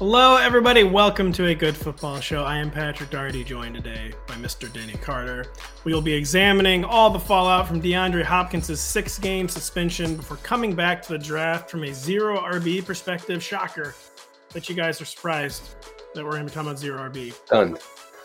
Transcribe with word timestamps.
Hello, 0.00 0.34
everybody. 0.34 0.82
Welcome 0.82 1.30
to 1.34 1.46
a 1.46 1.54
good 1.54 1.76
football 1.76 2.18
show. 2.18 2.42
I 2.42 2.58
am 2.58 2.68
Patrick 2.68 3.10
Daugherty, 3.10 3.44
joined 3.44 3.76
today 3.76 4.12
by 4.26 4.34
Mr. 4.34 4.70
Denny 4.72 4.94
Carter. 4.94 5.46
We 5.84 5.94
will 5.94 6.02
be 6.02 6.12
examining 6.12 6.84
all 6.84 7.10
the 7.10 7.20
fallout 7.20 7.68
from 7.68 7.80
DeAndre 7.80 8.24
Hopkins' 8.24 8.80
six 8.80 9.20
game 9.20 9.48
suspension 9.48 10.16
before 10.16 10.38
coming 10.38 10.74
back 10.74 11.00
to 11.02 11.12
the 11.12 11.18
draft 11.18 11.70
from 11.70 11.84
a 11.84 11.94
zero 11.94 12.40
RB 12.40 12.84
perspective. 12.84 13.40
Shocker 13.40 13.94
that 14.52 14.68
you 14.68 14.74
guys 14.74 15.00
are 15.00 15.04
surprised 15.04 15.76
that 16.16 16.24
we're 16.24 16.32
going 16.32 16.44
to 16.44 16.50
be 16.50 16.54
talking 16.54 16.70
about 16.70 16.80
zero 16.80 17.08
RB. 17.08 17.32
Done. 17.46 17.78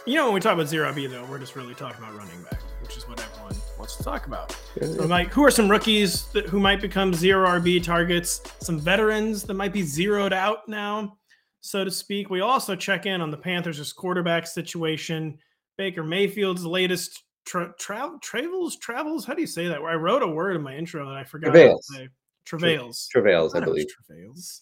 You 0.08 0.16
know, 0.16 0.26
when 0.26 0.34
we 0.34 0.40
talk 0.40 0.56
about 0.56 0.70
zero 0.70 0.92
RB, 0.92 1.08
though, 1.08 1.26
we're 1.26 1.38
just 1.38 1.56
really 1.56 1.76
talking 1.76 2.04
about 2.04 2.18
running 2.18 2.42
back, 2.50 2.64
which 2.82 2.98
is 2.98 3.08
what 3.08 3.22
everyone 3.22 3.56
wants 3.78 3.96
to 3.96 4.04
talk 4.04 4.26
about. 4.26 4.60
So, 4.82 5.06
like, 5.06 5.32
who 5.32 5.46
are 5.46 5.52
some 5.52 5.70
rookies 5.70 6.30
that, 6.30 6.48
who 6.48 6.60
might 6.60 6.82
become 6.82 7.14
zero 7.14 7.48
RB 7.48 7.84
targets? 7.84 8.42
Some 8.60 8.80
veterans 8.80 9.44
that 9.44 9.54
might 9.54 9.72
be 9.72 9.84
zeroed 9.84 10.34
out 10.34 10.68
now 10.68 11.19
so 11.62 11.84
to 11.84 11.92
speak. 11.92 12.30
We 12.30 12.42
also 12.42 12.76
check 12.76 13.06
in 13.06 13.22
on 13.22 13.32
the 13.32 13.38
Panthers' 13.38 13.94
quarterback 13.94 14.48
situation, 14.48 15.38
Baker 15.78 16.04
Mayfield's 16.04 16.66
latest 16.66 17.24
tra- 17.46 17.74
tra- 17.80 18.18
travels. 18.22 18.78
Travels. 18.78 19.26
How 19.26 19.34
do 19.34 19.42
you 19.42 19.48
say 19.48 19.68
that? 19.68 19.82
Where 19.82 19.92
I 19.92 19.96
wrote 19.96 20.24
a 20.24 20.28
word 20.28 20.56
in 20.56 20.62
my 20.62 20.76
intro 20.76 21.08
and 21.08 21.18
I 21.18 21.24
forgot. 21.24 21.52
Travails. 21.52 21.88
to 21.88 21.94
say. 21.94 22.08
Travails. 22.46 23.08
Travails, 23.12 23.54
I 23.54 23.60
was 23.60 23.66
believe. 23.66 23.88
Travails. 24.08 24.62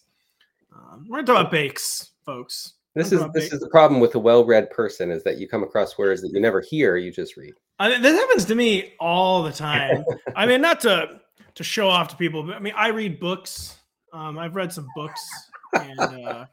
Um, 0.74 1.06
we're 1.08 1.22
talking 1.22 1.40
about 1.40 1.50
bakes, 1.50 2.10
folks. 2.24 2.74
This 2.94 3.12
I'm 3.12 3.18
is 3.18 3.32
this 3.32 3.46
about 3.48 3.54
is 3.54 3.60
the 3.60 3.70
problem 3.70 4.00
with 4.00 4.14
a 4.14 4.18
well-read 4.18 4.70
person 4.70 5.10
is 5.10 5.22
that 5.24 5.38
you 5.38 5.48
come 5.48 5.62
across 5.62 5.96
words 5.96 6.20
that 6.22 6.32
you 6.32 6.40
never 6.40 6.60
hear, 6.60 6.96
you 6.96 7.12
just 7.12 7.36
read. 7.36 7.54
I, 7.78 7.98
this 7.98 8.18
happens 8.18 8.44
to 8.46 8.54
me 8.54 8.94
all 8.98 9.42
the 9.42 9.52
time. 9.52 10.04
I 10.34 10.46
mean, 10.46 10.60
not 10.60 10.80
to 10.80 11.20
to 11.54 11.64
show 11.64 11.88
off 11.88 12.08
to 12.08 12.16
people, 12.16 12.42
but 12.42 12.56
I 12.56 12.58
mean, 12.58 12.74
I 12.76 12.88
read 12.88 13.20
books. 13.20 13.76
Um, 14.12 14.38
I've 14.38 14.56
read 14.56 14.72
some 14.72 14.88
books, 14.96 15.20
and 15.74 16.00
uh, 16.00 16.46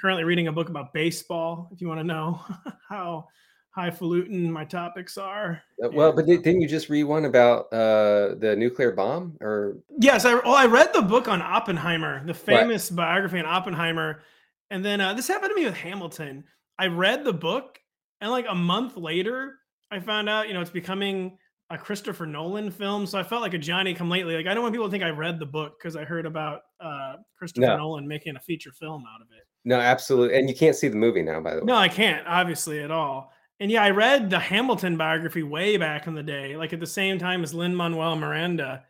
currently 0.00 0.24
reading 0.24 0.48
a 0.48 0.52
book 0.52 0.68
about 0.68 0.92
baseball. 0.92 1.68
If 1.72 1.80
you 1.80 1.88
want 1.88 2.00
to 2.00 2.04
know 2.04 2.40
how 2.88 3.28
highfalutin 3.74 4.50
my 4.50 4.64
topics 4.64 5.18
are. 5.18 5.62
Uh, 5.82 5.88
Well, 5.90 6.12
but 6.12 6.24
And, 6.24 6.28
di- 6.28 6.38
uh, 6.38 6.42
didn't 6.42 6.60
you 6.60 6.68
just 6.68 6.88
read 6.88 7.04
one 7.04 7.24
about 7.24 7.72
uh, 7.72 8.36
the 8.36 8.54
nuclear 8.56 8.92
bomb? 8.92 9.36
Or 9.40 9.78
yes, 9.98 10.24
I 10.24 10.34
well, 10.34 10.54
I 10.54 10.66
read 10.66 10.92
the 10.92 11.02
book 11.02 11.28
on 11.28 11.42
Oppenheimer, 11.42 12.24
the 12.24 12.34
famous 12.34 12.90
biography 12.90 13.38
on 13.38 13.46
Oppenheimer, 13.46 14.22
and 14.70 14.84
then 14.84 15.00
uh, 15.00 15.14
this 15.14 15.28
happened 15.28 15.50
to 15.50 15.56
me 15.56 15.64
with 15.66 15.76
Hamilton. 15.76 16.44
I 16.78 16.86
read 16.86 17.24
the 17.24 17.32
book, 17.32 17.78
and 18.20 18.30
like 18.30 18.46
a 18.48 18.54
month 18.54 18.96
later, 18.96 19.58
I 19.90 20.00
found 20.00 20.28
out 20.28 20.48
you 20.48 20.54
know 20.54 20.60
it's 20.60 20.70
becoming 20.70 21.38
a 21.70 21.78
Christopher 21.78 22.26
Nolan 22.26 22.70
film. 22.70 23.06
So 23.06 23.18
I 23.18 23.22
felt 23.22 23.42
like 23.42 23.54
a 23.54 23.58
Johnny 23.58 23.94
Come 23.94 24.10
Lately. 24.10 24.36
Like 24.36 24.46
I 24.46 24.54
don't 24.54 24.62
want 24.62 24.74
people 24.74 24.86
to 24.86 24.90
think 24.90 25.02
I 25.02 25.10
read 25.10 25.38
the 25.38 25.46
book 25.46 25.78
because 25.78 25.96
I 25.96 26.04
heard 26.04 26.26
about 26.26 26.62
uh, 26.80 27.16
Christopher 27.36 27.66
No. 27.66 27.76
Nolan 27.78 28.06
making 28.06 28.36
a 28.36 28.40
feature 28.40 28.72
film 28.72 29.04
out 29.14 29.20
of 29.22 29.28
it. 29.30 29.44
no, 29.64 29.80
absolutely. 29.80 30.38
And 30.38 30.48
you 30.48 30.54
can't 30.54 30.76
see 30.76 30.88
the 30.88 30.96
movie 30.96 31.22
now, 31.22 31.40
by 31.40 31.54
the 31.54 31.60
way. 31.60 31.66
No, 31.66 31.76
I 31.76 31.88
can't, 31.88 32.26
obviously, 32.26 32.80
at 32.80 32.90
all. 32.90 33.32
And 33.60 33.70
yeah, 33.70 33.82
I 33.82 33.90
read 33.90 34.30
the 34.30 34.38
Hamilton 34.38 34.96
biography 34.96 35.42
way 35.42 35.76
back 35.76 36.06
in 36.06 36.14
the 36.14 36.22
day, 36.22 36.56
like 36.56 36.72
at 36.72 36.80
the 36.80 36.86
same 36.86 37.18
time 37.18 37.42
as 37.42 37.54
Lin 37.54 37.74
Manuel 37.74 38.16
Miranda. 38.16 38.82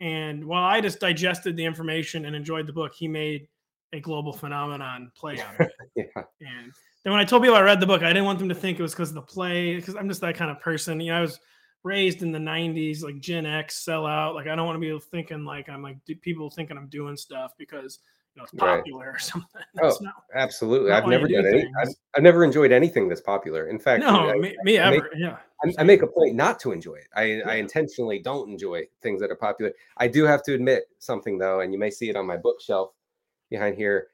And 0.00 0.44
while 0.44 0.62
I 0.62 0.80
just 0.80 1.00
digested 1.00 1.56
the 1.56 1.64
information 1.64 2.26
and 2.26 2.36
enjoyed 2.36 2.66
the 2.66 2.72
book, 2.72 2.92
he 2.94 3.08
made 3.08 3.48
a 3.92 4.00
global 4.00 4.32
phenomenon 4.32 5.10
play 5.16 5.40
out 5.40 5.54
of 5.54 5.66
it. 5.66 5.72
Yeah. 5.96 6.04
And 6.14 6.72
then 7.02 7.12
when 7.12 7.20
I 7.20 7.24
told 7.24 7.42
people 7.42 7.56
I 7.56 7.62
read 7.62 7.80
the 7.80 7.86
book, 7.86 8.02
I 8.02 8.08
didn't 8.08 8.24
want 8.26 8.38
them 8.38 8.48
to 8.50 8.54
think 8.54 8.78
it 8.78 8.82
was 8.82 8.92
because 8.92 9.08
of 9.08 9.14
the 9.14 9.22
play, 9.22 9.74
because 9.76 9.96
I'm 9.96 10.08
just 10.08 10.20
that 10.20 10.36
kind 10.36 10.50
of 10.50 10.60
person. 10.60 11.00
You 11.00 11.12
know, 11.12 11.18
I 11.18 11.20
was 11.22 11.40
raised 11.82 12.22
in 12.22 12.32
the 12.32 12.38
90s, 12.38 13.02
like 13.02 13.20
Gen 13.20 13.46
X, 13.46 13.76
sell 13.76 14.06
out. 14.06 14.34
Like, 14.34 14.46
I 14.46 14.54
don't 14.54 14.66
want 14.66 14.76
to 14.76 14.80
be 14.80 15.04
thinking 15.10 15.44
like 15.44 15.68
I'm 15.68 15.82
like 15.82 15.96
do- 16.04 16.16
people 16.16 16.50
thinking 16.50 16.76
I'm 16.76 16.88
doing 16.88 17.16
stuff 17.16 17.52
because, 17.58 18.00
you 18.34 18.40
know, 18.40 18.44
it's 18.44 18.54
Right. 18.54 18.78
popular 18.78 19.12
or 19.12 19.18
something. 19.20 19.60
Oh, 19.82 19.96
not, 20.00 20.14
Absolutely. 20.34 20.92
I've 20.92 21.06
never 21.06 21.26
do 21.26 21.36
done 21.36 21.46
any. 21.46 21.70
I've. 21.80 21.88
I've 22.16 22.22
never 22.22 22.44
enjoyed 22.44 22.72
anything 22.72 23.08
that's 23.08 23.20
popular. 23.20 23.68
In 23.68 23.78
fact, 23.78 24.02
no, 24.02 24.30
I, 24.30 24.36
me, 24.38 24.56
me 24.62 24.78
I 24.78 24.90
make- 24.90 25.00
ever. 25.00 25.10
yeah. 25.16 25.36
I, 25.64 25.72
I 25.80 25.84
make 25.84 26.02
a 26.02 26.06
point 26.06 26.34
not 26.36 26.58
to 26.60 26.72
enjoy 26.72 26.94
it. 26.94 27.06
I, 27.14 27.22
Yeah. 27.24 27.42
I 27.46 27.54
intentionally 27.56 28.18
don't 28.18 28.48
enjoy 28.50 28.84
things 29.02 29.20
that 29.20 29.30
are 29.30 29.36
popular. 29.36 29.72
I 29.98 30.08
do 30.08 30.24
have 30.24 30.42
to 30.44 30.54
admit 30.54 30.84
something 30.98 31.38
though, 31.38 31.60
and 31.60 31.72
you 31.72 31.78
may 31.78 31.90
see 31.90 32.08
it 32.10 32.16
on 32.16 32.26
my 32.26 32.36
bookshelf 32.36 32.92
behind 33.50 33.76
here. 33.76 34.08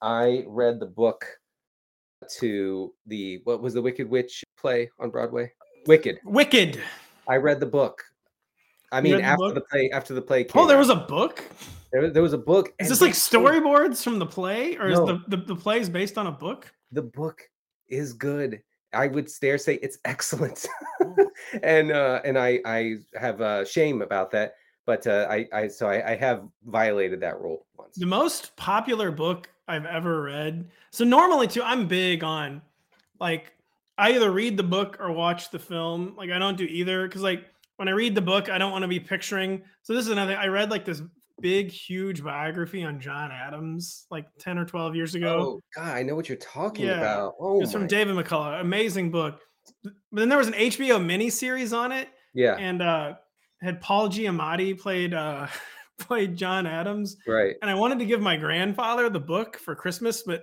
I 0.00 0.44
read 0.48 0.80
the 0.80 0.86
book 0.86 1.26
to 2.38 2.92
the 3.06 3.40
what 3.44 3.60
was 3.62 3.74
the 3.74 3.82
Wicked 3.82 4.08
Witch 4.08 4.42
play 4.58 4.90
on 5.00 5.10
Broadway? 5.10 5.52
Wicked. 5.86 6.18
Wicked. 6.24 6.80
I 7.28 7.36
read 7.36 7.60
the 7.60 7.66
book. 7.66 8.02
I 8.90 9.00
mean, 9.00 9.16
the 9.16 9.22
after 9.22 9.36
book? 9.46 9.54
the 9.54 9.60
play, 9.62 9.90
after 9.90 10.14
the 10.14 10.22
play 10.22 10.44
came 10.44 10.62
Oh, 10.62 10.66
there 10.66 10.76
out, 10.76 10.80
was 10.80 10.90
a 10.90 10.96
book. 10.96 11.44
there, 11.92 12.02
was- 12.02 12.12
there 12.12 12.22
was 12.22 12.32
a 12.34 12.38
book. 12.38 12.72
Is 12.78 12.88
this 12.88 13.00
like 13.00 13.12
storyboards 13.12 14.02
from 14.02 14.18
the 14.18 14.26
play, 14.26 14.76
or 14.76 14.88
is 14.88 14.98
the, 14.98 15.22
the 15.28 15.36
the 15.38 15.56
play 15.56 15.80
is 15.80 15.88
based 15.88 16.18
on 16.18 16.26
a 16.26 16.32
book? 16.32 16.70
The 16.92 17.02
book 17.02 17.42
is 17.88 18.12
good. 18.12 18.62
I 18.92 19.06
would 19.06 19.30
dare 19.40 19.56
say 19.56 19.74
it's 19.76 19.98
excellent, 20.04 20.66
Oh. 21.00 21.16
and 21.62 21.90
uh, 21.90 22.20
and 22.24 22.38
I 22.38 22.60
I 22.66 22.96
have 23.18 23.40
uh, 23.40 23.64
shame 23.64 24.02
about 24.02 24.30
that. 24.32 24.54
But 24.84 25.06
uh, 25.06 25.26
I 25.30 25.48
I 25.52 25.68
so 25.68 25.88
I, 25.88 26.12
I 26.12 26.16
have 26.16 26.42
violated 26.66 27.20
that 27.20 27.40
rule 27.40 27.64
once. 27.78 27.96
The 27.96 28.04
most 28.06 28.54
popular 28.56 29.10
book 29.10 29.48
I've 29.68 29.86
ever 29.86 30.22
read. 30.22 30.68
So 30.90 31.04
normally 31.04 31.46
too, 31.46 31.62
I'm 31.62 31.86
big 31.88 32.22
on 32.24 32.60
like 33.20 33.52
I 34.02 34.14
either 34.14 34.30
read 34.32 34.56
the 34.56 34.62
book 34.64 34.96
or 35.00 35.12
watch 35.12 35.50
the 35.50 35.58
film. 35.58 36.14
Like 36.16 36.30
I 36.30 36.38
don't 36.38 36.56
do 36.56 36.64
either 36.64 37.06
because 37.06 37.22
like 37.22 37.44
when 37.76 37.88
I 37.88 37.92
read 37.92 38.14
the 38.14 38.20
book, 38.22 38.48
I 38.48 38.58
don't 38.58 38.72
want 38.72 38.82
to 38.82 38.88
be 38.88 38.98
picturing. 39.00 39.62
So 39.82 39.94
this 39.94 40.06
is 40.06 40.10
another. 40.10 40.36
I 40.36 40.46
read 40.48 40.70
like 40.70 40.84
this 40.84 41.02
big, 41.40 41.70
huge 41.70 42.22
biography 42.22 42.84
on 42.84 43.00
John 43.00 43.30
Adams 43.30 44.06
like 44.10 44.26
ten 44.38 44.58
or 44.58 44.64
twelve 44.64 44.96
years 44.96 45.14
ago. 45.14 45.38
Oh 45.40 45.60
God, 45.74 45.96
I 45.96 46.02
know 46.02 46.16
what 46.16 46.28
you're 46.28 46.36
talking 46.38 46.86
Yeah, 46.86 46.98
about. 46.98 47.34
Oh, 47.40 47.62
it's 47.62 47.72
from 47.72 47.86
David 47.86 48.16
McCullough. 48.16 48.60
Amazing 48.60 49.10
book. 49.12 49.40
But 49.84 49.92
then 50.10 50.28
there 50.28 50.38
was 50.38 50.48
an 50.48 50.54
HBO 50.54 50.98
miniseries 51.00 51.76
on 51.76 51.92
it, 51.92 52.08
yeah, 52.34 52.56
and 52.56 52.82
uh 52.82 53.14
had 53.60 53.80
Paul 53.80 54.08
Giamatti 54.08 54.76
played 54.78 55.14
uh 55.14 55.46
played 56.00 56.36
John 56.36 56.66
Adams. 56.66 57.16
right. 57.28 57.54
And 57.62 57.70
I 57.70 57.74
wanted 57.74 58.00
to 58.00 58.04
give 58.04 58.20
my 58.20 58.36
grandfather 58.36 59.08
the 59.08 59.20
book 59.20 59.56
for 59.56 59.76
Christmas, 59.76 60.24
but 60.24 60.42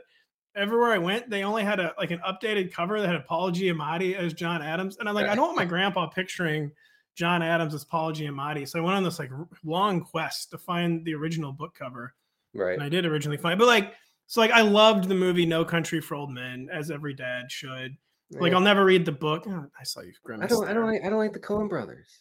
everywhere 0.56 0.92
I 0.92 0.98
went, 0.98 1.30
they 1.30 1.44
only 1.44 1.64
had 1.64 1.80
a 1.80 1.94
like 1.98 2.12
an 2.12 2.22
updated 2.28 2.74
cover 2.74 3.00
that 3.00 3.10
had 3.10 3.26
Paul 3.26 3.52
Giamatti 3.52 4.16
as 4.16 4.34
John 4.34 4.62
Adams. 4.62 4.98
And 4.98 5.08
I'm 5.08 5.16
like, 5.16 5.28
I 5.28 5.36
don't 5.36 5.46
want 5.46 5.58
my 5.58 5.66
grandpa 5.66 6.08
picturing 6.08 6.72
John 7.16 7.42
Adams 7.42 7.74
as 7.74 7.86
Paul 7.86 8.14
Giamatti. 8.14 8.68
So 8.68 8.80
I 8.80 8.82
went 8.82 8.96
on 8.96 9.04
this 9.04 9.20
like 9.20 9.32
long 9.64 10.02
quest 10.02 10.52
to 10.52 10.58
find 10.58 11.04
the 11.06 11.16
original 11.16 11.52
book 11.52 11.76
cover. 11.76 12.14
Right. 12.54 12.74
And 12.74 12.84
I 12.84 12.90
did 12.90 13.06
originally 13.06 13.38
find, 13.38 13.60
but 13.60 13.68
like, 13.68 13.94
so 14.28 14.42
like 14.42 14.52
I 14.52 14.62
loved 14.62 15.08
the 15.08 15.16
movie 15.16 15.46
No 15.46 15.66
Country 15.66 16.02
for 16.02 16.16
Old 16.16 16.32
Men, 16.32 16.70
as 16.72 16.92
every 16.92 17.14
dad 17.14 17.52
should. 17.52 17.96
Like 18.32 18.54
I'll 18.54 18.62
never 18.62 18.86
read 18.86 19.06
the 19.06 19.12
book. 19.12 19.46
Oh, 19.48 19.66
I 19.80 19.84
saw 19.84 20.02
you 20.02 20.14
grimace. 20.24 20.46
I 20.46 20.48
don't. 20.48 20.68
I 20.68 20.74
don't. 20.74 20.86
Like, 20.86 21.02
I 21.04 21.10
don't 21.10 21.18
like 21.18 21.34
the 21.34 21.40
Coen 21.40 21.68
Brothers. 21.68 22.20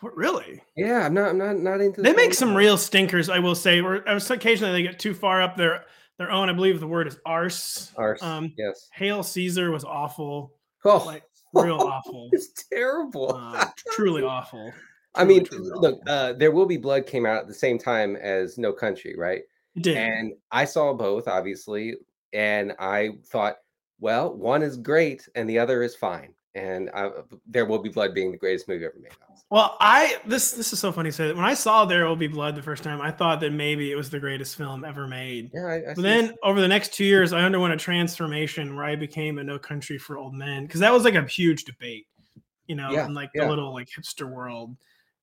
What, 0.00 0.16
really? 0.16 0.60
Yeah, 0.76 1.06
I'm 1.06 1.14
not. 1.14 1.30
I'm 1.30 1.38
not. 1.38 1.56
Not 1.56 1.80
into. 1.80 2.02
They 2.02 2.10
the 2.10 2.16
make 2.16 2.32
Coen 2.32 2.34
some 2.34 2.48
Brothers. 2.48 2.66
real 2.66 2.76
stinkers, 2.76 3.28
I 3.28 3.38
will 3.38 3.54
say. 3.54 3.80
Where 3.80 4.02
occasionally 4.06 4.72
they 4.72 4.82
get 4.82 4.98
too 4.98 5.14
far 5.14 5.40
up 5.40 5.56
their 5.56 5.84
their 6.18 6.30
own. 6.30 6.48
I 6.48 6.52
believe 6.52 6.80
the 6.80 6.86
word 6.86 7.06
is 7.06 7.18
arse. 7.26 7.92
Arse. 7.96 8.22
Um, 8.22 8.52
yes. 8.56 8.88
Hail 8.92 9.22
Caesar 9.22 9.70
was 9.70 9.84
awful, 9.84 10.52
Oh, 10.84 11.02
like 11.04 11.22
real 11.54 11.80
awful, 11.80 12.28
it's 12.32 12.48
terrible. 12.70 13.34
uh, 13.34 13.66
truly 13.92 14.22
awful. 14.22 14.72
I 15.14 15.24
mean, 15.24 15.44
truly 15.44 15.70
look, 15.74 15.98
awful. 16.02 16.12
uh, 16.12 16.32
There 16.34 16.52
Will 16.52 16.66
Be 16.66 16.76
Blood 16.76 17.06
came 17.06 17.24
out 17.26 17.38
at 17.40 17.48
the 17.48 17.54
same 17.54 17.78
time 17.78 18.16
as 18.16 18.58
No 18.58 18.72
Country, 18.72 19.14
right? 19.16 19.42
It 19.74 19.82
did. 19.82 19.96
And 19.96 20.32
I 20.50 20.64
saw 20.64 20.92
both, 20.92 21.26
obviously, 21.28 21.94
and 22.32 22.72
I 22.78 23.10
thought, 23.26 23.56
well, 23.98 24.34
one 24.34 24.62
is 24.62 24.76
great 24.76 25.26
and 25.34 25.48
the 25.48 25.58
other 25.58 25.82
is 25.82 25.94
fine. 25.96 26.34
And 26.56 26.90
I, 26.94 27.10
There 27.46 27.66
Will 27.66 27.78
Be 27.78 27.90
Blood 27.90 28.14
being 28.14 28.32
the 28.32 28.38
greatest 28.38 28.66
movie 28.66 28.86
ever 28.86 28.96
made. 29.00 29.12
Well, 29.50 29.76
I 29.78 30.16
this 30.26 30.52
this 30.52 30.72
is 30.72 30.78
so 30.80 30.90
funny 30.90 31.10
to 31.10 31.12
say 31.12 31.26
that 31.28 31.36
when 31.36 31.44
I 31.44 31.52
saw 31.54 31.84
There 31.84 32.06
Will 32.06 32.16
Be 32.16 32.26
Blood 32.28 32.56
the 32.56 32.62
first 32.62 32.82
time, 32.82 33.00
I 33.02 33.10
thought 33.10 33.40
that 33.40 33.52
maybe 33.52 33.92
it 33.92 33.94
was 33.94 34.08
the 34.08 34.18
greatest 34.18 34.56
film 34.56 34.82
ever 34.82 35.06
made. 35.06 35.50
Yeah, 35.52 35.66
I, 35.66 35.74
I 35.90 35.94
But 35.94 36.02
then 36.02 36.34
over 36.42 36.60
the 36.60 36.66
next 36.66 36.94
two 36.94 37.04
years, 37.04 37.32
I 37.34 37.42
underwent 37.42 37.74
a 37.74 37.76
transformation 37.76 38.74
where 38.74 38.86
I 38.86 38.96
became 38.96 39.38
a 39.38 39.44
No 39.44 39.58
Country 39.58 39.98
for 39.98 40.16
Old 40.16 40.34
Men 40.34 40.64
because 40.64 40.80
that 40.80 40.92
was 40.92 41.04
like 41.04 41.14
a 41.14 41.24
huge 41.26 41.64
debate, 41.64 42.06
you 42.66 42.74
know, 42.74 42.90
Yeah, 42.90 43.04
in 43.04 43.12
like 43.14 43.30
yeah. 43.34 43.44
the 43.44 43.50
little 43.50 43.72
like 43.74 43.88
hipster 43.88 44.28
world 44.28 44.74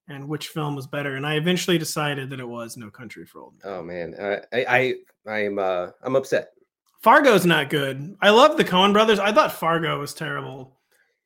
and 0.07 0.29
which 0.29 0.49
film 0.49 0.75
was 0.75 0.85
better. 0.85 1.15
And 1.15 1.25
I 1.25 1.35
eventually 1.35 1.77
decided 1.79 2.29
that 2.29 2.39
it 2.39 2.47
was 2.47 2.77
No 2.77 2.91
Country 2.91 3.25
for 3.25 3.41
Old 3.41 3.55
Men. 3.63 3.73
oh 3.73 3.81
man, 3.83 4.13
uh, 4.13 4.39
I, 4.53 4.65
I, 4.69 4.95
I 5.27 5.45
am, 5.45 5.57
uh, 5.57 5.87
I'm 6.03 6.15
upset. 6.15 6.49
Fargo's 7.01 7.45
not 7.45 7.69
good. 7.69 8.15
I 8.21 8.29
love 8.29 8.55
the 8.55 8.63
Coen 8.63 8.93
brothers. 8.93 9.19
I 9.19 9.33
thought 9.33 9.51
Fargo 9.51 9.99
was 9.99 10.13
terrible. 10.13 10.77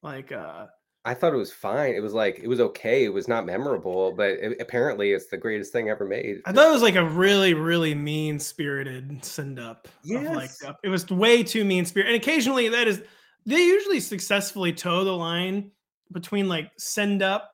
Like, 0.08 0.32
uh, 0.32 0.68
I 1.04 1.14
thought 1.14 1.34
it 1.34 1.38
was 1.38 1.52
fine. 1.52 1.96
It 1.96 2.02
was 2.02 2.14
like 2.14 2.40
it 2.40 2.48
was 2.48 2.60
okay. 2.60 3.04
It 3.04 3.14
was 3.14 3.28
not 3.28 3.46
memorable, 3.46 4.14
but 4.14 4.32
it, 4.32 4.58
apparently 4.62 5.12
it's 5.12 5.28
the 5.28 5.38
greatest 5.38 5.72
thing 5.72 5.90
ever 5.90 6.06
made. 6.06 6.42
I 6.46 6.52
thought 6.52 6.68
it 6.68 6.72
was 6.72 6.82
like 6.82 6.96
a 6.96 7.06
really, 7.06 7.54
really 7.54 7.94
mean 7.94 8.40
spirited 8.40 9.24
send 9.24 9.60
up. 9.60 9.88
Of 10.10 10.24
like, 10.24 10.50
uh, 10.66 10.74
it 10.84 10.90
was 10.90 11.10
way 11.10 11.44
too 11.44 11.66
mean 11.66 11.86
spirit. 11.86 12.08
And 12.08 12.16
occasionally 12.16 12.70
that 12.70 12.88
is, 12.88 13.02
they 13.46 13.64
usually 13.66 14.00
successfully 14.00 14.74
toe 14.74 15.04
the 15.04 15.12
line 15.12 15.72
between 16.12 16.48
like 16.48 16.72
send 16.78 17.22
up 17.22 17.52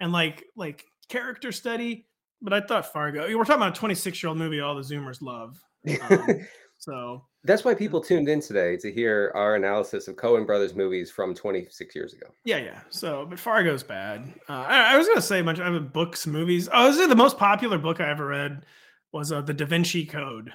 and 0.00 0.12
like, 0.12 0.44
like 0.56 0.84
character 1.08 1.52
study. 1.52 2.06
But 2.40 2.52
I 2.52 2.60
thought 2.60 2.92
Fargo, 2.92 3.22
we're 3.36 3.44
talking 3.44 3.62
about 3.62 3.76
a 3.76 3.80
26 3.80 4.22
year 4.22 4.28
old 4.28 4.38
movie 4.38 4.60
all 4.60 4.74
the 4.74 4.82
Zoomers 4.82 5.22
love. 5.22 5.60
Um, 6.10 6.46
so 6.82 7.24
That's 7.44 7.64
why 7.64 7.74
people 7.74 8.00
tuned 8.00 8.28
in 8.28 8.40
today 8.40 8.76
to 8.78 8.92
hear 8.92 9.30
our 9.36 9.54
analysis 9.54 10.08
of 10.08 10.16
Coen 10.16 10.44
Brothers 10.44 10.74
movies 10.74 11.12
from 11.12 11.32
26 11.32 11.94
years 11.94 12.12
ago. 12.12 12.26
yeah, 12.44 12.56
yeah. 12.58 12.80
So, 12.90 13.24
but 13.30 13.38
Fargo's 13.38 13.84
bad. 13.84 14.32
Uh, 14.48 14.64
I, 14.66 14.94
I 14.94 14.98
was 14.98 15.06
gonna 15.06 15.22
say 15.22 15.38
a 15.38 15.44
bunch 15.44 15.60
of 15.60 15.92
books, 15.92 16.26
movies. 16.26 16.68
Oh, 16.72 16.90
this 16.90 16.98
is 16.98 17.08
the 17.08 17.14
most 17.14 17.38
popular 17.38 17.78
book 17.78 18.00
I 18.00 18.10
ever 18.10 18.26
read 18.26 18.66
was 19.12 19.30
uh, 19.30 19.42
the 19.42 19.54
Da 19.54 19.64
Vinci 19.64 20.04
Code, 20.06 20.52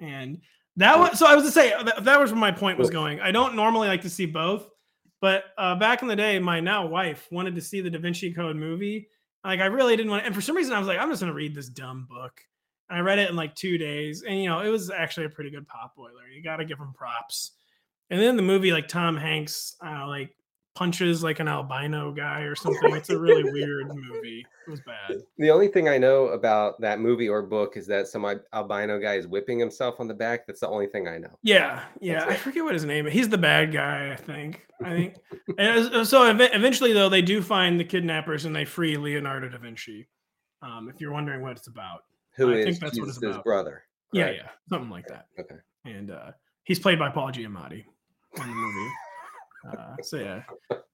and 0.00 0.40
that 0.76 0.96
was. 0.96 1.18
So 1.18 1.26
I 1.26 1.34
was 1.34 1.44
to 1.44 1.50
say 1.50 1.70
that, 1.70 2.04
that 2.04 2.20
was 2.20 2.30
where 2.30 2.40
my 2.40 2.52
point 2.52 2.78
was 2.78 2.90
going. 2.90 3.20
I 3.20 3.32
don't 3.32 3.56
normally 3.56 3.88
like 3.88 4.02
to 4.02 4.10
see 4.10 4.26
both, 4.26 4.68
but 5.20 5.44
uh, 5.58 5.74
back 5.74 6.02
in 6.02 6.08
the 6.08 6.14
day, 6.16 6.38
my 6.38 6.60
now 6.60 6.86
wife 6.86 7.26
wanted 7.32 7.56
to 7.56 7.60
see 7.60 7.80
the 7.80 7.90
Da 7.90 7.98
Vinci 7.98 8.32
Code 8.32 8.54
movie. 8.56 9.08
Like 9.42 9.58
I 9.58 9.66
really 9.66 9.96
didn't 9.96 10.10
want, 10.10 10.22
to, 10.22 10.26
and 10.26 10.34
for 10.34 10.40
some 10.40 10.56
reason, 10.56 10.72
I 10.72 10.78
was 10.78 10.86
like, 10.86 10.98
I'm 10.98 11.10
just 11.10 11.20
gonna 11.20 11.34
read 11.34 11.54
this 11.54 11.68
dumb 11.68 12.06
book. 12.08 12.40
I 12.94 13.00
read 13.00 13.18
it 13.18 13.28
in 13.28 13.36
like 13.36 13.54
two 13.54 13.76
days, 13.76 14.22
and 14.22 14.40
you 14.40 14.48
know, 14.48 14.60
it 14.60 14.68
was 14.68 14.90
actually 14.90 15.26
a 15.26 15.30
pretty 15.30 15.50
good 15.50 15.66
pop 15.66 15.96
boiler. 15.96 16.28
You 16.32 16.42
got 16.42 16.56
to 16.56 16.64
give 16.64 16.78
him 16.78 16.92
props. 16.94 17.52
And 18.10 18.20
then 18.20 18.36
the 18.36 18.42
movie, 18.42 18.70
like 18.70 18.86
Tom 18.86 19.16
Hanks, 19.16 19.76
uh, 19.84 20.06
like 20.06 20.36
punches 20.74 21.22
like 21.22 21.40
an 21.40 21.48
albino 21.48 22.12
guy 22.12 22.40
or 22.40 22.54
something. 22.54 22.94
It's 22.94 23.10
a 23.10 23.18
really 23.18 23.44
weird 23.44 23.88
movie. 23.94 24.44
It 24.66 24.70
was 24.70 24.80
bad. 24.80 25.22
The 25.38 25.50
only 25.50 25.68
thing 25.68 25.88
I 25.88 25.98
know 25.98 26.26
about 26.28 26.80
that 26.80 27.00
movie 27.00 27.28
or 27.28 27.42
book 27.42 27.76
is 27.76 27.86
that 27.86 28.08
some 28.08 28.24
albino 28.52 28.98
guy 28.98 29.14
is 29.14 29.26
whipping 29.26 29.58
himself 29.58 30.00
on 30.00 30.08
the 30.08 30.14
back. 30.14 30.46
That's 30.46 30.60
the 30.60 30.68
only 30.68 30.86
thing 30.86 31.06
I 31.06 31.18
know. 31.18 31.38
Yeah, 31.42 31.82
yeah. 32.00 32.26
I 32.26 32.36
forget 32.36 32.64
what 32.64 32.74
his 32.74 32.84
name 32.84 33.06
is. 33.06 33.12
He's 33.12 33.28
the 33.28 33.38
bad 33.38 33.72
guy, 33.72 34.12
I 34.12 34.16
think. 34.16 34.66
I 34.82 34.90
think. 34.90 35.14
and 35.58 36.06
so 36.06 36.28
eventually, 36.28 36.92
though, 36.92 37.08
they 37.08 37.22
do 37.22 37.40
find 37.40 37.78
the 37.78 37.84
kidnappers 37.84 38.44
and 38.44 38.54
they 38.54 38.64
free 38.64 38.96
Leonardo 38.96 39.48
da 39.48 39.58
Vinci. 39.58 40.08
Um, 40.62 40.88
if 40.92 41.00
you're 41.00 41.12
wondering 41.12 41.42
what 41.42 41.56
it's 41.56 41.66
about, 41.66 42.04
Who 42.36 42.52
I 42.52 42.56
is 42.56 42.64
think 42.64 42.80
that's 42.80 42.98
what 43.00 43.08
it's 43.08 43.18
about. 43.18 43.44
brother? 43.44 43.82
yeah, 44.12 44.24
correct? 44.24 44.40
yeah, 44.44 44.50
something 44.68 44.90
like 44.90 45.06
that. 45.08 45.26
Okay. 45.38 45.56
And 45.84 46.10
uh, 46.10 46.32
he's 46.64 46.78
played 46.78 46.98
by 46.98 47.10
Paul 47.10 47.30
Giamatti 47.30 47.84
in 48.36 48.42
the 48.42 48.46
movie. 48.46 48.90
Uh, 49.66 49.96
so 50.02 50.16
yeah, 50.18 50.42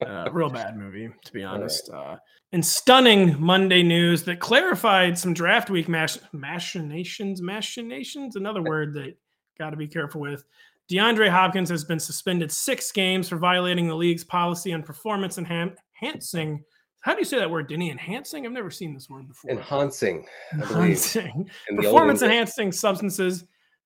uh, 0.06 0.30
real 0.32 0.48
bad 0.50 0.76
movie 0.76 1.08
to 1.24 1.32
be 1.32 1.42
All 1.44 1.52
right. 1.54 1.60
honest. 1.60 1.90
Uh, 1.90 2.16
and 2.52 2.64
stunning 2.64 3.40
Monday 3.40 3.82
news 3.82 4.22
that 4.24 4.40
clarified 4.40 5.18
some 5.18 5.34
draft 5.34 5.70
week 5.70 5.88
mach- 5.88 6.20
machinations. 6.32 7.40
Machinations, 7.42 8.36
another 8.36 8.62
word 8.72 8.94
that 8.94 9.16
got 9.58 9.70
to 9.70 9.76
be 9.76 9.88
careful 9.88 10.20
with. 10.20 10.44
DeAndre 10.90 11.28
Hopkins 11.28 11.68
has 11.70 11.84
been 11.84 12.00
suspended 12.00 12.50
six 12.50 12.90
games 12.90 13.28
for 13.28 13.36
violating 13.36 13.86
the 13.86 13.94
league's 13.94 14.24
policy 14.24 14.72
on 14.72 14.82
performance 14.82 15.36
enhan- 15.38 15.76
enhancing. 16.02 16.64
How 17.02 17.14
do 17.14 17.18
you 17.18 17.24
say 17.24 17.38
that 17.38 17.50
word, 17.50 17.68
Denny? 17.68 17.90
Enhancing? 17.90 18.44
I've 18.44 18.52
never 18.52 18.70
seen 18.70 18.92
this 18.92 19.08
word 19.08 19.26
before. 19.26 19.50
Enhancing. 19.50 20.26
Enhancing 20.52 21.48
in 21.68 21.76
the 21.76 21.86
old 21.86 21.94
performance 21.94 22.22
enhancing 22.22 22.72
substances. 22.72 23.44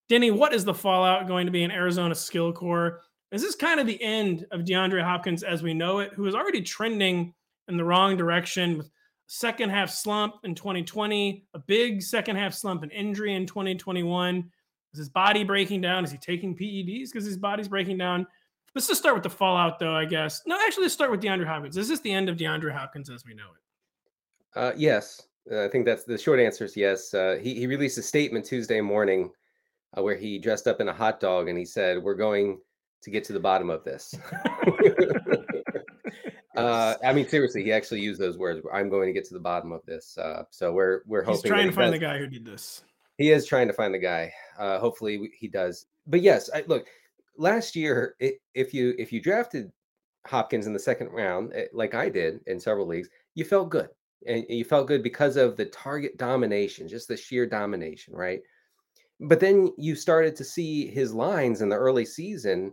Denny, 0.09 0.31
what 0.31 0.53
is 0.53 0.65
the 0.65 0.75
fallout 0.75 1.29
going 1.29 1.47
to 1.47 1.53
be 1.53 1.63
in 1.63 1.71
Arizona 1.71 2.15
Skill 2.15 2.53
Corps? 2.53 3.01
Is 3.31 3.41
this 3.43 3.55
kind 3.55 3.81
of 3.81 3.87
the 3.87 4.03
end 4.03 4.47
of 4.51 4.63
DeAndre 4.63 5.03
Hopkins 5.03 5.43
as 5.43 5.63
we 5.63 5.75
know 5.75 6.01
it, 6.01 6.13
who 6.15 6.27
is 6.27 6.35
already 6.35 6.61
trending 6.61 7.33
in 7.69 7.77
the 7.77 7.85
wrong 7.85 8.17
direction 8.17 8.77
with 8.79 8.91
second 9.29 9.71
half 9.71 9.91
slump 9.91 10.35
in 10.45 10.55
2020, 10.55 11.47
a 11.55 11.59
big 11.59 12.03
second 12.03 12.37
half 12.37 12.53
slump 12.53 12.83
and 12.83 12.93
injury 12.93 13.35
in 13.35 13.47
2021? 13.47 14.51
Is 14.93 14.99
his 14.99 15.09
body 15.09 15.45
breaking 15.45 15.81
down? 15.81 16.05
Is 16.05 16.11
he 16.13 16.19
taking 16.19 16.57
PEDs 16.57 17.11
because 17.11 17.25
his 17.25 17.39
body's 17.39 17.69
breaking 17.69 17.99
down? 17.99 18.27
Let's 18.75 18.89
just 18.89 19.01
start 19.01 19.15
with 19.15 19.23
the 19.23 19.31
fallout, 19.31 19.79
though, 19.79 19.95
I 19.95 20.05
guess. 20.05 20.43
No, 20.47 20.59
actually, 20.67 20.83
let's 20.83 20.95
start 20.95 21.13
with 21.13 21.23
DeAndre 21.23 21.47
Hopkins. 21.47 21.77
Is 21.77 21.89
this 21.89 22.01
the 22.01 22.13
end 22.13 22.29
of 22.29 22.37
DeAndre 22.37 22.73
Hopkins 22.73 23.09
as 23.09 23.25
we 23.25 23.35
know 23.35 23.45
it? 23.45 24.59
Uh, 24.59 24.73
yes, 24.77 25.23
uh, 25.51 25.65
I 25.65 25.69
think 25.69 25.85
that's 25.85 26.05
the 26.05 26.19
short 26.19 26.41
answer 26.41 26.65
is 26.65 26.77
yes. 26.77 27.15
Uh, 27.15 27.39
he 27.41 27.55
he 27.55 27.67
released 27.67 27.99
a 27.99 28.03
statement 28.03 28.45
Tuesday 28.45 28.81
morning 28.81 29.31
uh, 29.97 30.03
where 30.03 30.17
he 30.17 30.39
dressed 30.39 30.67
up 30.67 30.81
in 30.81 30.89
a 30.89 30.93
hot 30.93 31.21
dog 31.21 31.49
and 31.49 31.59
he 31.59 31.65
said, 31.65 32.03
"We're 32.03 32.15
going 32.15 32.59
to 33.03 33.11
get 33.11 33.25
to 33.25 33.33
the 33.33 33.41
bottom 33.41 33.71
of 33.71 33.85
this." 33.85 34.15
uh, 36.57 36.95
I 37.05 37.13
mean, 37.13 37.29
seriously, 37.29 37.63
he 37.63 37.73
actually 37.73 38.01
used 38.01 38.21
those 38.21 38.39
words. 38.39 38.65
"I'm 38.73 38.89
going 38.89 39.07
to 39.07 39.13
get 39.13 39.25
to 39.27 39.35
the 39.35 39.41
bottom 39.41 39.71
of 39.73 39.85
this." 39.87 40.17
Uh, 40.19 40.45
so 40.51 40.73
we're 40.73 41.03
we're 41.07 41.23
hoping 41.23 41.35
He's 41.35 41.43
that 41.43 41.49
trying 41.49 41.65
he 41.65 41.71
to 41.71 41.77
find 41.77 41.93
does. 41.93 42.01
the 42.01 42.07
guy 42.07 42.19
who 42.19 42.27
did 42.27 42.45
this. 42.45 42.83
He 43.19 43.31
is 43.31 43.47
trying 43.47 43.69
to 43.69 43.75
find 43.75 43.95
the 43.95 43.99
guy. 43.99 44.33
Uh, 44.59 44.79
hopefully 44.79 45.31
he 45.39 45.47
does. 45.47 45.87
But 46.07 46.23
yes, 46.23 46.51
I, 46.53 46.65
look, 46.67 46.87
last 47.37 47.75
year 47.77 48.15
i 48.23 48.33
if 48.55 48.73
you 48.73 48.95
if 48.99 49.13
you 49.13 49.21
drafted 49.21 49.71
Hopkins 50.27 50.67
in 50.67 50.73
the 50.73 50.79
second 50.79 51.09
round, 51.09 51.53
eh, 51.55 51.67
like 51.73 51.95
I 51.95 52.09
did 52.09 52.41
in 52.47 52.59
several 52.59 52.87
leagues, 52.87 53.09
you 53.35 53.45
felt 53.45 53.71
good, 53.71 53.89
and 54.27 54.45
you 54.49 54.65
felt 54.65 54.89
good 54.89 55.03
because 55.03 55.37
of 55.37 55.57
the 55.57 55.67
target 55.67 56.17
domination, 56.17 56.89
just 56.89 57.09
the 57.09 57.17
sheer 57.17 57.47
domination, 57.47 58.15
right? 58.15 58.41
But 59.21 59.41
then 59.41 59.73
you 59.77 59.95
started 59.95 60.35
to 60.37 60.45
see 60.45 60.89
his 60.89 61.15
lines 61.15 61.61
in 61.61 61.69
the 61.69 61.77
early 61.77 62.05
season; 62.05 62.73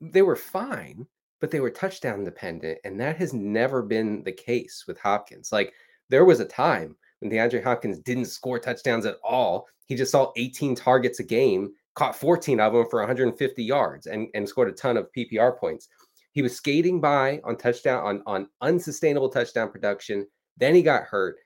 they 0.00 0.22
were 0.22 0.36
fine, 0.36 1.06
but 1.40 1.50
they 1.50 1.60
were 1.60 1.70
touchdown 1.70 2.24
dependent, 2.24 2.78
and 2.84 3.00
that 3.00 3.16
has 3.16 3.32
never 3.34 3.82
been 3.82 4.22
the 4.22 4.32
case 4.32 4.84
with 4.86 4.98
Hopkins. 5.00 5.50
Like 5.52 5.72
there 6.08 6.24
was 6.24 6.40
a 6.40 6.44
time 6.44 6.96
when 7.20 7.30
DeAndre 7.30 7.62
Hopkins 7.62 7.98
didn't 7.98 8.26
score 8.26 8.58
touchdowns 8.58 9.06
at 9.06 9.16
all. 9.24 9.66
He 9.86 9.96
just 9.96 10.12
saw 10.12 10.32
18 10.36 10.74
targets 10.74 11.20
a 11.20 11.24
game, 11.24 11.72
caught 11.94 12.16
14 12.16 12.60
of 12.60 12.72
them 12.72 12.86
for 12.90 13.00
150 13.00 13.62
yards, 13.62 14.06
and, 14.06 14.28
and 14.34 14.48
scored 14.48 14.68
a 14.68 14.72
ton 14.72 14.96
of 14.96 15.08
PPR 15.16 15.58
points. 15.58 15.88
He 16.32 16.42
was 16.42 16.56
skating 16.56 17.00
by 17.00 17.40
on 17.44 17.56
touchdown 17.56 18.04
on, 18.04 18.22
on 18.26 18.48
unsustainable 18.62 19.28
touchdown 19.28 19.70
production. 19.70 20.26
Then 20.56 20.74
he 20.74 20.82
got 20.82 21.04
hurt. 21.04 21.36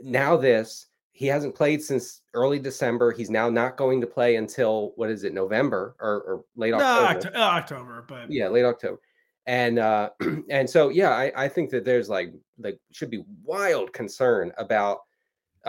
Now 0.00 0.36
this, 0.36 0.88
he 1.12 1.26
hasn't 1.26 1.54
played 1.54 1.82
since 1.82 2.20
early 2.34 2.58
December. 2.58 3.10
He's 3.10 3.30
now 3.30 3.48
not 3.48 3.76
going 3.76 4.00
to 4.00 4.06
play 4.06 4.36
until 4.36 4.92
what 4.96 5.10
is 5.10 5.24
it, 5.24 5.34
November 5.34 5.96
or, 5.98 6.20
or 6.22 6.44
late 6.56 6.70
No, 6.70 6.78
October? 6.78 7.28
Octo- 7.28 7.38
uh, 7.38 7.42
October, 7.42 8.04
but 8.06 8.30
yeah 8.30 8.48
late 8.48 8.64
october 8.64 9.00
and 9.48 9.78
uh 9.78 10.10
and 10.50 10.68
so 10.68 10.90
yeah 10.90 11.10
i 11.10 11.32
i 11.36 11.48
think 11.48 11.70
that 11.70 11.84
there's 11.84 12.08
like 12.08 12.32
like 12.58 12.78
should 12.92 13.10
be 13.10 13.24
wild 13.42 13.92
concern 13.92 14.52
about 14.58 14.98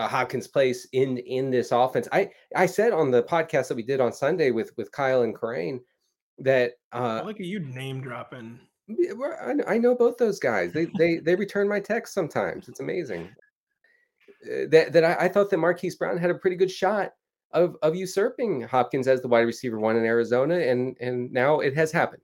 uh, 0.00 0.08
hopkins 0.08 0.48
place 0.48 0.86
in 0.92 1.18
in 1.18 1.50
this 1.50 1.72
offense. 1.72 2.08
I 2.12 2.30
i 2.56 2.66
said 2.66 2.92
on 2.92 3.10
the 3.10 3.22
podcast 3.22 3.68
that 3.68 3.76
we 3.76 3.82
did 3.82 4.00
on 4.00 4.12
sunday 4.12 4.50
with 4.50 4.76
with 4.76 4.90
kyle 4.92 5.22
and 5.22 5.34
Corain 5.34 5.80
that 6.38 6.72
uh 6.92 7.22
look 7.24 7.40
at 7.40 7.46
you 7.46 7.60
name 7.60 8.00
dropping. 8.00 8.58
I, 9.68 9.78
know 9.78 9.94
both 9.94 10.16
those 10.16 10.40
guys. 10.40 10.72
They 10.72 10.86
they 10.98 11.18
they 11.18 11.36
return 11.36 11.68
my 11.68 11.78
texts 11.78 12.14
sometimes. 12.14 12.68
It's 12.68 12.80
amazing. 12.80 13.28
Uh, 14.44 14.66
that 14.70 14.92
that 14.92 15.04
I, 15.04 15.26
I 15.26 15.28
thought 15.28 15.50
that 15.50 15.58
marquise 15.58 15.96
brown 15.96 16.16
had 16.16 16.30
a 16.30 16.34
pretty 16.34 16.56
good 16.56 16.70
shot 16.70 17.12
of 17.52 17.76
of 17.82 17.94
usurping 17.94 18.62
hopkins 18.62 19.06
as 19.06 19.20
the 19.20 19.28
wide 19.28 19.40
receiver 19.40 19.78
one 19.78 19.96
in 19.96 20.04
arizona 20.04 20.56
and 20.56 20.96
and 21.00 21.32
now 21.32 21.58
it 21.58 21.74
has 21.74 21.90
happened 21.90 22.22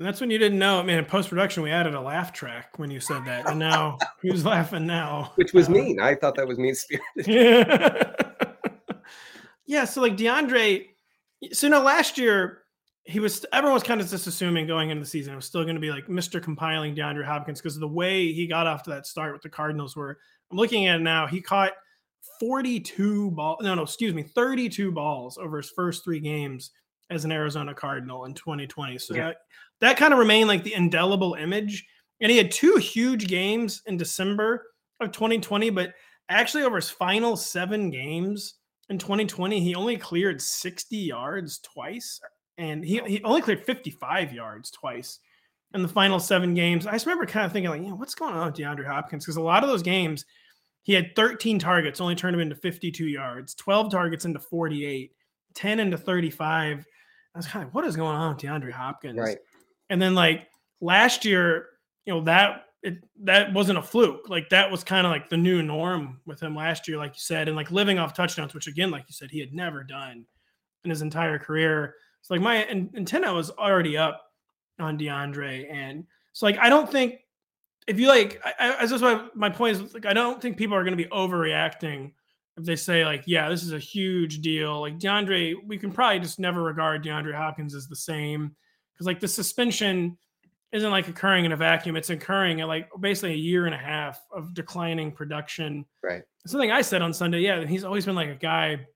And 0.00 0.06
that's 0.06 0.18
when 0.18 0.30
you 0.30 0.38
didn't 0.38 0.58
know. 0.58 0.82
Man, 0.82 0.98
in 0.98 1.04
post 1.04 1.28
production, 1.28 1.62
we 1.62 1.70
added 1.70 1.92
a 1.92 2.00
laugh 2.00 2.32
track 2.32 2.78
when 2.78 2.90
you 2.90 3.00
said 3.00 3.22
that. 3.26 3.46
And 3.50 3.58
now, 3.58 3.98
who's 4.22 4.46
laughing 4.46 4.86
now? 4.86 5.32
which 5.34 5.52
was 5.52 5.68
Uh, 5.68 5.72
mean 5.72 6.00
i 6.00 6.14
thought 6.14 6.34
that 6.36 6.48
was 6.48 6.58
mean 6.58 6.74
spirited 6.74 7.26
Yeah. 7.26 8.12
yeah. 9.66 9.84
So, 9.84 10.00
like, 10.00 10.16
DeAndre, 10.16 10.86
So 11.52 11.66
you 11.66 11.70
now 11.70 11.82
last 11.82 12.16
year 12.16 12.62
he 13.04 13.20
was 13.20 13.44
everyone 13.52 13.74
was 13.74 13.82
kind 13.82 14.00
of 14.00 14.08
just 14.08 14.26
assuming 14.26 14.66
going 14.66 14.88
into 14.88 15.02
the 15.02 15.06
season 15.06 15.34
it 15.34 15.36
was 15.36 15.44
still 15.44 15.64
going 15.64 15.74
to 15.74 15.80
be 15.82 15.90
like 15.90 16.06
Mr. 16.06 16.42
compiling 16.42 16.94
DeAndre 16.94 17.26
Hopkins 17.26 17.60
because 17.60 17.74
of 17.74 17.80
the 17.80 17.88
way 17.88 18.32
he 18.32 18.46
got 18.46 18.66
off 18.66 18.82
to 18.84 18.90
that 18.90 19.06
start 19.06 19.34
with 19.34 19.42
the 19.42 19.50
Cardinals 19.50 19.96
were. 19.96 20.18
I'm 20.50 20.56
looking 20.56 20.86
at 20.86 20.96
it 20.96 21.02
now, 21.02 21.26
he 21.26 21.42
caught 21.42 21.72
42 22.38 23.32
ball 23.32 23.58
no 23.60 23.74
no 23.74 23.82
excuse 23.82 24.14
me 24.14 24.22
32 24.22 24.92
balls 24.92 25.36
over 25.36 25.58
his 25.58 25.68
first 25.68 26.04
three 26.04 26.20
games 26.20 26.70
as 27.10 27.24
an 27.24 27.32
Arizona 27.32 27.74
Cardinal 27.74 28.24
in 28.24 28.34
2020. 28.34 28.98
So 28.98 29.14
yeah. 29.14 29.26
that, 29.26 29.36
that 29.80 29.96
kind 29.96 30.12
of 30.12 30.18
remained 30.18 30.48
like 30.48 30.64
the 30.64 30.74
indelible 30.74 31.34
image. 31.34 31.86
And 32.20 32.30
he 32.30 32.36
had 32.36 32.50
two 32.50 32.76
huge 32.76 33.26
games 33.26 33.82
in 33.86 33.96
December 33.96 34.66
of 35.00 35.12
2020, 35.12 35.70
but 35.70 35.94
actually 36.28 36.64
over 36.64 36.76
his 36.76 36.90
final 36.90 37.36
seven 37.36 37.90
games 37.90 38.54
in 38.90 38.98
2020, 38.98 39.60
he 39.60 39.74
only 39.74 39.96
cleared 39.96 40.42
60 40.42 40.96
yards 40.96 41.58
twice. 41.60 42.20
And 42.58 42.84
he, 42.84 43.00
he 43.06 43.22
only 43.22 43.40
cleared 43.40 43.64
55 43.64 44.32
yards 44.32 44.70
twice 44.70 45.20
in 45.72 45.82
the 45.82 45.88
final 45.88 46.18
seven 46.18 46.52
games. 46.54 46.86
I 46.86 46.92
just 46.92 47.06
remember 47.06 47.24
kind 47.24 47.46
of 47.46 47.52
thinking, 47.52 47.70
like, 47.70 47.82
yeah, 47.82 47.92
what's 47.92 48.16
going 48.16 48.34
on 48.34 48.46
with 48.46 48.56
DeAndre 48.56 48.86
Hopkins? 48.86 49.24
Because 49.24 49.36
a 49.36 49.40
lot 49.40 49.62
of 49.62 49.70
those 49.70 49.82
games, 49.82 50.26
he 50.82 50.92
had 50.92 51.14
13 51.14 51.58
targets, 51.58 52.00
only 52.00 52.16
turned 52.16 52.34
him 52.34 52.40
into 52.40 52.56
52 52.56 53.06
yards, 53.06 53.54
12 53.54 53.90
targets 53.92 54.24
into 54.24 54.40
48, 54.40 55.12
10 55.54 55.80
into 55.80 55.96
35. 55.96 56.84
I 57.34 57.38
was 57.38 57.46
kind 57.46 57.64
of, 57.64 57.72
what 57.72 57.84
is 57.84 57.96
going 57.96 58.16
on 58.16 58.34
with 58.34 58.42
DeAndre 58.42 58.72
Hopkins? 58.72 59.18
Right. 59.18 59.38
And 59.90 60.00
then 60.00 60.14
like 60.14 60.48
last 60.80 61.24
year, 61.24 61.66
you 62.06 62.14
know, 62.14 62.22
that 62.22 62.64
it 62.82 62.98
that 63.24 63.52
wasn't 63.52 63.78
a 63.78 63.82
fluke. 63.82 64.28
Like 64.28 64.48
that 64.50 64.70
was 64.70 64.82
kind 64.82 65.06
of 65.06 65.12
like 65.12 65.28
the 65.28 65.36
new 65.36 65.62
norm 65.62 66.20
with 66.24 66.42
him 66.42 66.56
last 66.56 66.88
year, 66.88 66.96
like 66.96 67.14
you 67.14 67.20
said, 67.20 67.48
and 67.48 67.56
like 67.56 67.70
living 67.70 67.98
off 67.98 68.14
touchdowns, 68.14 68.54
which 68.54 68.68
again, 68.68 68.90
like 68.90 69.04
you 69.06 69.12
said, 69.12 69.30
he 69.30 69.40
had 69.40 69.52
never 69.52 69.84
done 69.84 70.24
in 70.84 70.90
his 70.90 71.02
entire 71.02 71.38
career. 71.38 71.94
So 72.22 72.34
like 72.34 72.42
my 72.42 72.66
antenna 72.66 73.34
was 73.34 73.50
already 73.50 73.98
up 73.98 74.22
on 74.78 74.98
DeAndre, 74.98 75.70
and 75.70 76.04
so 76.32 76.46
like 76.46 76.58
I 76.58 76.70
don't 76.70 76.90
think 76.90 77.20
if 77.86 77.98
you 77.98 78.08
like, 78.08 78.40
I, 78.44 78.76
I 78.80 78.86
just 78.86 79.02
my 79.02 79.26
my 79.34 79.50
point 79.50 79.76
is 79.76 79.94
like 79.94 80.06
I 80.06 80.14
don't 80.14 80.40
think 80.40 80.56
people 80.56 80.76
are 80.76 80.84
going 80.84 80.96
to 80.96 81.02
be 81.02 81.10
overreacting 81.10 82.12
if 82.56 82.64
they 82.64 82.76
say 82.76 83.04
like, 83.04 83.24
yeah, 83.26 83.48
this 83.48 83.62
is 83.62 83.72
a 83.72 83.78
huge 83.78 84.40
deal, 84.40 84.80
like 84.80 84.98
DeAndre, 84.98 85.54
we 85.66 85.78
can 85.78 85.92
probably 85.92 86.20
just 86.20 86.38
never 86.38 86.62
regard 86.62 87.04
DeAndre 87.04 87.34
Hopkins 87.34 87.74
as 87.74 87.86
the 87.86 87.96
same 87.96 88.54
because 89.00 89.06
like 89.06 89.20
the 89.20 89.28
suspension 89.28 90.18
isn't 90.72 90.90
like 90.90 91.08
occurring 91.08 91.46
in 91.46 91.52
a 91.52 91.56
vacuum; 91.56 91.96
it's 91.96 92.10
occurring 92.10 92.60
at 92.60 92.68
like 92.68 92.86
basically 93.00 93.32
a 93.32 93.36
year 93.36 93.64
and 93.64 93.74
a 93.74 93.78
half 93.78 94.20
of 94.30 94.52
declining 94.52 95.10
production. 95.10 95.86
Right. 96.02 96.22
Something 96.46 96.70
I 96.70 96.82
said 96.82 97.00
on 97.00 97.14
Sunday, 97.14 97.40
yeah, 97.40 97.64
he's 97.64 97.82
always 97.82 98.04
been 98.04 98.14
like 98.14 98.28
a 98.28 98.34
guy 98.34 98.86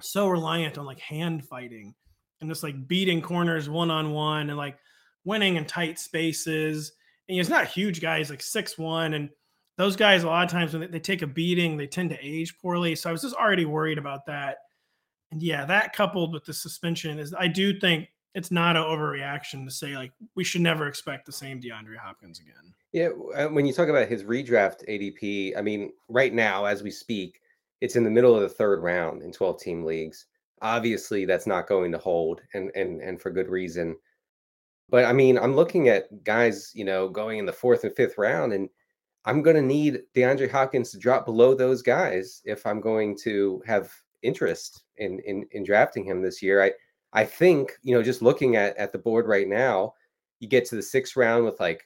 so 0.00 0.26
reliant 0.28 0.78
on 0.78 0.86
like 0.86 1.00
hand 1.00 1.44
fighting 1.46 1.94
and 2.40 2.48
just 2.48 2.62
like 2.62 2.88
beating 2.88 3.20
corners 3.20 3.68
one 3.68 3.90
on 3.90 4.12
one 4.12 4.48
and 4.48 4.56
like 4.56 4.78
winning 5.26 5.56
in 5.56 5.66
tight 5.66 5.98
spaces. 5.98 6.92
And 7.28 7.36
he's 7.36 7.50
not 7.50 7.64
a 7.64 7.66
huge 7.66 8.00
guy; 8.00 8.16
he's 8.16 8.30
like 8.30 8.42
six 8.42 8.78
one 8.78 9.12
and 9.12 9.28
those 9.76 9.96
guys 9.96 10.22
a 10.22 10.26
lot 10.26 10.44
of 10.44 10.50
times 10.50 10.72
when 10.72 10.90
they, 10.90 10.98
take 10.98 11.20
a 11.20 11.26
beating 11.26 11.76
they 11.76 11.86
tend 11.86 12.08
to 12.08 12.18
age 12.22 12.56
poorly 12.58 12.94
so 12.94 13.10
i 13.10 13.12
was 13.12 13.20
just 13.20 13.36
already 13.36 13.66
worried 13.66 13.98
about 13.98 14.24
that 14.24 14.56
and 15.30 15.42
yeah 15.42 15.66
that 15.66 15.92
coupled 15.92 16.32
with 16.32 16.46
the 16.46 16.54
suspension 16.54 17.18
is 17.18 17.34
i 17.38 17.46
do 17.46 17.78
think 17.78 18.08
it's 18.36 18.50
not 18.50 18.76
an 18.76 18.82
overreaction 18.82 19.64
to 19.64 19.70
say 19.70 19.96
like 19.96 20.12
we 20.34 20.44
should 20.44 20.60
never 20.60 20.86
expect 20.86 21.24
the 21.24 21.32
same 21.32 21.60
deandre 21.60 21.96
hopkins 21.96 22.38
again. 22.38 22.74
Yeah 22.92 23.08
uh, 23.34 23.48
when 23.48 23.66
you 23.66 23.72
talk 23.72 23.88
about 23.88 24.08
his 24.08 24.22
redraft 24.22 24.86
adp 24.88 25.56
i 25.56 25.62
mean 25.62 25.90
right 26.08 26.32
now 26.32 26.66
as 26.66 26.82
we 26.82 26.90
speak 26.90 27.40
it's 27.80 27.96
in 27.96 28.04
the 28.04 28.10
middle 28.10 28.34
of 28.34 28.42
the 28.42 28.48
third 28.48 28.82
round 28.82 29.22
in 29.22 29.32
12 29.32 29.60
team 29.60 29.84
leagues. 29.84 30.26
Obviously 30.62 31.24
that's 31.24 31.46
not 31.46 31.66
going 31.66 31.90
to 31.92 31.98
hold 31.98 32.40
and 32.54 32.70
and 32.76 33.00
and 33.00 33.20
for 33.20 33.30
good 33.30 33.48
reason. 33.48 33.96
But 34.88 35.06
i 35.06 35.12
mean 35.12 35.38
i'm 35.38 35.56
looking 35.56 35.88
at 35.88 36.22
guys 36.22 36.70
you 36.74 36.84
know 36.84 37.08
going 37.08 37.38
in 37.38 37.46
the 37.46 37.52
fourth 37.52 37.84
and 37.84 37.96
fifth 37.96 38.18
round 38.18 38.52
and 38.52 38.68
I'm 39.28 39.42
going 39.42 39.56
to 39.56 39.62
need 39.62 40.02
DeAndre 40.14 40.48
Hopkins 40.48 40.92
to 40.92 40.98
drop 40.98 41.24
below 41.24 41.52
those 41.52 41.82
guys 41.82 42.40
if 42.44 42.64
I'm 42.64 42.80
going 42.80 43.18
to 43.24 43.60
have 43.66 43.92
interest 44.22 44.84
in 44.98 45.18
in, 45.26 45.44
in 45.50 45.64
drafting 45.64 46.04
him 46.04 46.22
this 46.22 46.40
year. 46.40 46.62
I 46.62 46.72
I 47.16 47.24
think 47.24 47.72
you 47.82 47.94
know 47.94 48.02
just 48.02 48.22
looking 48.22 48.54
at 48.54 48.76
at 48.76 48.92
the 48.92 48.98
board 48.98 49.26
right 49.26 49.48
now, 49.48 49.94
you 50.38 50.48
get 50.48 50.64
to 50.66 50.76
the 50.76 50.82
sixth 50.82 51.16
round 51.16 51.44
with 51.44 51.58
like, 51.58 51.82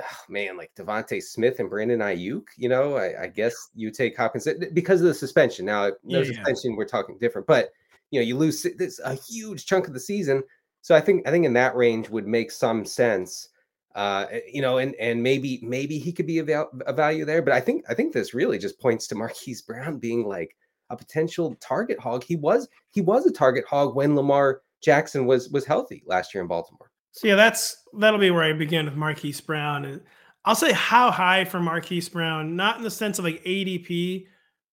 oh, 0.00 0.16
man, 0.30 0.56
like 0.56 0.72
DeVonta 0.74 1.22
Smith 1.22 1.60
and 1.60 1.68
Brandon 1.68 2.00
Aiyuk. 2.00 2.44
You 2.56 2.70
know, 2.70 2.96
I, 2.96 3.24
I, 3.24 3.26
guess 3.26 3.54
you 3.74 3.90
take 3.90 4.16
Hopkins 4.16 4.48
because 4.72 5.00
of 5.00 5.08
the 5.08 5.14
suspension. 5.14 5.66
Now, 5.66 5.90
no 6.04 6.20
yeah, 6.20 6.24
suspension, 6.24 6.70
yeah. 6.70 6.76
we're 6.78 6.86
talking 6.86 7.18
different, 7.18 7.46
but 7.46 7.72
you 8.10 8.20
know, 8.20 8.24
you 8.24 8.36
lose 8.36 8.64
this 8.78 9.00
a 9.04 9.14
huge 9.14 9.66
chunk 9.66 9.88
of 9.88 9.94
the 9.94 10.00
season. 10.00 10.42
So 10.80 10.94
I 10.94 11.00
think 11.00 11.26
I 11.28 11.30
think 11.30 11.44
in 11.44 11.52
that 11.54 11.76
range 11.76 12.08
would 12.08 12.26
make 12.26 12.50
some 12.50 12.84
sense 12.84 13.48
uh, 13.94 14.26
eh, 14.30 14.40
you 14.50 14.62
know, 14.62 14.78
and 14.78 14.94
and 14.96 15.22
maybe 15.22 15.60
maybe 15.62 15.98
he 15.98 16.12
could 16.12 16.26
be 16.26 16.38
a, 16.38 16.44
val- 16.44 16.70
a 16.86 16.92
value 16.92 17.24
there. 17.24 17.42
But 17.42 17.54
I 17.54 17.60
think 17.60 17.84
I 17.88 17.94
think 17.94 18.12
this 18.12 18.34
really 18.34 18.58
just 18.58 18.80
points 18.80 19.06
to 19.08 19.14
Marquise 19.14 19.62
Brown 19.62 19.98
being 19.98 20.26
like 20.26 20.56
a 20.92 20.96
potential 20.96 21.56
target 21.60 21.98
hog. 21.98 22.22
He 22.22 22.36
was 22.36 22.68
he 22.90 23.00
was 23.00 23.26
a 23.26 23.32
target 23.32 23.64
hog 23.68 23.96
when 23.96 24.14
Lamar 24.14 24.60
Jackson 24.82 25.26
was 25.26 25.48
was 25.48 25.64
healthy 25.64 26.04
last 26.06 26.34
year 26.34 26.42
in 26.42 26.48
Baltimore. 26.48 26.90
So 27.12 27.26
yeah, 27.26 27.34
that's 27.34 27.76
that'll 27.98 28.20
be 28.20 28.30
where 28.30 28.44
I 28.44 28.52
begin 28.52 28.84
with 28.84 28.94
Marquise 28.94 29.40
Brown. 29.40 30.00
I'll 30.44 30.54
say 30.54 30.72
how 30.72 31.10
high 31.10 31.44
for 31.44 31.60
Marquise 31.60 32.08
Brown, 32.08 32.56
not 32.56 32.76
in 32.76 32.82
the 32.82 32.90
sense 32.90 33.18
of 33.18 33.24
like 33.24 33.42
ADP, 33.44 34.26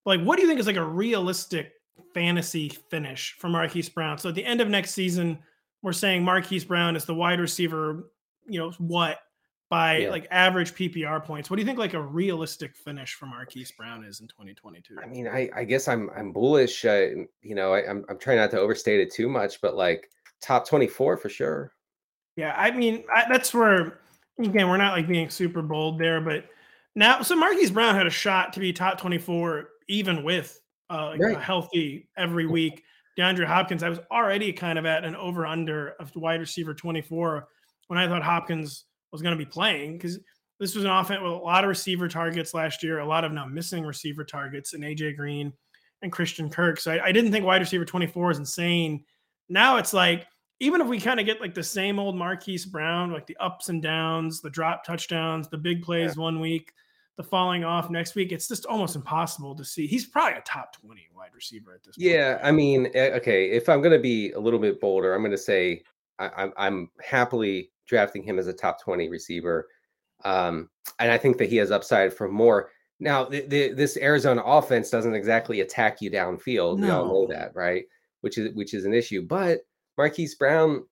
like 0.06 0.22
what 0.22 0.36
do 0.36 0.42
you 0.44 0.48
think 0.48 0.60
is 0.60 0.68
like 0.68 0.76
a 0.76 0.84
realistic 0.84 1.72
fantasy 2.14 2.70
finish 2.90 3.36
for 3.40 3.50
Marquise 3.50 3.90
Brown? 3.90 4.18
So 4.18 4.30
at 4.30 4.36
the 4.36 4.46
end 4.46 4.62
of 4.62 4.68
next 4.68 4.92
season, 4.92 5.40
we're 5.82 5.94
saying 5.94 6.24
Marquise 6.24 6.66
Brown 6.66 6.96
is 6.96 7.06
the 7.06 7.16
wide 7.16 7.40
receiver 7.40 8.10
you 8.50 8.60
know 8.60 8.72
what 8.80 9.20
by 9.70 9.98
yeah. 9.98 10.10
like 10.10 10.28
average 10.32 10.74
PPR 10.74 11.24
points. 11.24 11.50
What 11.50 11.58
do 11.58 11.62
you 11.62 11.66
think 11.66 11.78
like 11.78 11.94
a 11.94 12.02
realistic 12.02 12.76
finish 12.76 13.14
for 13.14 13.28
Marquise 13.28 13.72
Brown 13.72 14.04
is 14.04 14.20
in 14.20 14.28
2022? 14.28 14.98
I 15.02 15.06
mean, 15.06 15.28
I, 15.28 15.50
I 15.56 15.64
guess 15.64 15.88
I'm 15.88 16.10
I'm 16.16 16.32
bullish. 16.32 16.84
Uh, 16.84 17.08
you 17.42 17.56
know, 17.56 17.74
I, 17.74 17.88
I'm 17.88 18.04
I'm 18.10 18.18
trying 18.18 18.38
not 18.38 18.52
to 18.52 18.60
overstate 18.60 19.00
it 19.00 19.14
too 19.14 19.30
much, 19.30 19.62
but 19.62 19.76
like 19.76 20.10
top 20.42 20.68
24 20.68 21.18
for 21.18 21.30
sure. 21.30 21.74
Yeah, 22.36 22.56
I 22.58 22.72
mean 22.72 23.04
I, 23.14 23.26
that's 23.30 23.54
where 23.54 24.00
again 24.40 24.70
we're 24.70 24.78
not 24.78 24.94
like 24.94 25.08
being 25.08 25.30
super 25.30 25.62
bold 25.62 26.00
there, 26.00 26.20
but 26.20 26.46
now 26.96 27.22
so 27.22 27.36
Marquise 27.36 27.72
Brown 27.72 27.96
had 27.96 28.08
a 28.08 28.12
shot 28.12 28.54
to 28.54 28.60
be 28.60 28.74
top 28.74 29.00
24 29.00 29.70
even 29.88 30.24
with 30.24 30.60
uh, 30.90 31.16
right. 31.20 31.36
a 31.36 31.40
healthy 31.40 32.10
every 32.18 32.48
week. 32.48 32.84
DeAndre 33.18 33.46
Hopkins, 33.46 33.84
I 33.84 33.90
was 33.90 34.00
already 34.12 34.54
kind 34.54 34.80
of 34.80 34.86
at 34.86 35.04
an 35.04 35.16
over 35.16 35.46
under 35.46 35.90
of 36.00 36.16
wide 36.16 36.40
receiver 36.40 36.74
24 36.74 37.48
when 37.88 38.00
I 38.00 38.08
thought 38.08 38.24
Hopkins 38.24 38.86
was 39.12 39.22
going 39.22 39.38
to 39.38 39.44
be 39.44 39.50
playing 39.50 39.94
because 39.94 40.20
this 40.60 40.76
was 40.76 40.84
an 40.84 40.92
offense 40.92 41.22
with 41.22 41.32
a 41.32 41.36
lot 41.36 41.64
of 41.64 41.70
receiver 41.70 42.08
targets 42.08 42.54
last 42.54 42.84
year, 42.84 43.00
a 43.00 43.08
lot 43.08 43.24
of 43.24 43.32
now 43.32 43.46
missing 43.46 43.86
receiver 43.86 44.24
targets 44.24 44.74
in 44.74 44.82
AJ 44.82 45.16
Green 45.16 45.54
and 46.02 46.12
Christian 46.12 46.50
Kirk. 46.50 46.80
So 46.80 46.92
I, 46.92 47.06
I 47.06 47.12
didn't 47.12 47.32
think 47.32 47.46
wide 47.46 47.62
receiver 47.62 47.86
24 47.86 48.32
is 48.32 48.38
insane. 48.40 49.04
Now 49.48 49.78
it's 49.78 49.94
like, 49.94 50.28
even 50.60 50.82
if 50.82 50.88
we 50.88 51.00
kind 51.00 51.22
of 51.22 51.26
get 51.26 51.40
like 51.40 51.54
the 51.54 51.64
same 51.64 52.00
old 52.00 52.18
Marquise 52.18 52.66
Brown, 52.66 53.14
like 53.14 53.26
the 53.26 53.38
ups 53.38 53.70
and 53.70 53.82
downs, 53.82 54.42
the 54.42 54.50
drop 54.50 54.84
touchdowns, 54.86 55.48
the 55.48 55.58
big 55.58 55.82
plays 55.82 56.16
yeah. 56.18 56.22
one 56.22 56.42
week, 56.42 56.74
the 57.16 57.24
falling 57.24 57.64
off 57.64 57.90
next 57.90 58.16
week, 58.16 58.34
it's 58.34 58.48
just 58.48 58.66
almost 58.66 58.98
impossible 58.98 59.56
to 59.56 59.64
see. 59.64 59.88
He's 59.88 60.06
probably 60.06 60.38
a 60.38 60.42
top 60.42 60.76
20 60.82 61.08
wide 61.16 61.30
receiver 61.34 61.74
at 61.74 61.84
this 61.84 61.96
point. 61.96 62.10
Yeah. 62.12 62.40
I 62.44 62.52
mean, 62.52 62.90
eh, 62.94 63.12
okay. 63.16 63.50
If 63.52 63.70
I'm 63.70 63.82
going 63.82 63.94
to 63.94 64.00
be 64.00 64.32
a 64.34 64.40
little 64.40 64.60
bit 64.60 64.82
bolder, 64.82 65.14
I'm 65.14 65.22
going 65.22 65.32
to 65.32 65.38
say 65.38 65.84
I, 66.20 66.50
I'm 66.58 66.90
happily 67.02 67.72
drafting 67.90 68.24
him 68.24 68.40
as 68.40 68.48
a 68.48 68.54
top 68.54 68.82
20 68.82 69.10
receiver. 69.10 69.68
Um, 70.24 70.70
and 71.00 71.12
I 71.12 71.18
think 71.18 71.38
that 71.38 71.50
he 71.50 71.58
has 71.58 71.72
upside 71.72 72.14
for 72.14 72.30
more. 72.30 72.70
Now, 73.00 73.26
the, 73.26 73.42
the, 73.42 73.74
this 73.74 73.98
Arizona 73.98 74.42
offense 74.46 74.90
doesn't 74.90 75.16
exactly 75.16 75.62
attack 75.62 76.02
you 76.02 76.12
downfield. 76.12 76.78
No. 76.78 76.86
We 76.86 76.92
all 76.92 77.06
know 77.08 77.28
that, 77.34 77.56
right? 77.56 77.86
Which 78.22 78.38
is 78.38 78.54
which 78.54 78.74
is 78.74 78.86
an 78.86 78.94
issue. 78.94 79.26
But 79.26 79.62
Marquise 79.98 80.36
Brown 80.36 80.84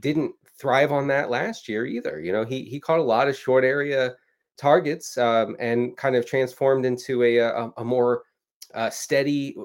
didn't 0.00 0.34
thrive 0.58 0.92
on 0.92 1.06
that 1.08 1.30
last 1.30 1.68
year 1.68 1.84
either. 1.84 2.20
You 2.20 2.32
know, 2.32 2.44
he 2.44 2.64
he 2.64 2.80
caught 2.80 2.98
a 2.98 3.02
lot 3.02 3.28
of 3.28 3.36
short 3.36 3.64
area 3.64 4.14
targets 4.56 5.18
um, 5.18 5.56
and 5.60 5.94
kind 5.98 6.16
of 6.16 6.24
transformed 6.24 6.86
into 6.86 7.22
a 7.22 7.36
a, 7.38 7.70
a 7.76 7.84
more 7.84 8.22
uh, 8.74 8.90
steady, 8.90 9.56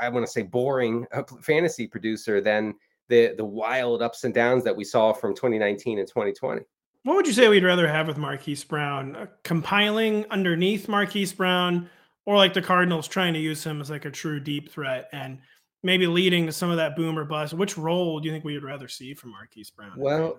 I 0.00 0.08
want 0.08 0.24
to 0.24 0.32
say 0.32 0.42
boring 0.42 1.06
uh, 1.12 1.22
fantasy 1.42 1.86
producer 1.86 2.40
than 2.40 2.74
the 3.08 3.34
the 3.36 3.44
wild 3.44 4.02
ups 4.02 4.24
and 4.24 4.34
downs 4.34 4.64
that 4.64 4.76
we 4.76 4.84
saw 4.84 5.12
from 5.12 5.34
2019 5.34 5.98
and 5.98 6.08
2020. 6.08 6.62
What 7.04 7.16
would 7.16 7.26
you 7.26 7.34
say 7.34 7.48
we'd 7.48 7.64
rather 7.64 7.86
have 7.86 8.06
with 8.06 8.16
Marquise 8.16 8.64
Brown? 8.64 9.14
Uh, 9.14 9.26
compiling 9.42 10.24
underneath 10.30 10.88
Marquise 10.88 11.34
Brown, 11.34 11.90
or 12.24 12.36
like 12.36 12.54
the 12.54 12.62
Cardinals 12.62 13.06
trying 13.06 13.34
to 13.34 13.40
use 13.40 13.62
him 13.62 13.80
as 13.80 13.90
like 13.90 14.06
a 14.06 14.10
true 14.10 14.40
deep 14.40 14.70
threat 14.70 15.08
and 15.12 15.38
maybe 15.82 16.06
leading 16.06 16.46
to 16.46 16.52
some 16.52 16.70
of 16.70 16.78
that 16.78 16.96
boomer 16.96 17.24
bust? 17.24 17.52
Which 17.52 17.76
role 17.76 18.20
do 18.20 18.26
you 18.26 18.34
think 18.34 18.44
we 18.44 18.54
would 18.54 18.64
rather 18.64 18.88
see 18.88 19.12
from 19.12 19.32
Marquise 19.32 19.70
Brown? 19.70 19.92
Well, 19.98 20.38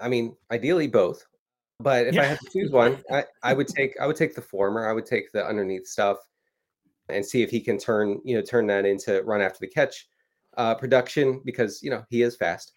I 0.00 0.08
mean, 0.08 0.34
ideally 0.50 0.88
both. 0.88 1.24
But 1.78 2.06
if 2.06 2.14
yeah. 2.14 2.22
I 2.22 2.24
had 2.24 2.40
to 2.40 2.50
choose 2.52 2.70
one, 2.70 3.02
I, 3.10 3.24
I 3.42 3.52
would 3.52 3.68
take 3.68 3.94
I 4.00 4.06
would 4.06 4.16
take 4.16 4.34
the 4.34 4.42
former. 4.42 4.88
I 4.88 4.92
would 4.94 5.06
take 5.06 5.30
the 5.32 5.46
underneath 5.46 5.86
stuff 5.86 6.16
and 7.08 7.24
see 7.24 7.42
if 7.42 7.50
he 7.50 7.60
can 7.60 7.76
turn, 7.76 8.20
you 8.24 8.34
know, 8.36 8.42
turn 8.42 8.66
that 8.68 8.86
into 8.86 9.22
run 9.24 9.42
after 9.42 9.58
the 9.60 9.66
catch 9.66 10.08
uh, 10.56 10.74
production 10.74 11.40
because 11.44 11.82
you 11.82 11.90
know 11.90 12.04
he 12.08 12.22
is 12.22 12.36
fast, 12.36 12.72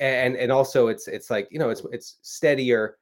and 0.00 0.36
and 0.36 0.52
also 0.52 0.88
it's 0.88 1.08
it's 1.08 1.30
like 1.30 1.48
you 1.50 1.58
know 1.58 1.70
it's 1.70 1.82
it's 1.92 2.18
steadier, 2.22 2.98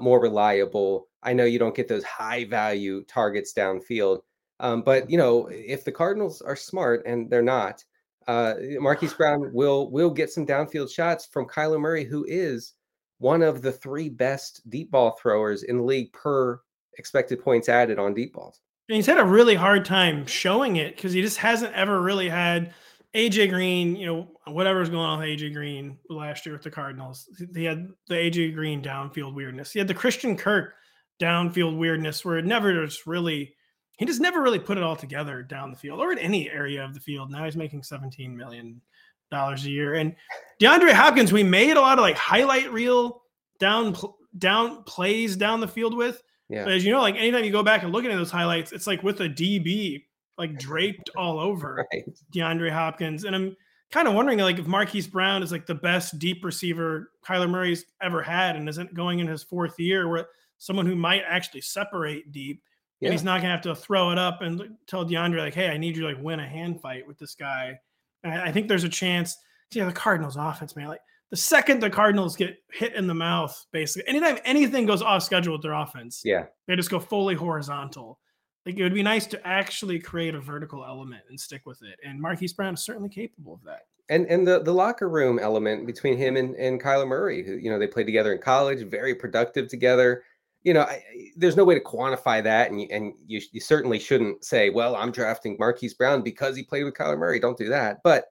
more 0.00 0.20
reliable. 0.20 1.08
I 1.22 1.32
know 1.32 1.44
you 1.44 1.58
don't 1.58 1.74
get 1.74 1.88
those 1.88 2.04
high 2.04 2.44
value 2.44 3.04
targets 3.04 3.52
downfield, 3.52 4.20
um, 4.60 4.82
but 4.82 5.08
you 5.10 5.18
know 5.18 5.48
if 5.50 5.84
the 5.84 5.92
Cardinals 5.92 6.42
are 6.42 6.56
smart 6.56 7.04
and 7.06 7.30
they're 7.30 7.42
not, 7.42 7.84
uh, 8.28 8.54
Marquise 8.80 9.14
Brown 9.14 9.50
will 9.54 9.90
will 9.90 10.10
get 10.10 10.30
some 10.30 10.46
downfield 10.46 10.92
shots 10.92 11.26
from 11.26 11.46
Kyler 11.46 11.80
Murray, 11.80 12.04
who 12.04 12.24
is 12.28 12.74
one 13.18 13.42
of 13.42 13.62
the 13.62 13.72
three 13.72 14.08
best 14.08 14.68
deep 14.68 14.90
ball 14.90 15.12
throwers 15.12 15.62
in 15.62 15.78
the 15.78 15.84
league 15.84 16.12
per 16.12 16.60
expected 16.98 17.42
points 17.42 17.68
added 17.68 17.98
on 17.98 18.14
deep 18.14 18.32
balls. 18.32 18.60
And 18.88 18.96
he's 18.96 19.06
had 19.06 19.18
a 19.18 19.24
really 19.24 19.54
hard 19.54 19.84
time 19.84 20.26
showing 20.26 20.76
it 20.76 20.96
because 20.96 21.12
he 21.12 21.22
just 21.22 21.38
hasn't 21.38 21.74
ever 21.74 22.00
really 22.00 22.28
had 22.28 22.74
AJ 23.14 23.50
Green, 23.50 23.94
you 23.96 24.06
know, 24.06 24.28
whatever's 24.46 24.88
going 24.88 25.04
on 25.04 25.20
with 25.20 25.28
AJ 25.28 25.54
Green 25.54 25.98
last 26.08 26.44
year 26.46 26.54
with 26.54 26.62
the 26.62 26.70
Cardinals. 26.70 27.28
He 27.54 27.64
had 27.64 27.88
the 28.08 28.14
AJ 28.14 28.54
Green 28.54 28.82
downfield 28.82 29.34
weirdness. 29.34 29.72
He 29.72 29.78
had 29.78 29.88
the 29.88 29.94
Christian 29.94 30.36
Kirk 30.36 30.74
downfield 31.20 31.78
weirdness 31.78 32.24
where 32.24 32.38
it 32.38 32.44
never 32.44 32.84
just 32.84 33.06
really 33.06 33.54
he 33.98 34.06
just 34.06 34.20
never 34.20 34.42
really 34.42 34.58
put 34.58 34.78
it 34.78 34.82
all 34.82 34.96
together 34.96 35.42
down 35.42 35.70
the 35.70 35.76
field 35.76 36.00
or 36.00 36.10
in 36.10 36.18
any 36.18 36.50
area 36.50 36.84
of 36.84 36.94
the 36.94 37.00
field. 37.00 37.30
Now 37.30 37.44
he's 37.44 37.56
making 37.56 37.82
17 37.82 38.36
million 38.36 38.80
dollars 39.30 39.64
a 39.64 39.70
year. 39.70 39.94
And 39.94 40.14
DeAndre 40.60 40.92
Hopkins, 40.92 41.32
we 41.32 41.42
made 41.42 41.76
a 41.76 41.80
lot 41.80 41.98
of 41.98 42.02
like 42.02 42.16
highlight 42.16 42.72
reel 42.72 43.22
down 43.58 43.96
down 44.38 44.82
plays 44.84 45.36
down 45.36 45.60
the 45.60 45.68
field 45.68 45.96
with. 45.96 46.22
Yeah. 46.52 46.64
But 46.64 46.74
as 46.74 46.84
you 46.84 46.92
know, 46.92 47.00
like 47.00 47.16
anytime 47.16 47.44
you 47.44 47.50
go 47.50 47.62
back 47.62 47.82
and 47.82 47.92
look 47.92 48.04
at 48.04 48.12
those 48.12 48.30
highlights, 48.30 48.72
it's 48.72 48.86
like 48.86 49.02
with 49.02 49.20
a 49.20 49.28
DB 49.28 50.04
like 50.36 50.58
draped 50.58 51.08
all 51.16 51.40
over 51.40 51.86
right. 51.92 52.04
DeAndre 52.34 52.70
Hopkins. 52.70 53.24
And 53.24 53.34
I'm 53.34 53.56
kind 53.90 54.06
of 54.06 54.12
wondering 54.12 54.38
like 54.38 54.58
if 54.58 54.66
Marquise 54.66 55.06
Brown 55.06 55.42
is 55.42 55.50
like 55.50 55.64
the 55.64 55.74
best 55.74 56.18
deep 56.18 56.44
receiver 56.44 57.10
Kyler 57.26 57.48
Murray's 57.48 57.86
ever 58.02 58.22
had 58.22 58.54
and 58.56 58.68
isn't 58.68 58.92
going 58.92 59.20
in 59.20 59.26
his 59.26 59.42
fourth 59.42 59.78
year 59.80 60.08
where 60.08 60.26
someone 60.58 60.84
who 60.84 60.94
might 60.94 61.22
actually 61.26 61.62
separate 61.62 62.30
deep 62.32 62.62
yeah. 63.00 63.08
and 63.08 63.14
he's 63.14 63.24
not 63.24 63.40
gonna 63.40 63.52
have 63.52 63.62
to 63.62 63.74
throw 63.74 64.10
it 64.10 64.18
up 64.18 64.42
and 64.42 64.76
tell 64.86 65.06
DeAndre 65.06 65.38
like, 65.38 65.54
hey, 65.54 65.70
I 65.70 65.78
need 65.78 65.96
you 65.96 66.02
to 66.02 66.08
like 66.08 66.22
win 66.22 66.38
a 66.38 66.46
hand 66.46 66.82
fight 66.82 67.06
with 67.06 67.18
this 67.18 67.34
guy. 67.34 67.78
And 68.24 68.34
I 68.34 68.52
think 68.52 68.68
there's 68.68 68.84
a 68.84 68.90
chance. 68.90 69.38
Yeah, 69.72 69.86
the 69.86 69.92
Cardinals 69.92 70.36
offense, 70.36 70.76
man. 70.76 70.88
Like 70.88 71.00
the 71.32 71.36
second 71.38 71.80
the 71.80 71.88
Cardinals 71.88 72.36
get 72.36 72.58
hit 72.70 72.94
in 72.94 73.06
the 73.06 73.14
mouth, 73.14 73.64
basically, 73.72 74.06
anytime 74.06 74.38
anything 74.44 74.84
goes 74.84 75.00
off 75.00 75.22
schedule 75.22 75.54
with 75.54 75.62
their 75.62 75.72
offense, 75.72 76.20
yeah, 76.26 76.44
they 76.68 76.76
just 76.76 76.90
go 76.90 77.00
fully 77.00 77.34
horizontal. 77.34 78.20
Like 78.66 78.78
it 78.78 78.82
would 78.82 78.92
be 78.92 79.02
nice 79.02 79.26
to 79.28 79.44
actually 79.46 79.98
create 79.98 80.34
a 80.34 80.40
vertical 80.40 80.84
element 80.84 81.22
and 81.30 81.40
stick 81.40 81.62
with 81.64 81.82
it. 81.82 81.98
And 82.06 82.20
Marquise 82.20 82.52
Brown 82.52 82.74
is 82.74 82.84
certainly 82.84 83.08
capable 83.08 83.54
of 83.54 83.64
that. 83.64 83.86
And 84.10 84.26
and 84.26 84.46
the, 84.46 84.62
the 84.62 84.74
locker 84.74 85.08
room 85.08 85.38
element 85.38 85.86
between 85.86 86.18
him 86.18 86.36
and, 86.36 86.54
and 86.56 86.80
Kyler 86.80 87.08
Murray, 87.08 87.42
who 87.42 87.54
you 87.54 87.70
know 87.70 87.78
they 87.78 87.86
played 87.86 88.06
together 88.06 88.34
in 88.34 88.42
college, 88.42 88.86
very 88.86 89.14
productive 89.14 89.68
together. 89.68 90.24
You 90.64 90.74
know, 90.74 90.82
I, 90.82 91.02
there's 91.34 91.56
no 91.56 91.64
way 91.64 91.74
to 91.74 91.82
quantify 91.82 92.42
that, 92.44 92.70
and 92.70 92.78
you, 92.78 92.88
and 92.90 93.14
you 93.26 93.40
you 93.52 93.60
certainly 93.60 93.98
shouldn't 93.98 94.44
say, 94.44 94.68
well, 94.68 94.96
I'm 94.96 95.12
drafting 95.12 95.56
Marquise 95.58 95.94
Brown 95.94 96.20
because 96.20 96.56
he 96.56 96.62
played 96.62 96.84
with 96.84 96.92
Kyler 96.92 97.18
Murray. 97.18 97.40
Don't 97.40 97.56
do 97.56 97.70
that. 97.70 98.00
But 98.04 98.26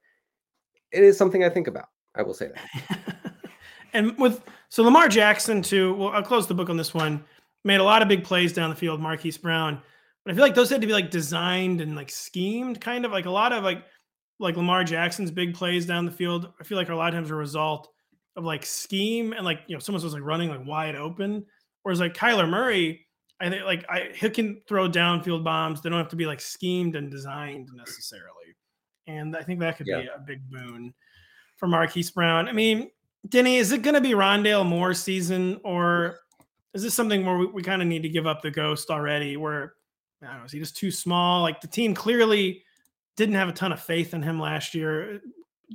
it 0.92 1.04
is 1.04 1.18
something 1.18 1.44
I 1.44 1.50
think 1.50 1.66
about. 1.66 1.88
I 2.16 2.24
will 2.24 2.34
say 2.34 2.50
that. 2.54 3.34
and 3.94 4.18
with 4.18 4.44
so 4.70 4.84
Lamar 4.84 5.08
Jackson 5.08 5.62
too. 5.62 5.94
Well, 5.96 6.10
I'll 6.10 6.24
close 6.24 6.48
the 6.48 6.54
book 6.54 6.70
on 6.70 6.78
this 6.78 6.94
one. 6.94 7.24
Made 7.64 7.80
a 7.80 7.84
lot 7.84 8.02
of 8.02 8.08
big 8.08 8.24
plays 8.24 8.54
down 8.54 8.70
the 8.70 8.76
field. 8.76 9.00
Marquise 9.00 9.38
Brown, 9.38 9.82
but 10.26 10.32
I 10.32 10.36
feel 10.36 10.44
like 10.44 10.56
those 10.56 10.70
had 10.70 10.82
to 10.82 10.88
be 10.88 10.94
like 10.94 11.12
designed 11.12 11.82
and 11.82 11.96
like 11.96 12.10
schemed, 12.10 12.82
kind 12.82 13.06
of 13.06 13.12
like 13.12 13.26
a 13.26 13.32
lot 13.32 13.54
of 13.54 13.64
like 13.64 13.84
like 14.40 14.58
Lamar 14.58 14.84
Jackson's 14.84 15.32
big 15.32 15.54
plays 15.54 15.86
down 15.86 16.06
the 16.06 16.12
field. 16.12 16.52
I 16.60 16.64
feel 16.64 16.78
like 16.78 16.90
a 16.90 16.96
lot 16.96 17.10
of 17.10 17.16
times 17.16 17.30
a 17.30 17.36
result 17.36 17.88
of 18.36 18.44
like 18.44 18.66
scheme 18.66 19.34
and 19.34 19.46
like 19.46 19.62
you 19.68 19.76
know 19.76 19.80
someone 19.80 20.04
was 20.04 20.14
like 20.14 20.24
running 20.24 20.50
like 20.50 20.66
wide 20.66 20.96
open. 20.96 21.46
Whereas 21.84 22.00
like 22.00 22.14
Kyler 22.14 22.50
Murray, 22.50 23.06
I 23.40 23.50
think 23.50 23.64
like 23.64 23.86
I 23.90 24.10
he 24.16 24.30
can 24.30 24.62
throw 24.68 24.90
downfield 24.90 25.44
bombs. 25.44 25.82
They 25.82 25.90
don't 25.90 26.00
have 26.00 26.10
to 26.10 26.16
be 26.16 26.26
like 26.26 26.42
schemed 26.42 26.96
and 26.96 27.12
designed 27.12 27.70
necessarily. 27.74 28.56
And 29.08 29.36
I 29.36 29.42
think 29.42 29.60
that 29.60 29.78
could 29.78 29.88
yeah. 29.88 30.02
be 30.02 30.08
a 30.08 30.20
big 30.20 30.50
boon 30.50 30.94
for 31.62 31.68
Marquise 31.68 32.10
Brown. 32.10 32.50
I 32.50 32.54
mean, 32.54 32.90
Denny, 33.30 33.58
is 33.58 33.72
it 33.72 33.84
going 33.84 33.94
to 33.94 34.02
be 34.02 34.12
Rondale 34.12 34.66
Moore 34.66 34.96
season, 34.96 35.62
or 35.64 36.18
is 36.74 36.82
this 36.82 36.96
something 36.96 37.24
where 37.24 37.38
we, 37.38 37.46
we 37.46 37.62
kind 37.62 37.84
of 37.84 37.88
need 37.88 38.02
to 38.02 38.10
give 38.10 38.26
up 38.26 38.42
the 38.42 38.50
ghost 38.50 38.90
already? 38.90 39.38
Where 39.38 39.76
I 40.24 40.28
don't 40.28 40.40
know, 40.40 40.46
is 40.46 40.52
he 40.52 40.60
just 40.60 40.76
too 40.76 40.90
small? 40.90 41.44
Like 41.44 41.62
the 41.62 41.68
team 41.68 41.94
clearly 41.94 42.64
didn't 43.16 43.36
have 43.36 43.48
a 43.48 43.54
ton 43.54 43.72
of 43.72 43.80
faith 43.80 44.16
in 44.16 44.24
him 44.24 44.40
last 44.40 44.74
year. 44.74 45.22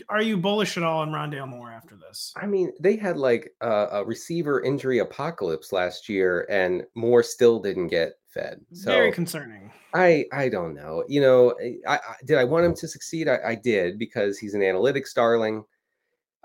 Are 0.09 0.21
you 0.21 0.37
bullish 0.37 0.77
at 0.77 0.83
all 0.83 1.03
on 1.03 1.13
Rondale 1.13 1.49
Moore 1.49 1.71
after 1.71 1.95
this? 1.97 2.35
I 2.37 2.47
mean, 2.47 2.73
they 2.81 2.97
had 2.97 3.17
like 3.17 3.53
a, 3.61 3.87
a 3.93 4.05
receiver 4.05 4.63
injury 4.65 4.99
apocalypse 4.99 5.73
last 5.73 6.09
year, 6.09 6.49
and 6.51 6.83
Moore 6.97 7.23
still 7.23 7.61
didn't 7.61 7.89
get 7.89 8.15
fed. 8.27 8.61
So 8.73 8.91
Very 8.91 9.13
concerning. 9.13 9.71
I 9.95 10.25
I 10.33 10.49
don't 10.49 10.75
know. 10.75 11.05
You 11.07 11.21
know, 11.21 11.55
I, 11.87 11.95
I 11.95 12.01
did 12.25 12.39
I 12.39 12.45
want 12.45 12.67
him 12.67 12.75
to 12.75 12.89
succeed? 12.89 13.29
I, 13.29 13.39
I 13.47 13.55
did 13.55 14.01
because 14.01 14.37
he's 14.37 14.55
an 14.55 14.63
analytics 14.63 15.15
darling. 15.15 15.65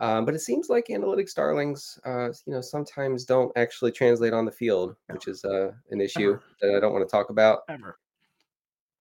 Um, 0.01 0.25
but 0.25 0.33
it 0.33 0.39
seems 0.39 0.67
like 0.67 0.87
analytics 0.87 1.35
darlings, 1.35 1.99
uh, 2.05 2.29
you 2.47 2.53
know, 2.53 2.59
sometimes 2.59 3.23
don't 3.23 3.51
actually 3.55 3.91
translate 3.91 4.33
on 4.33 4.45
the 4.45 4.51
field, 4.51 4.95
which 5.11 5.27
is 5.27 5.45
uh, 5.45 5.71
an 5.91 6.01
issue 6.01 6.31
Ever. 6.31 6.43
that 6.59 6.75
I 6.75 6.79
don't 6.79 6.91
want 6.91 7.07
to 7.07 7.11
talk 7.11 7.29
about. 7.29 7.59
Ever. 7.69 7.97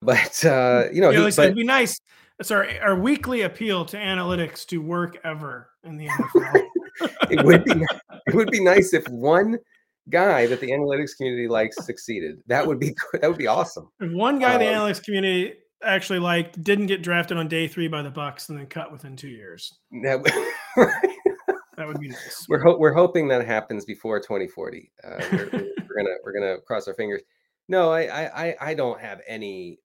But 0.02 0.42
uh, 0.46 0.84
you 0.90 1.02
know, 1.02 1.10
he, 1.10 1.18
but, 1.18 1.38
it'd 1.38 1.54
be 1.54 1.62
nice. 1.62 2.00
It's 2.38 2.50
our 2.50 2.66
our 2.80 2.98
weekly 2.98 3.42
appeal 3.42 3.84
to 3.84 3.98
analytics 3.98 4.64
to 4.68 4.78
work 4.78 5.18
ever 5.24 5.68
in 5.84 5.98
the 5.98 6.06
NFL. 6.06 6.62
it 7.30 7.44
would 7.44 7.64
be 7.66 7.84
it 8.26 8.34
would 8.34 8.50
be 8.50 8.64
nice 8.64 8.94
if 8.94 9.06
one 9.08 9.58
guy 10.08 10.46
that 10.46 10.58
the 10.60 10.70
analytics 10.70 11.14
community 11.18 11.48
likes 11.48 11.84
succeeded. 11.84 12.38
That 12.46 12.66
would 12.66 12.80
be 12.80 12.94
that 13.12 13.28
would 13.28 13.36
be 13.36 13.46
awesome. 13.46 13.90
If 14.00 14.10
one 14.12 14.38
guy 14.38 14.54
um, 14.54 14.60
the 14.60 14.64
analytics 14.64 15.04
community 15.04 15.52
actually 15.84 16.18
liked 16.18 16.62
didn't 16.62 16.86
get 16.86 17.02
drafted 17.02 17.36
on 17.36 17.48
day 17.48 17.68
three 17.68 17.88
by 17.88 18.00
the 18.00 18.10
Bucks 18.10 18.48
and 18.48 18.58
then 18.58 18.68
cut 18.68 18.90
within 18.90 19.16
two 19.16 19.28
years. 19.28 19.78
That, 20.02 20.24
that 21.76 21.86
would 21.86 22.00
be 22.00 22.08
nice. 22.08 22.46
We're 22.48 22.62
ho- 22.62 22.78
we're 22.78 22.92
hoping 22.92 23.28
that 23.28 23.44
happens 23.46 23.84
before 23.84 24.20
2040. 24.20 24.92
Uh, 25.02 25.08
we're, 25.32 25.50
we're, 25.52 25.96
gonna 25.96 26.16
we're 26.24 26.32
gonna 26.32 26.60
cross 26.60 26.88
our 26.88 26.94
fingers. 26.94 27.22
No, 27.68 27.90
I 27.90 28.48
I 28.48 28.56
I 28.60 28.74
don't 28.74 29.00
have 29.00 29.20
any 29.26 29.78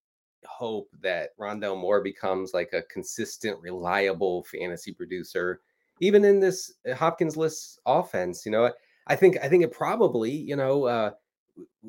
hope 0.45 0.89
that 1.01 1.37
Rondale 1.39 1.79
Moore 1.79 2.01
becomes 2.01 2.53
like 2.53 2.73
a 2.73 2.83
consistent, 2.83 3.59
reliable 3.61 4.43
fantasy 4.43 4.93
producer, 4.93 5.61
even 6.01 6.23
in 6.23 6.39
this 6.39 6.73
uh, 6.89 6.95
Hopkins 6.95 7.37
list 7.37 7.79
offense. 7.85 8.45
You 8.45 8.51
know, 8.51 8.71
I 9.07 9.15
think 9.15 9.37
I 9.41 9.47
think 9.47 9.63
it 9.63 9.71
probably 9.71 10.31
you 10.31 10.55
know. 10.55 10.85
Uh, 10.85 11.11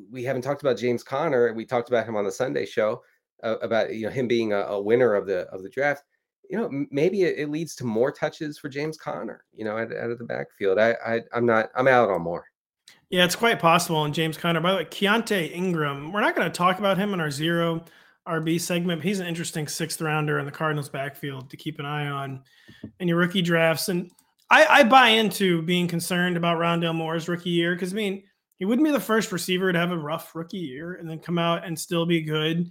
we 0.09 0.23
haven't 0.23 0.43
talked 0.43 0.61
about 0.61 0.77
James 0.77 1.03
Conner. 1.03 1.53
We 1.53 1.65
talked 1.65 1.89
about 1.89 2.07
him 2.07 2.15
on 2.15 2.23
the 2.23 2.31
Sunday 2.31 2.65
show 2.65 3.01
uh, 3.43 3.57
about 3.61 3.93
you 3.93 4.05
know 4.05 4.11
him 4.11 4.27
being 4.27 4.53
a, 4.53 4.59
a, 4.59 4.81
winner 4.81 5.13
of 5.13 5.25
the 5.25 5.41
of 5.49 5.63
the 5.63 5.69
draft, 5.69 6.03
you 6.49 6.57
know 6.57 6.85
maybe 6.91 7.23
it, 7.23 7.39
it, 7.39 7.49
leads 7.49 7.75
to 7.75 7.85
Moore 7.85 8.11
touches 8.11 8.57
for 8.57 8.69
James 8.69 8.97
Conner. 8.97 9.43
You 9.53 9.65
know, 9.65 9.77
out, 9.77 9.95
out 9.95 10.11
of 10.11 10.17
the 10.17 10.25
backfield. 10.25 10.79
I, 10.79 10.95
I 11.05 11.21
I'm 11.33 11.45
not 11.45 11.69
I'm 11.75 11.87
out 11.87 12.09
on 12.09 12.21
more. 12.21 12.45
Yeah, 13.09 13.23
it's 13.23 13.35
quite 13.35 13.59
possible. 13.59 14.03
And 14.03 14.13
James 14.13 14.37
Conner, 14.37 14.59
by 14.59 14.71
the 14.71 14.77
way, 14.77 14.85
Keaontay 14.85 15.51
Ingram. 15.53 16.11
We're 16.11 16.21
not 16.21 16.35
going 16.35 16.49
to 16.49 16.55
talk 16.55 16.79
about 16.79 16.97
him 16.97 17.13
in 17.13 17.21
our 17.21 17.31
zero 17.31 17.85
RB 18.27 18.59
segment. 18.59 19.01
he's 19.01 19.19
an 19.19 19.27
interesting 19.27 19.67
sixth 19.67 20.01
rounder 20.01 20.39
in 20.39 20.45
the 20.45 20.51
Cardinals 20.51 20.89
backfield 20.89 21.49
to 21.49 21.57
keep 21.57 21.79
an 21.79 21.85
eye 21.85 22.07
on 22.07 22.43
in 22.99 23.07
your 23.07 23.17
rookie 23.17 23.41
drafts. 23.41 23.87
And 23.87 24.11
I, 24.49 24.65
I 24.65 24.83
buy 24.83 25.09
into 25.09 25.61
being 25.61 25.87
concerned 25.87 26.35
about 26.35 26.57
Rondale 26.57 26.93
Moore's 26.95 27.29
rookie 27.29 27.49
year 27.49 27.73
because 27.73 27.93
I 27.93 27.95
mean 27.95 28.23
he 28.57 28.65
wouldn't 28.65 28.85
be 28.85 28.91
the 28.91 28.99
first 28.99 29.31
receiver 29.31 29.71
to 29.71 29.79
have 29.79 29.91
a 29.91 29.97
rough 29.97 30.35
rookie 30.35 30.57
year 30.57 30.95
and 30.95 31.09
then 31.09 31.19
come 31.19 31.37
out 31.37 31.65
and 31.65 31.79
still 31.79 32.05
be 32.05 32.21
good. 32.21 32.69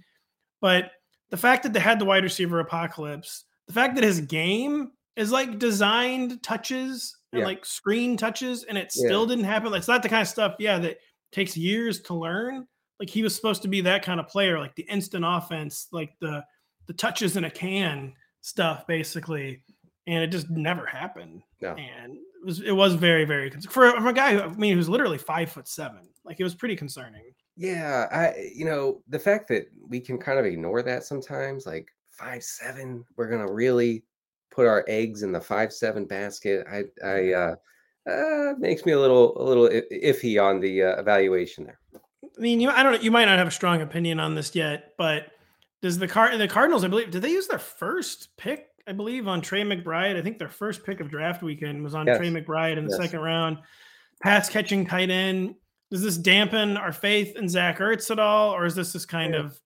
But 0.61 0.91
the 1.29 1.37
fact 1.37 1.63
that 1.63 1.73
they 1.73 1.79
had 1.79 1.99
the 1.99 2.05
wide 2.05 2.23
receiver 2.23 2.59
apocalypse, 2.59 3.45
the 3.67 3.73
fact 3.73 3.95
that 3.95 4.03
his 4.03 4.21
game 4.21 4.91
is 5.15 5.31
like 5.31 5.59
designed 5.59 6.41
touches 6.43 7.17
and 7.33 7.41
yeah. 7.41 7.45
like 7.45 7.65
screen 7.65 8.17
touches, 8.17 8.63
and 8.63 8.77
it 8.77 8.91
still 8.91 9.23
yeah. 9.23 9.29
didn't 9.29 9.45
happen. 9.45 9.73
It's 9.73 9.87
not 9.87 10.03
the 10.03 10.09
kind 10.09 10.21
of 10.21 10.27
stuff, 10.27 10.55
yeah, 10.59 10.79
that 10.79 10.97
takes 11.31 11.57
years 11.57 12.01
to 12.01 12.13
learn. 12.13 12.67
Like 12.99 13.09
he 13.09 13.21
was 13.21 13.35
supposed 13.35 13.61
to 13.63 13.67
be 13.67 13.81
that 13.81 14.03
kind 14.03 14.19
of 14.19 14.27
player, 14.27 14.57
like 14.57 14.75
the 14.75 14.87
instant 14.89 15.25
offense, 15.27 15.87
like 15.91 16.13
the 16.19 16.43
the 16.87 16.93
touches 16.93 17.35
in 17.35 17.43
a 17.43 17.51
can 17.51 18.13
stuff, 18.41 18.87
basically. 18.87 19.61
And 20.07 20.23
it 20.23 20.27
just 20.27 20.49
never 20.49 20.85
happened. 20.85 21.43
No. 21.61 21.71
And 21.71 22.13
it 22.13 22.45
was 22.45 22.61
it 22.61 22.71
was 22.71 22.93
very 22.93 23.25
very 23.25 23.51
for, 23.51 23.91
for 23.91 24.07
a 24.07 24.13
guy 24.13 24.33
who 24.33 24.41
I 24.41 24.47
mean 24.47 24.75
who's 24.75 24.89
literally 24.89 25.17
five 25.17 25.51
foot 25.51 25.67
seven. 25.67 26.07
Like 26.23 26.39
it 26.39 26.43
was 26.43 26.55
pretty 26.55 26.75
concerning. 26.75 27.33
Yeah, 27.57 28.07
I 28.11 28.51
you 28.55 28.65
know, 28.65 29.01
the 29.09 29.19
fact 29.19 29.47
that 29.49 29.67
we 29.87 29.99
can 29.99 30.17
kind 30.17 30.39
of 30.39 30.45
ignore 30.45 30.81
that 30.83 31.03
sometimes, 31.03 31.65
like 31.65 31.91
five 32.17 32.43
seven, 32.43 33.05
we're 33.15 33.29
gonna 33.29 33.51
really 33.51 34.03
put 34.51 34.65
our 34.65 34.83
eggs 34.87 35.23
in 35.23 35.31
the 35.31 35.41
five 35.41 35.71
seven 35.73 36.05
basket. 36.05 36.65
I 36.69 36.83
I 37.05 37.33
uh, 37.33 37.55
uh 38.09 38.53
makes 38.57 38.85
me 38.85 38.93
a 38.93 38.99
little 38.99 39.39
a 39.41 39.43
little 39.43 39.69
iffy 39.69 40.41
on 40.41 40.59
the 40.59 40.83
uh, 40.83 40.99
evaluation 40.99 41.65
there. 41.65 41.79
I 41.95 42.41
mean, 42.41 42.59
you 42.59 42.69
I 42.69 42.83
don't 42.83 42.93
know, 42.93 43.01
you 43.01 43.11
might 43.11 43.25
not 43.25 43.37
have 43.37 43.47
a 43.47 43.51
strong 43.51 43.81
opinion 43.81 44.19
on 44.19 44.35
this 44.35 44.55
yet, 44.55 44.93
but 44.97 45.31
does 45.81 45.97
the 45.97 46.07
car 46.07 46.35
the 46.37 46.47
Cardinals, 46.47 46.83
I 46.83 46.87
believe, 46.87 47.11
did 47.11 47.21
they 47.21 47.31
use 47.31 47.47
their 47.47 47.59
first 47.59 48.35
pick 48.37 48.67
I 48.87 48.93
believe, 48.93 49.27
on 49.27 49.41
Trey 49.41 49.63
McBride. 49.63 50.15
I 50.15 50.21
think 50.21 50.39
their 50.39 50.47
first 50.47 50.85
pick 50.85 51.01
of 51.01 51.09
draft 51.09 51.43
weekend 51.43 51.83
was 51.83 51.93
on 51.93 52.07
yes. 52.07 52.17
Trey 52.17 52.29
McBride 52.29 52.77
in 52.77 52.85
the 52.85 52.91
yes. 52.91 53.01
second 53.01 53.19
round. 53.19 53.57
Pass 54.23 54.49
catching 54.49 54.85
tight 54.85 55.09
end. 55.09 55.55
Does 55.91 56.01
this 56.01 56.17
dampen 56.17 56.77
our 56.77 56.93
faith 56.93 57.35
in 57.35 57.49
Zach 57.49 57.79
Ertz 57.79 58.09
at 58.09 58.19
all, 58.19 58.55
or 58.55 58.65
is 58.65 58.75
this 58.75 58.93
just 58.93 59.09
kind 59.09 59.33
yeah. 59.33 59.41
of 59.41 59.59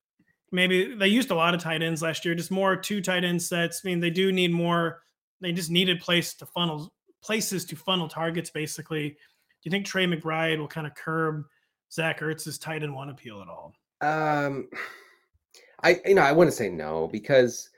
maybe 0.52 0.96
they 0.96 1.08
used 1.08 1.32
a 1.32 1.36
lot 1.36 1.54
of 1.54 1.62
tight 1.62 1.82
ends 1.82 2.02
last 2.02 2.26
year, 2.26 2.36
just 2.36 2.52
more 2.52 2.76
two 2.76 3.02
tight 3.02 3.24
end 3.24 3.42
sets. 3.42 3.82
I 3.84 3.90
mean, 3.90 4.00
they 4.00 4.10
do 4.10 4.32
need 4.32 4.52
more. 4.52 5.02
They 5.40 5.52
just 5.52 5.72
needed 5.72 6.00
place 6.02 6.34
to 6.36 6.46
funnel 6.46 6.92
places 7.24 7.66
to 7.66 7.76
funnel 7.76 8.08
targets. 8.08 8.50
Basically, 8.50 9.10
do 9.10 9.16
you 9.64 9.72
think 9.72 9.86
Trey 9.86 10.06
McBride 10.06 10.58
will 10.58 10.68
kind 10.68 10.88
of 10.88 10.96
curb 10.96 11.46
Zach 11.92 12.20
Ertz's 12.20 12.58
tight 12.58 12.84
end 12.84 12.94
one 12.94 13.10
appeal 13.10 13.42
at 13.42 13.48
all? 13.48 13.74
Um, 14.02 14.70
I 15.84 16.00
you 16.06 16.16
know 16.16 16.24
I 16.24 16.32
want 16.32 16.50
to 16.50 16.56
say 16.56 16.70
no 16.70 17.08
because 17.12 17.70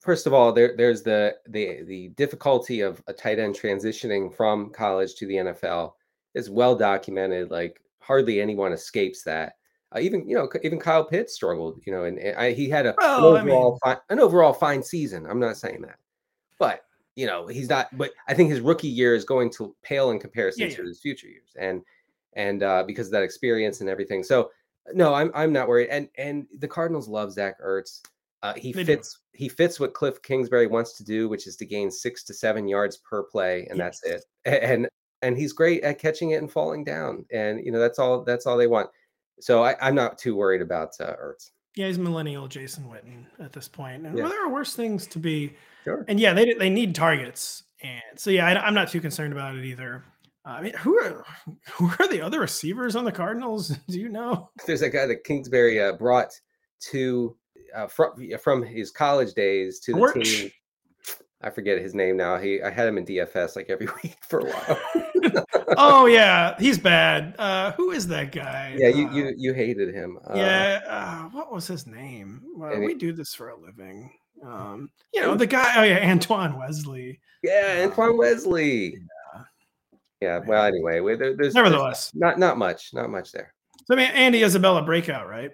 first 0.00 0.26
of 0.26 0.32
all 0.32 0.52
there 0.52 0.74
there's 0.76 1.02
the 1.02 1.36
the 1.48 1.82
the 1.84 2.08
difficulty 2.08 2.80
of 2.80 3.02
a 3.06 3.12
tight 3.12 3.38
end 3.38 3.54
transitioning 3.54 4.34
from 4.34 4.70
college 4.70 5.14
to 5.16 5.26
the 5.26 5.34
NFL 5.34 5.92
is 6.34 6.50
well 6.50 6.74
documented. 6.74 7.50
Like 7.50 7.80
hardly 8.00 8.40
anyone 8.40 8.72
escapes 8.72 9.22
that. 9.24 9.57
Uh, 9.94 10.00
even 10.00 10.28
you 10.28 10.34
know, 10.34 10.48
even 10.62 10.78
Kyle 10.78 11.04
Pitts 11.04 11.34
struggled. 11.34 11.80
You 11.84 11.92
know, 11.92 12.04
and, 12.04 12.18
and 12.18 12.36
I, 12.36 12.52
he 12.52 12.68
had 12.68 12.86
a 12.86 12.94
well, 12.98 13.36
an 13.36 13.42
overall 13.42 13.78
I 13.82 13.88
mean, 13.88 13.96
fine, 13.96 14.02
an 14.10 14.20
overall 14.20 14.52
fine 14.52 14.82
season. 14.82 15.26
I'm 15.26 15.40
not 15.40 15.56
saying 15.56 15.82
that, 15.82 15.96
but 16.58 16.82
you 17.16 17.26
know, 17.26 17.46
he's 17.46 17.68
not. 17.68 17.96
But 17.96 18.12
I 18.28 18.34
think 18.34 18.50
his 18.50 18.60
rookie 18.60 18.88
year 18.88 19.14
is 19.14 19.24
going 19.24 19.50
to 19.52 19.74
pale 19.82 20.10
in 20.10 20.18
comparison 20.18 20.62
yeah, 20.62 20.76
to 20.76 20.82
yeah. 20.82 20.88
his 20.88 21.00
future 21.00 21.28
years, 21.28 21.56
and 21.58 21.82
and 22.34 22.62
uh, 22.62 22.84
because 22.86 23.06
of 23.06 23.12
that 23.12 23.22
experience 23.22 23.80
and 23.80 23.88
everything. 23.88 24.22
So 24.22 24.50
no, 24.94 25.14
I'm 25.14 25.30
I'm 25.34 25.52
not 25.52 25.68
worried. 25.68 25.88
And 25.88 26.08
and 26.16 26.46
the 26.58 26.68
Cardinals 26.68 27.08
love 27.08 27.32
Zach 27.32 27.60
Ertz. 27.60 28.02
Uh, 28.42 28.54
he 28.54 28.72
they 28.72 28.84
fits 28.84 29.14
do. 29.14 29.38
he 29.38 29.48
fits 29.48 29.80
what 29.80 29.94
Cliff 29.94 30.22
Kingsbury 30.22 30.66
wants 30.66 30.92
to 30.98 31.04
do, 31.04 31.28
which 31.28 31.46
is 31.46 31.56
to 31.56 31.66
gain 31.66 31.90
six 31.90 32.22
to 32.24 32.34
seven 32.34 32.68
yards 32.68 32.98
per 32.98 33.22
play, 33.24 33.66
and 33.68 33.78
yes. 33.78 34.00
that's 34.04 34.24
it. 34.44 34.62
And 34.62 34.88
and 35.22 35.36
he's 35.36 35.52
great 35.52 35.82
at 35.82 35.98
catching 35.98 36.30
it 36.30 36.36
and 36.36 36.50
falling 36.50 36.84
down. 36.84 37.24
And 37.32 37.64
you 37.64 37.72
know 37.72 37.80
that's 37.80 37.98
all 37.98 38.22
that's 38.22 38.46
all 38.46 38.56
they 38.56 38.68
want. 38.68 38.90
So 39.40 39.62
I, 39.62 39.88
am 39.88 39.94
not 39.94 40.18
too 40.18 40.36
worried 40.36 40.62
about 40.62 40.90
uh, 41.00 41.14
Ertz. 41.14 41.50
Yeah, 41.76 41.86
he's 41.86 41.98
millennial 41.98 42.48
Jason 42.48 42.84
Witten 42.84 43.26
at 43.44 43.52
this 43.52 43.68
point. 43.68 44.06
And 44.06 44.16
yeah. 44.16 44.24
well, 44.24 44.32
there 44.32 44.44
are 44.44 44.52
worse 44.52 44.74
things 44.74 45.06
to 45.08 45.18
be. 45.18 45.54
Sure. 45.84 46.04
And 46.08 46.18
yeah, 46.18 46.32
they 46.32 46.54
they 46.54 46.70
need 46.70 46.94
targets. 46.94 47.64
And 47.82 48.02
so 48.16 48.30
yeah, 48.30 48.46
I, 48.46 48.66
am 48.66 48.74
not 48.74 48.88
too 48.88 49.00
concerned 49.00 49.32
about 49.32 49.54
it 49.54 49.64
either. 49.64 50.04
Uh, 50.44 50.50
I 50.50 50.62
mean, 50.62 50.74
who 50.74 50.98
are 50.98 51.24
who 51.72 51.90
are 51.98 52.08
the 52.08 52.20
other 52.20 52.40
receivers 52.40 52.96
on 52.96 53.04
the 53.04 53.12
Cardinals? 53.12 53.68
Do 53.88 53.98
you 53.98 54.08
know? 54.08 54.50
There's 54.66 54.82
a 54.82 54.90
guy 54.90 55.06
that 55.06 55.24
Kingsbury 55.24 55.80
uh, 55.80 55.92
brought 55.92 56.32
to 56.90 57.36
uh, 57.74 57.86
from 57.86 58.14
from 58.40 58.64
his 58.64 58.90
college 58.90 59.34
days 59.34 59.78
to 59.80 59.92
the 59.92 60.20
team. 60.20 60.50
I 61.40 61.50
forget 61.50 61.80
his 61.80 61.94
name 61.94 62.16
now. 62.16 62.36
He 62.36 62.60
I 62.62 62.70
had 62.70 62.88
him 62.88 62.98
in 62.98 63.06
DFS 63.06 63.54
like 63.54 63.70
every 63.70 63.86
week 64.02 64.16
for 64.22 64.40
a 64.40 64.44
while. 64.44 64.78
oh 65.76 66.06
yeah, 66.06 66.56
he's 66.58 66.78
bad. 66.78 67.34
Uh, 67.38 67.72
who 67.72 67.92
is 67.92 68.08
that 68.08 68.32
guy? 68.32 68.74
Yeah, 68.76 68.88
you 68.88 69.08
uh, 69.08 69.12
you 69.12 69.34
you 69.36 69.54
hated 69.54 69.94
him. 69.94 70.18
Uh, 70.28 70.34
yeah, 70.34 70.80
uh, 70.86 71.28
what 71.30 71.52
was 71.52 71.66
his 71.66 71.86
name? 71.86 72.42
Well, 72.56 72.80
we 72.80 72.94
do 72.94 73.12
this 73.12 73.34
for 73.34 73.50
a 73.50 73.60
living. 73.60 74.10
Um, 74.44 74.90
you 75.14 75.20
know 75.20 75.34
the 75.36 75.46
guy. 75.46 75.74
Oh 75.76 75.82
yeah, 75.84 76.10
Antoine 76.10 76.58
Wesley. 76.58 77.20
Yeah, 77.42 77.84
Antoine 77.84 78.16
Wesley. 78.16 78.94
Yeah. 78.94 79.42
Yeah. 80.20 80.40
Well, 80.44 80.64
anyway, 80.64 81.00
there, 81.16 81.36
there's 81.36 81.54
nevertheless 81.54 82.10
there's 82.10 82.20
not 82.20 82.38
not 82.38 82.58
much, 82.58 82.90
not 82.92 83.10
much 83.10 83.30
there. 83.30 83.54
So 83.86 83.94
I 83.94 83.96
mean, 83.96 84.10
Andy 84.10 84.42
Isabella 84.42 84.82
breakout, 84.82 85.28
right? 85.28 85.52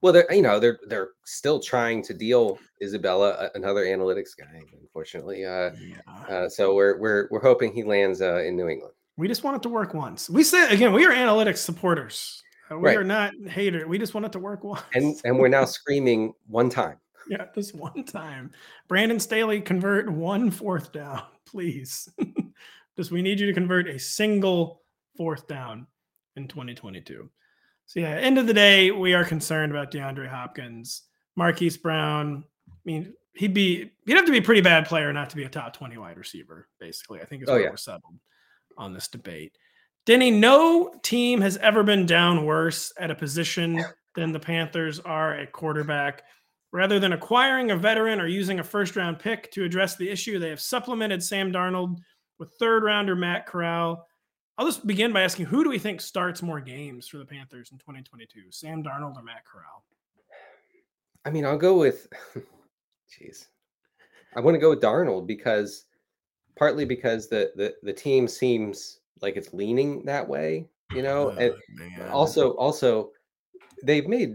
Well, 0.00 0.12
they're 0.12 0.32
you 0.32 0.42
know 0.42 0.58
they're 0.58 0.78
they're 0.86 1.10
still 1.24 1.60
trying 1.60 2.02
to 2.04 2.14
deal 2.14 2.58
Isabella, 2.82 3.50
another 3.54 3.84
analytics 3.84 4.36
guy, 4.38 4.62
unfortunately. 4.80 5.44
Uh, 5.44 5.70
yeah. 5.78 5.96
uh, 6.28 6.48
so 6.48 6.74
we're 6.74 6.98
we're 6.98 7.28
we're 7.30 7.40
hoping 7.40 7.72
he 7.72 7.82
lands 7.82 8.20
uh, 8.20 8.42
in 8.42 8.56
New 8.56 8.68
England. 8.68 8.94
We 9.16 9.28
just 9.28 9.44
want 9.44 9.56
it 9.56 9.62
to 9.62 9.68
work 9.68 9.94
once. 9.94 10.28
We 10.28 10.42
said 10.42 10.72
again, 10.72 10.92
we 10.92 11.06
are 11.06 11.12
analytics 11.12 11.58
supporters. 11.58 12.42
Uh, 12.70 12.78
we 12.78 12.88
right. 12.88 12.96
are 12.96 13.04
not 13.04 13.32
haters. 13.46 13.84
We 13.86 13.98
just 13.98 14.14
want 14.14 14.26
it 14.26 14.32
to 14.32 14.38
work 14.38 14.64
once. 14.64 14.82
And 14.94 15.16
and 15.24 15.38
we're 15.38 15.48
now 15.48 15.64
screaming 15.64 16.32
one 16.46 16.70
time. 16.70 16.98
Yeah, 17.28 17.46
just 17.54 17.74
one 17.74 18.04
time. 18.04 18.50
Brandon 18.88 19.18
Staley, 19.18 19.60
convert 19.60 20.10
one 20.10 20.50
fourth 20.50 20.92
down, 20.92 21.22
please. 21.46 22.08
just 22.96 23.10
we 23.10 23.22
need 23.22 23.40
you 23.40 23.46
to 23.46 23.54
convert 23.54 23.88
a 23.88 23.98
single 23.98 24.82
fourth 25.16 25.46
down 25.46 25.86
in 26.36 26.48
2022. 26.48 27.30
So 27.86 28.00
yeah, 28.00 28.10
end 28.10 28.38
of 28.38 28.46
the 28.46 28.54
day, 28.54 28.90
we 28.90 29.14
are 29.14 29.24
concerned 29.24 29.72
about 29.72 29.90
DeAndre 29.90 30.28
Hopkins, 30.28 31.02
Marquise 31.36 31.76
Brown. 31.76 32.44
I 32.68 32.72
mean, 32.84 33.14
he'd 33.34 33.54
be 33.54 33.90
he'd 34.06 34.16
have 34.16 34.26
to 34.26 34.32
be 34.32 34.38
a 34.38 34.42
pretty 34.42 34.60
bad 34.60 34.86
player 34.86 35.12
not 35.12 35.30
to 35.30 35.36
be 35.36 35.44
a 35.44 35.48
top 35.48 35.76
20 35.76 35.98
wide 35.98 36.16
receiver, 36.16 36.68
basically. 36.80 37.20
I 37.20 37.24
think 37.24 37.42
is 37.42 37.48
oh, 37.48 37.56
yeah. 37.56 37.70
we're 37.70 37.76
settled 37.76 38.18
on 38.78 38.92
this 38.92 39.08
debate. 39.08 39.56
Denny, 40.06 40.30
no 40.30 40.92
team 41.02 41.40
has 41.40 41.56
ever 41.58 41.82
been 41.82 42.06
down 42.06 42.44
worse 42.44 42.92
at 42.98 43.10
a 43.10 43.14
position 43.14 43.82
than 44.14 44.32
the 44.32 44.40
Panthers 44.40 45.00
are 45.00 45.34
at 45.34 45.52
quarterback. 45.52 46.22
Rather 46.72 46.98
than 46.98 47.12
acquiring 47.12 47.70
a 47.70 47.76
veteran 47.76 48.20
or 48.20 48.26
using 48.26 48.58
a 48.58 48.64
first 48.64 48.96
round 48.96 49.18
pick 49.18 49.50
to 49.52 49.64
address 49.64 49.96
the 49.96 50.10
issue, 50.10 50.38
they 50.38 50.50
have 50.50 50.60
supplemented 50.60 51.22
Sam 51.22 51.52
Darnold 51.52 51.98
with 52.38 52.52
third 52.58 52.82
rounder 52.82 53.14
Matt 53.14 53.46
Corral 53.46 54.04
I'll 54.56 54.66
just 54.66 54.86
begin 54.86 55.12
by 55.12 55.22
asking 55.22 55.46
who 55.46 55.64
do 55.64 55.70
we 55.70 55.78
think 55.78 56.00
starts 56.00 56.42
more 56.42 56.60
games 56.60 57.08
for 57.08 57.18
the 57.18 57.24
Panthers 57.24 57.70
in 57.72 57.78
2022? 57.78 58.42
Sam 58.50 58.84
Darnold 58.84 59.16
or 59.16 59.22
Matt 59.22 59.44
Corral? 59.44 59.84
I 61.24 61.30
mean, 61.30 61.44
I'll 61.44 61.58
go 61.58 61.76
with 61.78 62.06
jeez. 63.10 63.46
I 64.36 64.40
want 64.40 64.54
to 64.54 64.60
go 64.60 64.70
with 64.70 64.80
Darnold 64.80 65.26
because 65.26 65.86
partly 66.56 66.84
because 66.84 67.28
the 67.28 67.52
the 67.56 67.74
the 67.82 67.92
team 67.92 68.28
seems 68.28 69.00
like 69.20 69.36
it's 69.36 69.52
leaning 69.52 70.04
that 70.04 70.28
way, 70.28 70.68
you 70.92 71.02
know, 71.02 71.30
oh, 71.30 71.36
and 71.38 71.54
man. 71.74 72.08
also 72.10 72.50
also 72.52 73.10
they've 73.82 74.06
made 74.06 74.34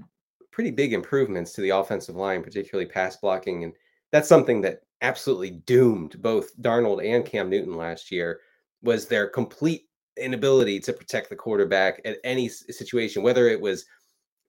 pretty 0.52 0.72
big 0.72 0.94
improvements 0.94 1.54
to 1.54 1.62
the 1.62 1.70
offensive 1.70 2.16
line, 2.16 2.44
particularly 2.44 2.90
pass 2.90 3.16
blocking, 3.16 3.64
and 3.64 3.74
that's 4.12 4.28
something 4.28 4.60
that 4.62 4.82
absolutely 5.02 5.52
doomed 5.52 6.22
both 6.22 6.58
Darnold 6.62 7.06
and 7.06 7.26
Cam 7.26 7.50
Newton 7.50 7.78
last 7.78 8.12
year 8.12 8.42
was 8.82 9.08
their 9.08 9.28
complete 9.28 9.88
inability 10.17 10.80
to 10.82 10.93
protect 10.93 11.30
the 11.30 11.36
quarterback 11.36 12.02
at 12.06 12.17
any 12.24 12.50
situation, 12.50 13.24
whether 13.24 13.48
it 13.48 13.60
was 13.60 13.86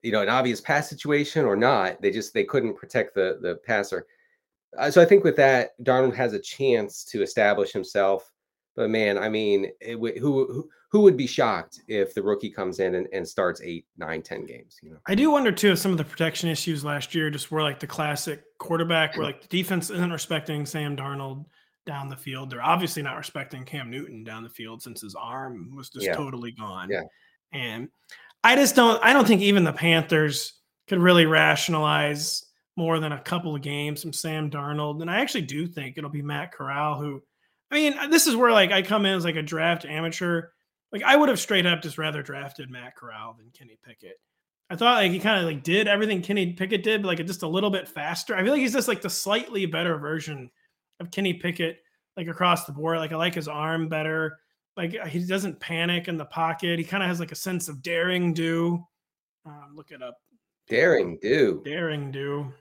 you 0.01 0.11
know 0.11 0.21
an 0.21 0.29
obvious 0.29 0.61
pass 0.61 0.89
situation 0.89 1.45
or 1.45 1.55
not. 1.55 2.01
They 2.01 2.11
just 2.11 2.33
they 2.33 2.43
couldn't 2.43 2.75
protect 2.75 3.15
the 3.15 3.39
the 3.41 3.55
passer. 3.65 4.05
Uh, 4.77 4.89
so 4.89 5.01
I 5.01 5.05
think 5.05 5.23
with 5.23 5.35
that, 5.35 5.71
Darnold 5.83 6.15
has 6.15 6.33
a 6.33 6.39
chance 6.39 7.03
to 7.05 7.21
establish 7.21 7.71
himself. 7.71 8.31
But 8.75 8.89
man, 8.89 9.17
I 9.17 9.27
mean, 9.27 9.69
who, 9.81 10.11
who 10.19 10.69
who 10.91 11.01
would 11.01 11.17
be 11.17 11.27
shocked 11.27 11.81
if 11.87 12.13
the 12.13 12.23
rookie 12.23 12.49
comes 12.49 12.79
in 12.79 12.95
and, 12.95 13.07
and 13.11 13.27
starts 13.27 13.61
eight, 13.61 13.85
nine, 13.97 14.21
ten 14.21 14.45
games? 14.45 14.77
You 14.81 14.91
know, 14.91 14.97
I 15.07 15.15
do 15.15 15.29
wonder 15.29 15.51
too 15.51 15.73
if 15.73 15.79
some 15.79 15.91
of 15.91 15.97
the 15.97 16.05
protection 16.05 16.49
issues 16.49 16.85
last 16.85 17.13
year 17.13 17.29
just 17.29 17.51
were 17.51 17.61
like 17.61 17.79
the 17.79 17.87
classic 17.87 18.43
quarterback, 18.59 19.17
where 19.17 19.25
like 19.25 19.41
the 19.41 19.47
defense 19.49 19.89
isn't 19.89 20.11
respecting 20.11 20.65
Sam 20.65 20.95
Darnold 20.95 21.45
down 21.85 22.09
the 22.09 22.15
field. 22.15 22.49
They're 22.49 22.63
obviously 22.63 23.01
not 23.01 23.17
respecting 23.17 23.63
Cam 23.63 23.89
Newton 23.89 24.23
down 24.23 24.43
the 24.43 24.49
field 24.49 24.81
since 24.81 25.01
his 25.01 25.15
arm 25.15 25.75
was 25.75 25.89
just 25.89 26.05
yeah. 26.05 26.13
totally 26.13 26.51
gone. 26.51 26.89
Yeah. 26.89 27.03
And 27.53 27.89
I 28.43 28.55
just 28.55 28.75
don't 28.75 29.03
I 29.03 29.13
don't 29.13 29.27
think 29.27 29.41
even 29.41 29.63
the 29.63 29.73
Panthers 29.73 30.53
could 30.87 30.99
really 30.99 31.25
rationalize 31.25 32.45
more 32.77 32.99
than 32.99 33.11
a 33.11 33.21
couple 33.21 33.55
of 33.55 33.61
games 33.61 34.01
from 34.01 34.13
Sam 34.13 34.49
Darnold. 34.49 35.01
And 35.01 35.11
I 35.11 35.19
actually 35.19 35.43
do 35.43 35.67
think 35.67 35.97
it'll 35.97 36.09
be 36.09 36.21
Matt 36.21 36.51
Corral 36.51 36.99
who 36.99 37.21
I 37.71 37.75
mean, 37.75 37.97
uh, 37.97 38.07
this 38.07 38.27
is 38.27 38.35
where 38.35 38.51
like 38.51 38.71
I 38.71 38.81
come 38.81 39.05
in 39.05 39.15
as 39.15 39.25
like 39.25 39.35
a 39.35 39.41
draft 39.41 39.85
amateur. 39.85 40.49
Like 40.91 41.03
I 41.03 41.15
would 41.15 41.29
have 41.29 41.39
straight 41.39 41.65
up 41.65 41.81
just 41.81 41.97
rather 41.97 42.21
drafted 42.21 42.69
Matt 42.69 42.95
Corral 42.95 43.35
than 43.37 43.51
Kenny 43.57 43.77
Pickett. 43.85 44.19
I 44.69 44.75
thought 44.75 44.95
like 44.95 45.11
he 45.11 45.19
kind 45.19 45.39
of 45.39 45.45
like 45.45 45.63
did 45.63 45.87
everything 45.87 46.21
Kenny 46.21 46.53
Pickett 46.53 46.83
did, 46.83 47.01
but 47.01 47.09
like 47.09 47.25
just 47.25 47.43
a 47.43 47.47
little 47.47 47.69
bit 47.69 47.87
faster. 47.87 48.35
I 48.35 48.43
feel 48.43 48.51
like 48.51 48.61
he's 48.61 48.73
just 48.73 48.87
like 48.87 49.01
the 49.01 49.09
slightly 49.09 49.65
better 49.65 49.97
version 49.97 50.49
of 51.01 51.11
Kenny 51.11 51.33
Pickett 51.33 51.79
like 52.15 52.27
across 52.27 52.65
the 52.65 52.71
board. 52.71 52.99
Like 52.99 53.11
I 53.11 53.15
like 53.15 53.35
his 53.35 53.47
arm 53.47 53.89
better. 53.89 54.39
Like 54.77 54.93
he 55.07 55.25
doesn't 55.25 55.59
panic 55.59 56.07
in 56.07 56.17
the 56.17 56.25
pocket. 56.25 56.79
He 56.79 56.85
kind 56.85 57.03
of 57.03 57.09
has 57.09 57.19
like 57.19 57.31
a 57.31 57.35
sense 57.35 57.67
of 57.67 57.81
daring 57.81 58.33
do. 58.33 58.85
Um, 59.45 59.73
look 59.75 59.91
it 59.91 60.01
up. 60.01 60.17
Daring 60.69 61.17
do. 61.21 61.61
Daring 61.65 62.11
do. 62.11 62.53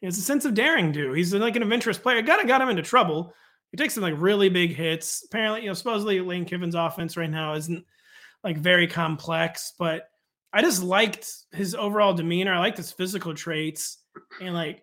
He 0.00 0.06
has 0.06 0.18
a 0.18 0.22
sense 0.22 0.44
of 0.44 0.54
daring 0.54 0.92
do. 0.92 1.12
He's 1.12 1.34
like 1.34 1.56
an 1.56 1.62
adventurous 1.62 1.98
player. 1.98 2.22
Kind 2.22 2.40
of 2.40 2.46
got 2.46 2.60
him 2.60 2.68
into 2.68 2.82
trouble. 2.82 3.34
He 3.72 3.76
takes 3.76 3.94
some 3.94 4.02
like 4.02 4.14
really 4.16 4.48
big 4.48 4.74
hits. 4.74 5.24
Apparently, 5.24 5.62
you 5.62 5.66
know, 5.66 5.74
supposedly 5.74 6.20
Lane 6.20 6.44
Kiffin's 6.44 6.76
offense 6.76 7.16
right 7.16 7.28
now 7.28 7.54
isn't 7.54 7.84
like 8.44 8.58
very 8.58 8.86
complex, 8.86 9.72
but 9.78 10.08
I 10.52 10.62
just 10.62 10.82
liked 10.82 11.28
his 11.52 11.74
overall 11.74 12.14
demeanor. 12.14 12.54
I 12.54 12.60
liked 12.60 12.78
his 12.78 12.92
physical 12.92 13.34
traits, 13.34 13.98
and 14.40 14.54
like 14.54 14.82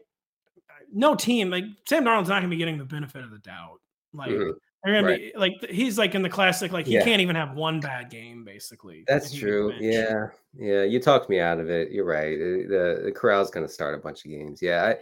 no 0.95 1.13
team 1.13 1.51
like 1.51 1.65
Sam 1.85 2.03
Darnold's 2.03 2.29
not 2.29 2.39
going 2.39 2.49
to 2.49 2.55
be 2.55 2.57
getting 2.57 2.77
the 2.77 2.85
benefit 2.85 3.23
of 3.23 3.29
the 3.29 3.37
doubt. 3.39 3.79
Like 4.13 4.31
mm-hmm. 4.31 4.51
they're 4.83 4.93
going 4.93 5.05
right. 5.05 5.17
to 5.17 5.31
be 5.33 5.37
like 5.37 5.53
he's 5.69 5.97
like 5.97 6.15
in 6.15 6.21
the 6.21 6.29
classic 6.29 6.71
like 6.71 6.87
he 6.87 6.93
yeah. 6.93 7.03
can't 7.03 7.21
even 7.21 7.35
have 7.35 7.53
one 7.53 7.79
bad 7.79 8.09
game 8.09 8.43
basically. 8.43 9.03
That's 9.07 9.33
true. 9.33 9.73
Yeah, 9.79 10.27
yeah. 10.57 10.83
You 10.83 10.99
talked 10.99 11.29
me 11.29 11.39
out 11.39 11.59
of 11.59 11.69
it. 11.69 11.91
You're 11.91 12.05
right. 12.05 12.37
The 12.39 13.01
the 13.03 13.11
Corral's 13.11 13.51
going 13.51 13.67
to 13.67 13.71
start 13.71 13.93
a 13.93 13.99
bunch 13.99 14.25
of 14.25 14.31
games. 14.31 14.61
Yeah, 14.61 14.95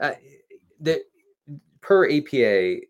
I, 0.00 0.06
I, 0.06 0.16
the 0.80 1.02
per 1.80 2.08
EPA, 2.08 2.80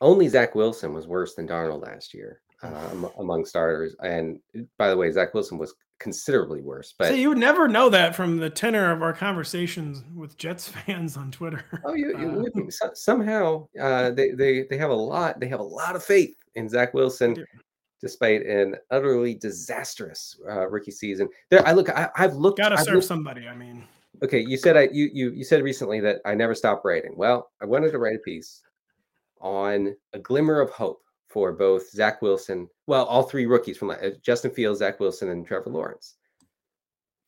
only 0.00 0.28
Zach 0.28 0.54
Wilson 0.54 0.94
was 0.94 1.06
worse 1.06 1.34
than 1.34 1.46
Darnold 1.46 1.82
last 1.82 2.14
year 2.14 2.40
uh, 2.62 3.08
among 3.18 3.44
starters. 3.44 3.94
And 4.02 4.40
by 4.78 4.88
the 4.88 4.96
way, 4.96 5.10
Zach 5.12 5.34
Wilson 5.34 5.58
was 5.58 5.74
considerably 5.98 6.60
worse. 6.60 6.94
But 6.98 7.08
so 7.08 7.14
you 7.14 7.28
would 7.28 7.38
never 7.38 7.68
know 7.68 7.88
that 7.90 8.14
from 8.14 8.36
the 8.36 8.50
tenor 8.50 8.92
of 8.92 9.02
our 9.02 9.12
conversations 9.12 10.04
with 10.14 10.36
Jets 10.36 10.68
fans 10.86 11.16
on 11.16 11.30
Twitter. 11.30 11.64
Oh, 11.84 11.94
you, 11.94 12.18
you 12.18 12.64
uh, 12.66 12.70
so, 12.70 12.90
somehow 12.94 13.68
uh, 13.80 14.10
they 14.10 14.30
they 14.30 14.62
they 14.68 14.76
have 14.76 14.90
a 14.90 14.94
lot. 14.94 15.40
They 15.40 15.48
have 15.48 15.60
a 15.60 15.64
lot 15.64 15.96
of 15.96 16.04
faith 16.04 16.36
in 16.54 16.68
Zach 16.68 16.94
Wilson. 16.94 17.44
Despite 18.02 18.44
an 18.44 18.76
utterly 18.90 19.34
disastrous 19.34 20.38
uh, 20.46 20.68
rookie 20.68 20.90
season, 20.90 21.28
there 21.50 21.66
I 21.66 21.72
look. 21.72 21.88
I, 21.88 22.10
have 22.14 22.34
looked. 22.34 22.58
Gotta 22.58 22.76
serve 22.76 22.96
looked, 22.96 23.06
somebody. 23.06 23.48
I 23.48 23.56
mean, 23.56 23.84
okay. 24.22 24.40
You 24.40 24.58
said 24.58 24.76
I 24.76 24.88
you 24.92 25.08
you 25.14 25.30
you 25.30 25.44
said 25.44 25.62
recently 25.62 26.00
that 26.00 26.20
I 26.26 26.34
never 26.34 26.54
stopped 26.54 26.84
writing. 26.84 27.14
Well, 27.16 27.50
I 27.62 27.64
wanted 27.64 27.92
to 27.92 27.98
write 27.98 28.16
a 28.16 28.18
piece 28.18 28.62
on 29.40 29.96
a 30.12 30.18
glimmer 30.18 30.60
of 30.60 30.70
hope 30.70 31.00
for 31.36 31.52
both 31.52 31.90
Zach 31.90 32.22
Wilson, 32.22 32.66
well, 32.86 33.04
all 33.04 33.24
three 33.24 33.44
rookies 33.44 33.76
from 33.76 33.90
uh, 33.90 33.96
Justin 34.22 34.50
Fields, 34.50 34.78
Zach 34.78 34.98
Wilson, 34.98 35.28
and 35.28 35.46
Trevor 35.46 35.68
Lawrence. 35.68 36.14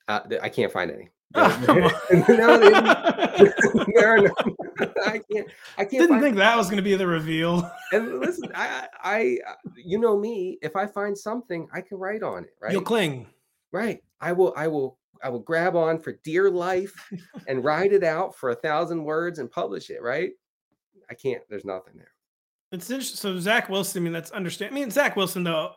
Uh, 0.08 0.20
I 0.42 0.48
can't 0.48 0.72
find 0.72 0.90
any. 0.90 1.10
Oh, 1.34 1.62
no, 1.66 2.56
no, 2.56 2.64
I 5.04 5.20
can't. 5.30 5.46
I 5.76 5.84
can't. 5.84 5.90
Didn't 5.90 6.22
think 6.22 6.36
that 6.36 6.56
was 6.56 6.68
going 6.68 6.78
to 6.78 6.82
be 6.82 6.94
the 6.94 7.06
reveal. 7.06 7.70
and 7.92 8.18
listen, 8.18 8.50
I, 8.54 8.88
I, 9.04 9.38
you 9.76 9.98
know 9.98 10.18
me. 10.18 10.56
If 10.62 10.74
I 10.74 10.86
find 10.86 11.16
something, 11.16 11.68
I 11.74 11.82
can 11.82 11.98
write 11.98 12.22
on 12.22 12.44
it. 12.44 12.54
Right? 12.62 12.72
You'll 12.72 12.80
cling. 12.80 13.26
Right. 13.72 14.02
I 14.22 14.32
will. 14.32 14.54
I 14.56 14.68
will. 14.68 14.96
I 15.22 15.28
will 15.28 15.40
grab 15.40 15.76
on 15.76 15.98
for 15.98 16.12
dear 16.24 16.50
life 16.50 16.94
and 17.46 17.62
write 17.62 17.92
it 17.92 18.04
out 18.04 18.34
for 18.34 18.48
a 18.48 18.54
thousand 18.54 19.04
words 19.04 19.38
and 19.38 19.50
publish 19.50 19.90
it. 19.90 20.00
Right. 20.00 20.30
I 21.10 21.14
can't. 21.14 21.42
There's 21.50 21.66
nothing 21.66 21.92
there. 21.98 22.12
It's 22.70 22.90
interesting. 22.90 23.16
So 23.16 23.38
Zach 23.38 23.68
Wilson, 23.68 24.02
I 24.02 24.04
mean, 24.04 24.12
that's 24.12 24.30
understand. 24.30 24.72
I 24.72 24.74
mean, 24.74 24.90
Zach 24.90 25.16
Wilson, 25.16 25.44
though, 25.44 25.72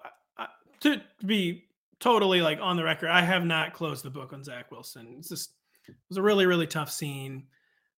to 0.81 1.01
be 1.25 1.65
totally 1.99 2.41
like 2.41 2.59
on 2.61 2.75
the 2.75 2.83
record, 2.83 3.09
I 3.09 3.21
have 3.21 3.45
not 3.45 3.73
closed 3.73 4.03
the 4.03 4.09
book 4.09 4.33
on 4.33 4.43
Zach 4.43 4.71
Wilson. 4.71 5.15
It's 5.17 5.29
just 5.29 5.51
it 5.87 5.95
was 6.09 6.17
a 6.17 6.21
really, 6.21 6.45
really 6.45 6.67
tough 6.67 6.91
scene. 6.91 7.43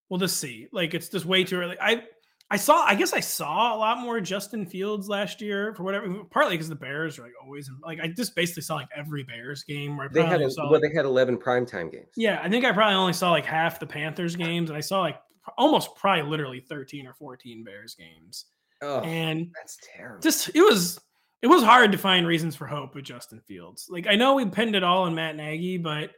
We'll 0.09 0.19
just 0.19 0.37
see. 0.37 0.67
Like 0.71 0.93
it's 0.93 1.09
just 1.09 1.25
way 1.25 1.43
too 1.43 1.57
early. 1.57 1.77
I 1.81 2.03
I 2.51 2.57
saw. 2.57 2.83
I 2.85 2.93
guess 2.93 3.13
I 3.13 3.19
saw 3.19 3.75
a 3.75 3.77
lot 3.77 3.99
more 3.99 4.19
Justin 4.19 4.65
Fields 4.67 5.09
last 5.09 5.41
year 5.41 5.73
for 5.73 5.83
whatever. 5.83 6.23
Partly 6.29 6.55
because 6.55 6.69
the 6.69 6.75
Bears 6.75 7.17
are 7.17 7.23
like 7.23 7.31
always 7.43 7.69
like 7.81 7.99
I 7.99 8.09
just 8.09 8.35
basically 8.35 8.61
saw 8.61 8.75
like 8.75 8.89
every 8.95 9.23
Bears 9.23 9.63
game. 9.63 9.97
Where 9.97 10.07
I 10.07 10.13
they 10.13 10.23
had 10.23 10.41
a, 10.41 10.51
saw, 10.51 10.63
well, 10.69 10.73
like, 10.73 10.91
they 10.91 10.95
had 10.95 11.05
eleven 11.05 11.37
primetime 11.37 11.91
games. 11.91 12.09
Yeah, 12.15 12.39
I 12.43 12.49
think 12.49 12.63
I 12.63 12.71
probably 12.71 12.95
only 12.95 13.13
saw 13.13 13.31
like 13.31 13.45
half 13.45 13.79
the 13.79 13.87
Panthers 13.87 14.35
games, 14.35 14.69
and 14.69 14.77
I 14.77 14.81
saw 14.81 15.01
like 15.01 15.19
almost 15.57 15.95
probably 15.95 16.29
literally 16.29 16.59
thirteen 16.59 17.07
or 17.07 17.13
fourteen 17.13 17.63
Bears 17.63 17.95
games. 17.95 18.45
Oh, 18.83 18.99
and 18.99 19.49
that's 19.55 19.77
terrible. 19.95 20.21
Just 20.21 20.49
it 20.53 20.61
was 20.61 20.99
it 21.41 21.47
was 21.47 21.63
hard 21.63 21.91
to 21.93 21.97
find 21.97 22.27
reasons 22.27 22.55
for 22.55 22.67
hope 22.67 22.95
with 22.95 23.05
Justin 23.05 23.39
Fields. 23.47 23.87
Like 23.89 24.07
I 24.07 24.15
know 24.15 24.35
we 24.35 24.45
pinned 24.45 24.75
it 24.75 24.83
all 24.83 25.03
on 25.03 25.15
Matt 25.15 25.35
Nagy, 25.35 25.77
but 25.77 26.11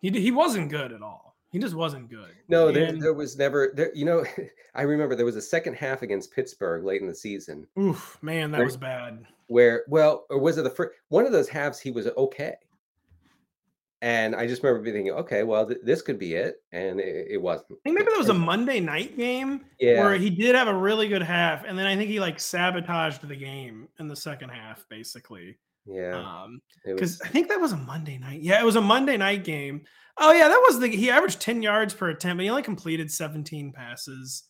he 0.00 0.10
he 0.10 0.30
wasn't 0.30 0.70
good 0.70 0.92
at 0.92 1.02
all. 1.02 1.36
He 1.50 1.58
just 1.58 1.74
wasn't 1.74 2.10
good. 2.10 2.30
No, 2.48 2.70
there, 2.70 2.92
there 2.92 3.14
was 3.14 3.38
never 3.38 3.72
there. 3.74 3.94
You 3.94 4.04
know, 4.04 4.24
I 4.74 4.82
remember 4.82 5.14
there 5.14 5.26
was 5.26 5.36
a 5.36 5.42
second 5.42 5.74
half 5.74 6.02
against 6.02 6.32
Pittsburgh 6.32 6.84
late 6.84 7.00
in 7.00 7.06
the 7.06 7.14
season. 7.14 7.66
Oof, 7.78 8.18
man, 8.22 8.50
that 8.50 8.58
where, 8.58 8.66
was 8.66 8.76
bad. 8.76 9.26
Where 9.48 9.84
well, 9.88 10.26
or 10.30 10.38
was 10.38 10.58
it 10.58 10.62
the 10.62 10.70
first 10.70 10.92
one 11.08 11.26
of 11.26 11.32
those 11.32 11.48
halves? 11.48 11.78
He 11.80 11.90
was 11.90 12.06
okay. 12.06 12.56
And 14.00 14.36
I 14.36 14.46
just 14.46 14.62
remember 14.62 14.84
thinking, 14.84 15.12
okay, 15.12 15.42
well, 15.42 15.66
th- 15.66 15.80
this 15.82 16.02
could 16.02 16.20
be 16.20 16.34
it, 16.34 16.62
and 16.70 17.00
it, 17.00 17.26
it, 17.30 17.42
wasn't. 17.42 17.72
I 17.72 17.76
think 17.82 17.98
maybe 17.98 18.10
there 18.10 18.18
was 18.18 18.28
a 18.28 18.34
Monday 18.34 18.78
night 18.78 19.16
game 19.16 19.64
yeah. 19.80 20.00
where 20.00 20.14
he 20.14 20.30
did 20.30 20.54
have 20.54 20.68
a 20.68 20.74
really 20.74 21.08
good 21.08 21.22
half, 21.22 21.64
and 21.64 21.76
then 21.76 21.86
I 21.86 21.96
think 21.96 22.08
he 22.08 22.20
like 22.20 22.38
sabotaged 22.38 23.26
the 23.26 23.34
game 23.34 23.88
in 23.98 24.06
the 24.06 24.14
second 24.14 24.50
half, 24.50 24.86
basically. 24.88 25.58
Yeah, 25.84 26.14
um, 26.16 26.60
because 26.84 27.20
I 27.22 27.28
think 27.28 27.48
that 27.48 27.60
was 27.60 27.72
a 27.72 27.76
Monday 27.76 28.18
night. 28.18 28.40
Yeah, 28.40 28.60
it 28.60 28.64
was 28.64 28.76
a 28.76 28.80
Monday 28.80 29.16
night 29.16 29.42
game. 29.42 29.82
Oh 30.16 30.32
yeah, 30.32 30.46
that 30.46 30.64
was 30.68 30.78
the 30.78 30.88
he 30.88 31.10
averaged 31.10 31.40
ten 31.40 31.60
yards 31.60 31.92
per 31.92 32.10
attempt, 32.10 32.38
but 32.38 32.44
he 32.44 32.50
only 32.50 32.62
completed 32.62 33.10
seventeen 33.10 33.72
passes. 33.72 34.44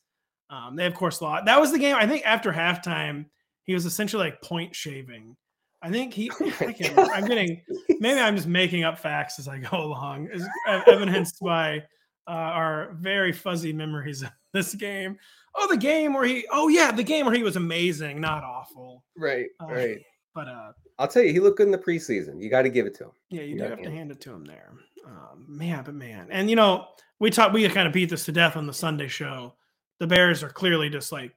Um, 0.51 0.77
they 0.77 0.85
of 0.85 0.95
course 0.95 1.23
lost. 1.23 1.47
That 1.47 1.61
was 1.61 1.73
the 1.73 1.79
game. 1.79 1.97
I 1.97 2.07
think 2.07 2.27
after 2.27 2.53
halftime, 2.53 3.27
he 3.63 3.73
was 3.73 3.87
essentially 3.87 4.25
like 4.25 4.43
point 4.43 4.75
shaving 4.75 5.37
I 5.83 5.91
think 5.91 6.13
he. 6.13 6.31
Oh 6.41 6.53
I. 6.61 7.09
I'm 7.15 7.27
getting. 7.27 7.63
Maybe 8.01 8.21
I'm 8.21 8.37
just 8.37 8.49
making 8.49 8.85
up 8.85 8.99
facts 8.99 9.39
as 9.39 9.49
I 9.49 9.59
go 9.59 9.79
along, 9.79 10.29
as 10.33 10.47
evidenced 10.87 11.41
by 11.41 11.79
uh, 12.27 12.31
our 12.31 12.97
very 12.99 13.33
fuzzy 13.33 13.73
memories 13.73 14.23
of 14.23 14.31
this 14.53 14.75
game. 14.75 15.17
Oh, 15.55 15.69
the 15.69 15.77
game 15.77 16.15
where 16.15 16.25
he. 16.25 16.47
Oh 16.53 16.69
yeah, 16.69 16.93
the 16.93 17.03
game 17.03 17.27
where 17.27 17.35
he 17.35 17.43
was 17.43 17.57
amazing, 17.57 18.21
not 18.21 18.45
awful. 18.45 19.05
Right. 19.17 19.47
Uh, 19.63 19.67
right. 19.67 20.03
But 20.35 20.49
uh, 20.49 20.73
I'll 20.99 21.09
tell 21.09 21.23
you, 21.23 21.33
he 21.33 21.41
looked 21.41 21.59
good 21.59 21.67
in 21.67 21.73
the 21.73 21.79
preseason. 21.79 22.41
You 22.41 22.51
got 22.51 22.63
to 22.63 22.69
give 22.69 22.87
it 22.87 22.95
to 22.97 23.05
him. 23.05 23.11
Yeah, 23.31 23.43
you, 23.43 23.55
you 23.55 23.59
do 23.59 23.65
have 23.65 23.83
to 23.83 23.91
hand 23.91 24.11
it 24.11 24.21
to 24.23 24.33
him 24.33 24.45
there. 24.45 24.73
Um, 25.07 25.47
man, 25.49 25.83
but 25.85 25.95
man, 25.95 26.29
and 26.31 26.51
you 26.51 26.57
know, 26.57 26.87
we 27.19 27.31
talked. 27.31 27.55
We 27.55 27.69
kind 27.69 27.87
of 27.87 27.93
beat 27.93 28.11
this 28.11 28.25
to 28.27 28.33
death 28.33 28.57
on 28.57 28.67
the 28.67 28.73
Sunday 28.73 29.09
show. 29.09 29.55
The 30.01 30.07
Bears 30.07 30.43
are 30.43 30.51
clearly 30.51 30.91
just 30.91 31.11
like 31.11 31.33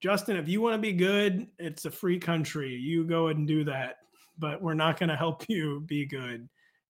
Justin, 0.00 0.36
if 0.36 0.48
you 0.48 0.60
want 0.60 0.74
to 0.74 0.78
be 0.78 0.92
good, 0.92 1.46
it's 1.58 1.84
a 1.84 1.90
free 1.90 2.18
country. 2.18 2.74
You 2.74 3.04
go 3.04 3.26
ahead 3.26 3.38
and 3.38 3.48
do 3.48 3.64
that, 3.64 3.96
but 4.38 4.60
we're 4.60 4.74
not 4.74 4.98
going 4.98 5.08
to 5.08 5.16
help 5.16 5.44
you 5.48 5.80
be 5.80 6.06
good. 6.06 6.48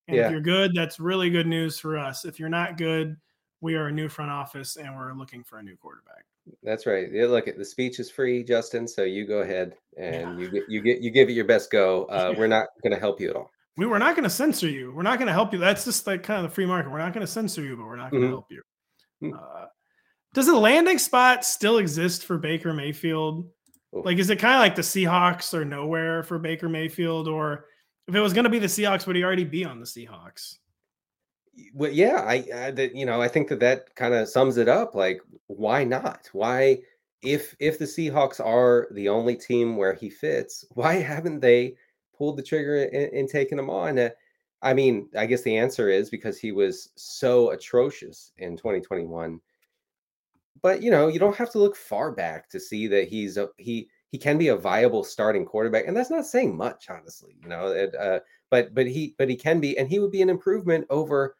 And 0.09 0.16
yeah. 0.16 0.27
if 0.27 0.31
you're 0.31 0.40
good, 0.40 0.73
that's 0.75 1.01
really 1.01 1.31
good 1.31 1.47
news 1.47 1.79
for 1.79 1.99
us. 1.99 2.25
If 2.25 2.38
you're 2.38 2.49
not 2.49 2.77
good, 2.77 3.16
we 3.61 3.75
are 3.75 3.88
a 3.88 3.92
new 3.92 4.09
front 4.09 4.31
office 4.31 4.77
and 4.77 4.95
we're 4.95 5.12
looking 5.14 5.42
for 5.42 5.59
a 5.59 5.62
new 5.62 5.77
quarterback. 5.77 6.25
That's 6.62 6.87
right. 6.87 7.11
Yeah, 7.11 7.27
look, 7.27 7.47
the 7.47 7.64
speech 7.64 7.99
is 7.99 8.11
free, 8.11 8.45
Justin. 8.45 8.87
So 8.87 9.03
you 9.03 9.27
go 9.27 9.38
ahead 9.38 9.75
and 9.97 10.38
yeah. 10.38 10.45
you 10.45 10.51
get 10.51 10.62
you 10.69 10.81
get 10.81 11.01
you 11.01 11.11
give 11.11 11.29
it 11.29 11.33
your 11.33 11.45
best 11.45 11.73
go. 11.73 12.05
Uh, 12.05 12.35
we're 12.38 12.47
not 12.47 12.69
going 12.83 12.92
to 12.92 13.01
help 13.01 13.21
you 13.21 13.31
at 13.31 13.37
all. 13.37 13.51
We 13.77 13.87
were 13.87 13.99
not 13.99 14.14
going 14.14 14.25
to 14.25 14.31
censor 14.31 14.69
you. 14.69 14.92
We're 14.92 15.03
not 15.03 15.19
going 15.19 15.27
to 15.27 15.33
help 15.33 15.53
you. 15.53 15.59
That's 15.59 15.85
just 15.85 16.07
like 16.07 16.23
kind 16.23 16.45
of 16.45 16.51
the 16.51 16.55
free 16.55 16.66
market. 16.66 16.90
We're 16.90 16.99
not 16.99 17.12
going 17.12 17.27
to 17.27 17.33
censor 17.33 17.62
you, 17.62 17.77
but 17.77 17.85
we're 17.85 17.97
not 17.97 18.11
going 18.11 18.23
to 18.23 18.29
mm-hmm. 18.29 18.35
help 18.35 18.47
you. 18.51 18.62
Hmm. 19.21 19.35
Uh, 19.35 19.66
does 20.37 20.44
the 20.44 20.55
landing 20.55 20.99
spot 20.99 21.46
still 21.46 21.79
exist 21.79 22.27
for 22.27 22.37
Baker 22.37 22.75
Mayfield? 22.75 23.49
Like, 23.90 24.18
is 24.18 24.29
it 24.29 24.38
kind 24.38 24.53
of 24.53 24.61
like 24.61 24.75
the 24.75 24.83
Seahawks 24.83 25.55
or 25.55 25.64
nowhere 25.64 26.22
for 26.22 26.38
Baker 26.38 26.68
Mayfield? 26.68 27.27
Or 27.27 27.64
if 28.07 28.14
it 28.14 28.20
was 28.20 28.35
going 28.35 28.44
to 28.44 28.51
be 28.51 28.59
the 28.59 28.66
Seahawks, 28.66 29.07
would 29.07 29.16
he 29.16 29.25
already 29.25 29.44
be 29.44 29.64
on 29.64 29.81
the 29.81 29.87
Seahawks? 29.87 30.59
Well, 31.72 31.90
yeah, 31.90 32.22
I, 32.27 32.44
I 32.55 32.70
that 32.72 32.94
you 32.94 33.07
know, 33.07 33.22
I 33.22 33.29
think 33.29 33.49
that 33.49 33.61
that 33.61 33.94
kind 33.96 34.12
of 34.12 34.29
sums 34.29 34.59
it 34.59 34.68
up. 34.68 34.94
Like, 34.94 35.22
why 35.46 35.85
not? 35.85 36.29
Why, 36.35 36.81
if 37.22 37.57
if 37.59 37.79
the 37.79 37.87
Seahawks 37.87 38.38
are 38.38 38.88
the 38.90 39.09
only 39.09 39.37
team 39.37 39.79
where 39.79 39.94
he 39.94 40.11
fits, 40.11 40.66
why 40.75 40.96
haven't 40.96 41.40
they 41.40 41.77
pulled 42.14 42.37
the 42.37 42.42
trigger 42.42 42.83
and, 42.83 43.11
and 43.11 43.29
taken 43.31 43.59
him 43.59 43.70
on? 43.70 43.99
Uh, 43.99 44.11
I 44.61 44.75
mean, 44.75 45.09
I 45.16 45.25
guess 45.25 45.40
the 45.40 45.57
answer 45.57 45.88
is 45.88 46.11
because 46.11 46.38
he 46.38 46.53
was 46.53 46.90
so 46.94 47.53
atrocious 47.53 48.33
in 48.37 48.59
2021 48.59 49.40
but 50.62 50.83
you 50.83 50.90
know, 50.90 51.09
you 51.09 51.19
don't 51.19 51.37
have 51.37 51.51
to 51.53 51.59
look 51.59 51.77
far 51.77 52.12
back 52.12 52.49
to 52.51 52.61
see 52.61 52.87
that 52.88 53.09
he's 53.09 53.37
a 53.37 53.49
he 53.59 53.88
he 54.11 54.19
can 54.19 54.38
be 54.38 54.49
a 54.49 54.57
viable 54.57 55.05
starting 55.05 55.45
quarterback, 55.45 55.87
and 55.87 55.97
that's 55.97 56.11
not 56.11 56.27
saying 56.27 56.57
much, 56.57 56.88
honestly. 56.88 57.37
You 57.42 57.49
know, 57.49 57.69
it, 57.69 57.95
uh, 57.95 58.21
but 58.51 58.75
but 58.75 58.87
he 58.87 59.14
but 59.19 59.29
he 59.29 59.37
can 59.37 59.61
be, 59.61 59.77
and 59.79 59.88
he 59.88 59.99
would 59.99 60.12
be 60.12 60.23
an 60.23 60.31
improvement 60.31 60.87
over 60.90 61.37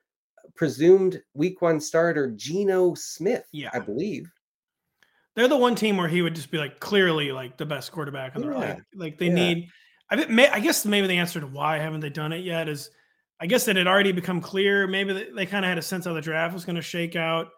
presumed 0.55 1.23
Week 1.35 1.61
One 1.63 1.81
starter 1.81 2.31
Geno 2.31 2.95
Smith. 2.95 3.47
Yeah, 3.53 3.71
I 3.73 3.79
believe 3.79 4.31
they're 5.35 5.49
the 5.49 5.57
one 5.57 5.75
team 5.75 5.97
where 5.97 6.09
he 6.09 6.23
would 6.23 6.35
just 6.35 6.51
be 6.51 6.59
like 6.59 6.81
clearly 6.81 7.31
like 7.31 7.57
the 7.57 7.67
best 7.67 7.93
quarterback 7.93 8.35
on 8.35 8.43
the 8.43 8.49
yeah. 8.49 8.59
like, 8.59 8.83
like 8.95 9.19
they 9.19 9.27
yeah. 9.27 9.35
need. 9.35 9.69
I, 10.09 10.25
may, 10.27 10.49
I 10.49 10.61
guess 10.61 10.85
maybe 10.85 11.09
the 11.09 11.19
answer 11.19 11.41
to 11.41 11.47
why 11.47 11.79
haven't 11.79 12.01
they 12.01 12.11
done 12.11 12.33
it 12.33 12.45
yet 12.45 12.69
is 12.69 12.91
I 13.41 13.47
guess 13.47 13.69
it 13.69 13.77
had 13.77 13.87
already 13.87 14.13
become 14.13 14.41
clear. 14.41 14.87
Maybe 14.87 15.13
they, 15.13 15.31
they 15.31 15.47
kind 15.47 15.65
of 15.65 15.69
had 15.69 15.79
a 15.79 15.83
sense 15.83 16.05
how 16.05 16.15
the 16.15 16.21
draft 16.21 16.55
was 16.55 16.65
going 16.65 16.77
to 16.77 16.83
shake 16.83 17.17
out 17.17 17.49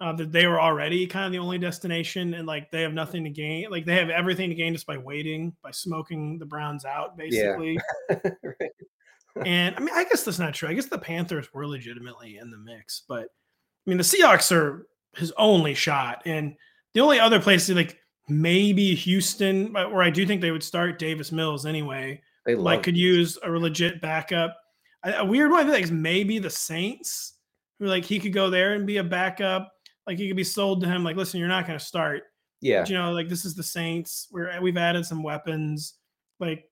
uh, 0.00 0.12
that 0.12 0.32
they 0.32 0.46
were 0.46 0.60
already 0.60 1.06
kind 1.06 1.26
of 1.26 1.32
the 1.32 1.38
only 1.38 1.58
destination 1.58 2.34
and 2.34 2.46
like 2.46 2.70
they 2.70 2.82
have 2.82 2.92
nothing 2.92 3.24
to 3.24 3.30
gain. 3.30 3.70
Like 3.70 3.84
they 3.84 3.96
have 3.96 4.10
everything 4.10 4.48
to 4.50 4.54
gain 4.54 4.72
just 4.72 4.86
by 4.86 4.96
waiting, 4.96 5.54
by 5.62 5.70
smoking 5.70 6.38
the 6.38 6.46
Browns 6.46 6.84
out, 6.84 7.16
basically. 7.16 7.78
Yeah. 8.10 8.16
right. 8.42 9.46
and 9.46 9.74
I 9.76 9.80
mean, 9.80 9.94
I 9.94 10.04
guess 10.04 10.24
that's 10.24 10.38
not 10.38 10.54
true. 10.54 10.68
I 10.68 10.74
guess 10.74 10.86
the 10.86 10.98
Panthers 10.98 11.52
were 11.52 11.66
legitimately 11.66 12.38
in 12.38 12.50
the 12.50 12.58
mix, 12.58 13.02
but 13.08 13.24
I 13.24 13.90
mean, 13.90 13.98
the 13.98 14.04
Seahawks 14.04 14.54
are 14.54 14.86
his 15.16 15.32
only 15.36 15.74
shot. 15.74 16.22
And 16.26 16.54
the 16.92 17.00
only 17.00 17.20
other 17.20 17.40
place, 17.40 17.68
like 17.68 17.98
maybe 18.28 18.94
Houston, 18.94 19.72
where 19.72 20.02
I 20.02 20.10
do 20.10 20.26
think 20.26 20.40
they 20.40 20.50
would 20.50 20.62
start 20.62 20.98
Davis 20.98 21.30
Mills 21.30 21.66
anyway, 21.66 22.20
they 22.46 22.54
like 22.54 22.82
could 22.82 22.96
use 22.96 23.38
a 23.42 23.50
legit 23.50 24.00
backup. 24.00 24.56
A 25.04 25.24
weird 25.24 25.50
one 25.50 25.66
I 25.66 25.70
think 25.70 25.84
is 25.84 25.92
maybe 25.92 26.38
the 26.38 26.50
Saints, 26.50 27.34
who 27.78 27.86
like 27.86 28.04
he 28.04 28.18
could 28.18 28.32
go 28.32 28.50
there 28.50 28.74
and 28.74 28.86
be 28.86 28.96
a 28.96 29.04
backup 29.04 29.73
like 30.06 30.18
he 30.18 30.28
could 30.28 30.36
be 30.36 30.44
sold 30.44 30.80
to 30.80 30.86
him 30.86 31.04
like 31.04 31.16
listen 31.16 31.40
you're 31.40 31.48
not 31.48 31.66
going 31.66 31.78
to 31.78 31.84
start 31.84 32.24
yeah 32.60 32.80
but, 32.80 32.90
you 32.90 32.96
know 32.96 33.12
like 33.12 33.28
this 33.28 33.44
is 33.44 33.54
the 33.54 33.62
saints 33.62 34.28
We're 34.30 34.60
we've 34.60 34.76
added 34.76 35.04
some 35.06 35.22
weapons 35.22 35.94
like 36.40 36.68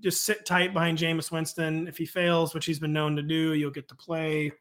just 0.00 0.24
sit 0.24 0.46
tight 0.46 0.72
behind 0.72 0.98
Jameis 0.98 1.30
Winston. 1.30 1.88
If 1.88 1.96
he 1.96 2.06
fails, 2.06 2.54
which 2.54 2.66
he's 2.66 2.78
been 2.78 2.92
known 2.92 3.16
to 3.16 3.22
do, 3.22 3.54
you'll 3.54 3.70
get 3.70 3.88
to 3.88 3.94
play. 3.94 4.52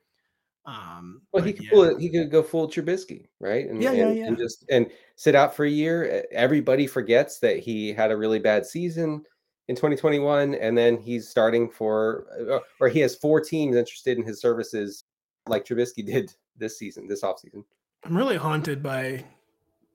Um, 0.66 1.22
well, 1.32 1.44
he 1.44 1.54
could 1.54 1.66
yeah. 1.66 1.72
pull 1.72 1.84
it. 1.84 2.00
He 2.00 2.10
could 2.10 2.32
go 2.32 2.42
full 2.42 2.68
Trubisky, 2.68 3.28
right? 3.40 3.68
And, 3.68 3.84
yeah, 3.84 3.92
yeah, 3.92 4.08
and, 4.08 4.18
yeah. 4.18 4.26
And 4.28 4.38
just 4.38 4.66
and 4.70 4.88
sit 5.16 5.36
out 5.36 5.56
for 5.56 5.66
a 5.66 5.70
year. 5.70 6.26
Everybody 6.32 6.88
forgets 6.88 7.40
that 7.40 7.60
he 7.60 7.92
had 7.92 8.12
a 8.12 8.18
really 8.18 8.40
bad 8.40 8.66
season 8.66 9.24
in 9.68 9.76
2021, 9.76 10.56
and 10.56 10.78
then 10.78 10.98
he's 10.98 11.28
starting 11.28 11.70
for, 11.70 12.26
uh, 12.50 12.60
or 12.80 12.90
he 12.90 13.00
has 13.00 13.16
four 13.16 13.40
teams 13.42 13.76
interested 13.76 14.18
in 14.18 14.26
his 14.26 14.40
services, 14.40 15.04
like 15.48 15.66
Trubisky 15.66 16.06
did 16.06 16.34
this 16.58 16.78
season, 16.78 17.08
this 17.08 17.22
offseason. 17.22 17.64
I'm 18.06 18.18
really 18.18 18.38
haunted 18.38 18.84
by 18.84 19.24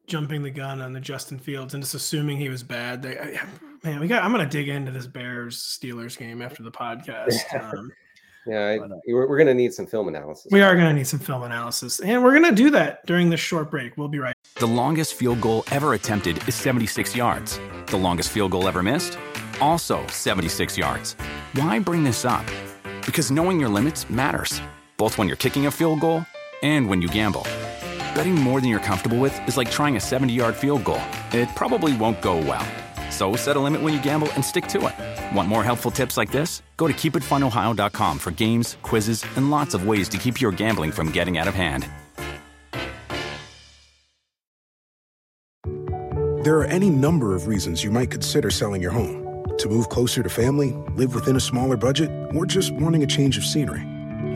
jumping 0.07 0.43
the 0.43 0.51
gun 0.51 0.81
on 0.81 0.93
the 0.93 1.01
Justin 1.01 1.39
Fields 1.39 1.75
and 1.75 1.83
just 1.83 1.95
assuming 1.95 2.39
he 2.39 2.49
was 2.49 2.63
bad. 2.63 3.03
They, 3.03 3.19
I, 3.19 3.41
man, 3.85 4.01
we 4.01 4.09
got. 4.09 4.25
I'm 4.25 4.33
gonna 4.33 4.47
dig 4.47 4.69
into 4.69 4.91
this 4.91 5.07
Bears 5.07 5.59
Steelers 5.59 6.17
game 6.17 6.43
after 6.43 6.63
the 6.63 6.73
podcast. 6.73 7.35
Um, 7.79 7.93
yeah, 8.47 8.67
I, 8.67 8.79
but, 8.79 8.93
uh, 8.93 8.97
we're, 9.09 9.29
we're 9.29 9.37
gonna 9.37 9.53
need 9.53 9.75
some 9.75 9.87
film 9.87 10.09
analysis. 10.09 10.51
We 10.51 10.63
are 10.63 10.75
gonna 10.75 10.95
need 10.95 11.07
some 11.07 11.19
film 11.19 11.43
analysis, 11.43 12.01
and 12.01 12.23
we're 12.25 12.33
gonna 12.33 12.55
do 12.55 12.71
that 12.71 13.05
during 13.05 13.29
this 13.29 13.41
short 13.41 13.71
break. 13.71 13.99
We'll 13.99 14.09
be 14.09 14.21
right. 14.21 14.35
The 14.59 14.67
longest 14.67 15.15
field 15.15 15.43
goal 15.43 15.65
ever 15.71 15.93
attempted 15.93 16.49
is 16.49 16.55
76 16.55 17.15
yards. 17.15 17.61
The 17.89 17.99
longest 17.99 18.31
field 18.31 18.53
goal 18.53 18.67
ever 18.67 18.83
missed, 18.83 19.19
also 19.61 20.07
76 20.07 20.79
yards. 20.79 21.15
Why 21.53 21.79
bring 21.79 22.05
this 22.05 22.25
up? 22.25 22.47
Because 23.05 23.31
knowing 23.31 23.61
your 23.61 23.69
limits 23.69 24.09
matters, 24.09 24.63
both 24.97 25.19
when 25.19 25.29
you're 25.29 25.37
kicking 25.37 25.67
a 25.67 25.71
field 25.71 26.01
goal 26.01 26.25
and 26.63 26.89
when 26.89 27.03
you 27.03 27.09
gamble. 27.09 27.47
Betting 28.19 28.35
more 28.35 28.61
than 28.61 28.69
you're 28.69 28.81
comfortable 28.81 29.21
with 29.21 29.41
is 29.47 29.57
like 29.57 29.71
trying 29.71 29.95
a 29.95 30.01
70 30.01 30.33
yard 30.33 30.57
field 30.57 30.83
goal. 30.83 31.01
It 31.31 31.49
probably 31.55 31.97
won't 31.97 32.21
go 32.21 32.39
well. 32.39 32.67
So 33.13 33.37
set 33.37 33.57
a 33.57 33.61
limit 33.61 33.81
when 33.81 33.95
you 33.95 34.03
gamble 34.03 34.27
and 34.33 34.45
stick 34.45 34.67
to 34.75 34.89
it. 34.89 35.37
Want 35.37 35.49
more 35.49 35.63
helpful 35.63 35.93
tips 35.93 36.17
like 36.17 36.33
this? 36.33 36.63
Go 36.77 36.89
to 36.89 36.95
keepitfunohio.com 36.95 38.19
for 38.19 38.33
games, 38.33 38.77
quizzes, 38.83 39.25
and 39.37 39.53
lots 39.53 39.73
of 39.73 39.87
ways 39.87 40.09
to 40.09 40.19
keep 40.19 40.41
your 40.41 40.51
gambling 40.51 40.91
from 40.91 41.13
getting 41.13 41.39
out 41.39 41.47
of 41.47 41.55
hand. 41.55 41.87
There 46.43 46.59
are 46.59 46.67
any 46.69 46.91
number 46.91 47.37
of 47.37 47.47
reasons 47.47 47.85
you 47.85 47.93
might 47.93 48.11
consider 48.11 48.51
selling 48.51 48.83
your 48.83 48.91
home 48.91 49.45
to 49.59 49.69
move 49.69 49.91
closer 49.91 50.25
to 50.25 50.29
family, 50.29 50.73
live 50.97 51.15
within 51.15 51.37
a 51.37 51.41
smaller 51.41 51.77
budget, 51.77 52.11
or 52.35 52.47
just 52.47 52.73
wanting 52.73 53.05
a 53.05 53.07
change 53.07 53.39
of 53.39 53.45
scenery. 53.45 53.87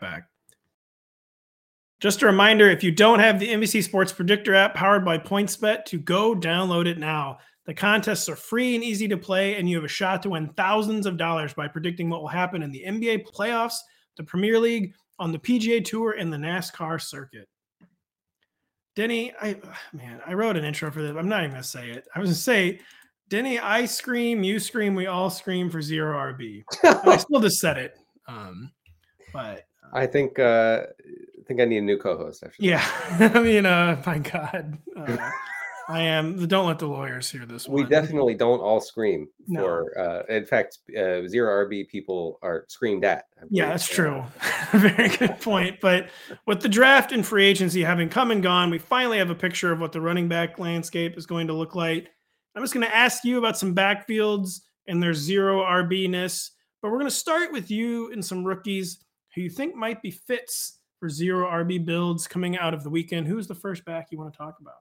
back. 0.00 0.28
Just 2.00 2.22
a 2.22 2.26
reminder 2.26 2.68
if 2.68 2.82
you 2.82 2.92
don't 2.92 3.20
have 3.20 3.38
the 3.38 3.48
NBC 3.48 3.82
Sports 3.82 4.12
Predictor 4.12 4.54
app 4.54 4.74
powered 4.74 5.04
by 5.04 5.16
PointsBet, 5.16 5.84
to 5.86 5.98
go 5.98 6.34
download 6.34 6.86
it 6.86 6.98
now. 6.98 7.38
The 7.66 7.74
contests 7.74 8.28
are 8.28 8.36
free 8.36 8.74
and 8.74 8.84
easy 8.84 9.08
to 9.08 9.16
play, 9.16 9.56
and 9.56 9.68
you 9.68 9.76
have 9.76 9.84
a 9.84 9.88
shot 9.88 10.22
to 10.24 10.30
win 10.30 10.48
thousands 10.48 11.06
of 11.06 11.16
dollars 11.16 11.54
by 11.54 11.66
predicting 11.66 12.10
what 12.10 12.20
will 12.20 12.28
happen 12.28 12.62
in 12.62 12.70
the 12.70 12.84
NBA 12.86 13.24
playoffs, 13.26 13.76
the 14.16 14.24
Premier 14.24 14.58
League, 14.58 14.94
on 15.18 15.32
the 15.32 15.38
PGA 15.38 15.82
Tour, 15.82 16.12
and 16.12 16.30
the 16.30 16.36
NASCAR 16.36 17.00
circuit. 17.00 17.48
Denny, 18.96 19.32
I 19.40 19.56
man, 19.92 20.20
I 20.26 20.34
wrote 20.34 20.56
an 20.56 20.64
intro 20.64 20.90
for 20.90 21.02
this. 21.02 21.16
I'm 21.16 21.28
not 21.28 21.40
even 21.40 21.52
gonna 21.52 21.62
say 21.62 21.90
it. 21.90 22.06
I 22.14 22.20
was 22.20 22.28
gonna 22.28 22.36
say, 22.36 22.80
Denny, 23.28 23.58
I 23.58 23.86
scream, 23.86 24.44
you 24.44 24.58
scream, 24.58 24.94
we 24.94 25.06
all 25.06 25.30
scream 25.30 25.70
for 25.70 25.80
zero 25.80 26.18
RB. 26.34 26.64
I 26.82 27.16
still 27.16 27.40
just 27.40 27.58
said 27.58 27.78
it. 27.78 27.96
Um, 28.28 28.70
but 29.32 29.64
I 29.92 30.06
think 30.06 30.38
uh, 30.38 30.82
I 31.44 31.46
think 31.46 31.60
I 31.60 31.64
need 31.64 31.78
a 31.78 31.82
new 31.82 31.98
co-host. 31.98 32.42
After 32.44 32.56
yeah, 32.62 32.84
I 33.34 33.40
mean, 33.40 33.66
uh, 33.66 34.02
my 34.06 34.18
God, 34.18 34.78
uh, 34.96 35.30
I 35.88 36.00
am. 36.02 36.46
Don't 36.46 36.66
let 36.66 36.78
the 36.78 36.86
lawyers 36.86 37.30
hear 37.30 37.44
this. 37.44 37.68
We 37.68 37.84
definitely 37.84 38.34
don't 38.34 38.60
all 38.60 38.80
scream 38.80 39.28
no. 39.46 39.60
for. 39.60 39.98
Uh, 39.98 40.34
in 40.34 40.46
fact, 40.46 40.78
uh, 40.96 41.26
zero 41.26 41.66
RB 41.66 41.88
people 41.88 42.38
are 42.42 42.64
screamed 42.68 43.04
at. 43.04 43.26
Yeah, 43.50 43.68
that's 43.68 43.86
true. 43.86 44.24
Very 44.72 45.08
good 45.08 45.40
point. 45.40 45.80
But 45.80 46.08
with 46.46 46.60
the 46.60 46.68
draft 46.68 47.12
and 47.12 47.26
free 47.26 47.44
agency 47.44 47.82
having 47.82 48.08
come 48.08 48.30
and 48.30 48.42
gone, 48.42 48.70
we 48.70 48.78
finally 48.78 49.18
have 49.18 49.30
a 49.30 49.34
picture 49.34 49.72
of 49.72 49.80
what 49.80 49.92
the 49.92 50.00
running 50.00 50.28
back 50.28 50.58
landscape 50.58 51.18
is 51.18 51.26
going 51.26 51.46
to 51.48 51.52
look 51.52 51.74
like. 51.74 52.08
I'm 52.54 52.62
just 52.62 52.72
going 52.72 52.86
to 52.86 52.94
ask 52.94 53.24
you 53.24 53.38
about 53.38 53.58
some 53.58 53.74
backfields 53.74 54.60
and 54.86 55.02
their 55.02 55.14
zero 55.14 55.62
RB 55.62 56.08
ness, 56.08 56.52
but 56.80 56.90
we're 56.90 56.98
going 56.98 57.10
to 57.10 57.16
start 57.16 57.52
with 57.52 57.70
you 57.70 58.12
and 58.12 58.24
some 58.24 58.44
rookies 58.44 59.03
who 59.34 59.42
you 59.42 59.50
think 59.50 59.74
might 59.74 60.02
be 60.02 60.10
fits 60.10 60.80
for 60.98 61.08
zero 61.08 61.48
RB 61.48 61.84
builds 61.84 62.26
coming 62.26 62.56
out 62.56 62.74
of 62.74 62.82
the 62.82 62.90
weekend. 62.90 63.26
Who's 63.26 63.46
the 63.46 63.54
first 63.54 63.84
back 63.84 64.08
you 64.10 64.18
want 64.18 64.32
to 64.32 64.38
talk 64.38 64.56
about? 64.60 64.74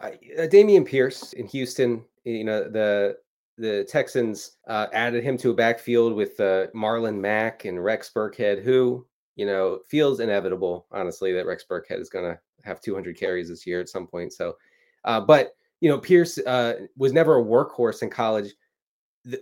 Uh, 0.00 0.46
Dameon 0.46 0.86
Pierce 0.86 1.32
in 1.32 1.46
Houston. 1.46 2.04
You 2.24 2.44
know 2.44 2.68
the 2.68 3.16
the 3.58 3.84
Texans 3.84 4.58
uh, 4.68 4.86
added 4.92 5.24
him 5.24 5.36
to 5.38 5.50
a 5.50 5.54
backfield 5.54 6.14
with 6.14 6.38
uh, 6.40 6.66
Marlon 6.74 7.18
Mack 7.18 7.64
and 7.64 7.82
Rex 7.82 8.10
Burkhead, 8.14 8.62
who 8.62 9.06
you 9.36 9.46
know 9.46 9.80
feels 9.88 10.20
inevitable. 10.20 10.86
Honestly, 10.92 11.32
that 11.32 11.46
Rex 11.46 11.64
Burkhead 11.68 12.00
is 12.00 12.10
going 12.10 12.24
to 12.24 12.38
have 12.64 12.80
200 12.80 13.16
carries 13.16 13.48
this 13.48 13.66
year 13.66 13.80
at 13.80 13.88
some 13.88 14.06
point. 14.06 14.32
So, 14.32 14.56
uh, 15.04 15.20
but 15.20 15.56
you 15.80 15.88
know 15.88 15.98
Pierce 15.98 16.38
uh, 16.38 16.86
was 16.96 17.12
never 17.12 17.38
a 17.38 17.44
workhorse 17.44 18.02
in 18.02 18.10
college 18.10 18.54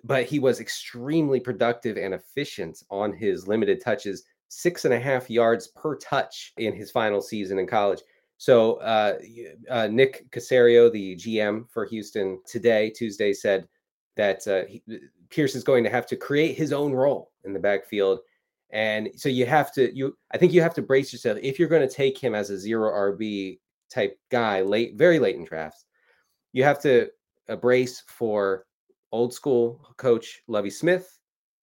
but 0.05 0.25
he 0.25 0.38
was 0.38 0.61
extremely 0.61 1.40
productive 1.40 1.97
and 1.97 2.14
efficient 2.14 2.83
on 2.90 3.12
his 3.12 3.47
limited 3.47 3.81
touches, 3.83 4.25
six 4.49 4.85
and 4.85 4.94
a 4.94 5.01
half 5.01 5.29
yards 5.29 5.68
per 5.68 5.97
touch 5.97 6.53
in 6.57 6.75
his 6.75 6.90
final 6.90 7.20
season 7.20 7.59
in 7.59 7.66
college. 7.66 8.01
So 8.38 8.75
uh, 8.77 9.18
uh, 9.70 9.88
Nick 9.88 10.31
Caserio, 10.31 10.90
the 10.90 11.16
GM 11.16 11.68
for 11.70 11.85
Houston 11.87 12.40
today, 12.47 12.90
Tuesday, 12.90 13.33
said 13.33 13.68
that 14.16 14.47
uh, 14.47 14.64
he, 14.68 14.83
Pierce 15.31 15.55
is 15.55 15.64
going 15.64 15.85
to 15.85 15.90
have 15.90 16.07
to 16.07 16.16
create 16.16 16.57
his 16.57 16.73
own 16.73 16.92
role 16.92 17.33
in 17.44 17.53
the 17.53 17.59
backfield. 17.59 18.20
And 18.70 19.11
so 19.16 19.29
you 19.29 19.47
have 19.47 19.73
to, 19.75 19.97
you, 19.97 20.16
I 20.33 20.38
think 20.38 20.53
you 20.53 20.62
have 20.62 20.75
to 20.75 20.83
brace 20.83 21.12
yourself 21.12 21.38
if 21.42 21.59
you're 21.59 21.68
going 21.68 21.87
to 21.87 21.94
take 21.94 22.18
him 22.18 22.35
as 22.35 22.51
a 22.51 22.59
zero 22.59 22.90
RB 22.90 23.61
type 23.90 24.18
guy 24.31 24.62
late, 24.62 24.97
very 24.97 25.18
late 25.18 25.37
in 25.37 25.44
drafts. 25.44 25.85
You 26.53 26.64
have 26.64 26.81
to 26.83 27.11
brace 27.61 28.03
for 28.07 28.66
old 29.14 29.33
school 29.33 29.81
coach 29.96 30.42
Lovie 30.48 30.70
Smith 30.70 31.20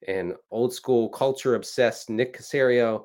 and 0.08 0.34
old 0.52 0.74
school 0.74 1.10
culture 1.10 1.56
obsessed 1.56 2.10
Nick 2.10 2.38
Caserio 2.38 3.04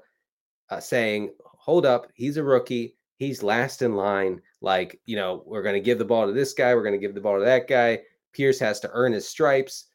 uh, 0.70 0.78
saying, 0.78 1.30
hold 1.42 1.84
up, 1.84 2.06
he's 2.14 2.36
a 2.36 2.44
rookie. 2.44 2.94
He's 3.16 3.42
last 3.42 3.82
in 3.82 3.96
line. 3.96 4.40
Like, 4.60 5.00
you 5.04 5.16
know, 5.16 5.42
we're 5.46 5.64
going 5.64 5.74
to 5.74 5.80
give 5.80 5.98
the 5.98 6.04
ball 6.04 6.28
to 6.28 6.32
this 6.32 6.52
guy. 6.52 6.74
We're 6.74 6.84
going 6.84 6.94
to 6.94 7.04
give 7.04 7.14
the 7.14 7.20
ball 7.20 7.40
to 7.40 7.44
that 7.44 7.66
guy. 7.66 8.02
Pierce 8.32 8.60
has 8.60 8.78
to 8.80 8.90
earn 8.92 9.12
his 9.12 9.28
stripes. 9.28 9.86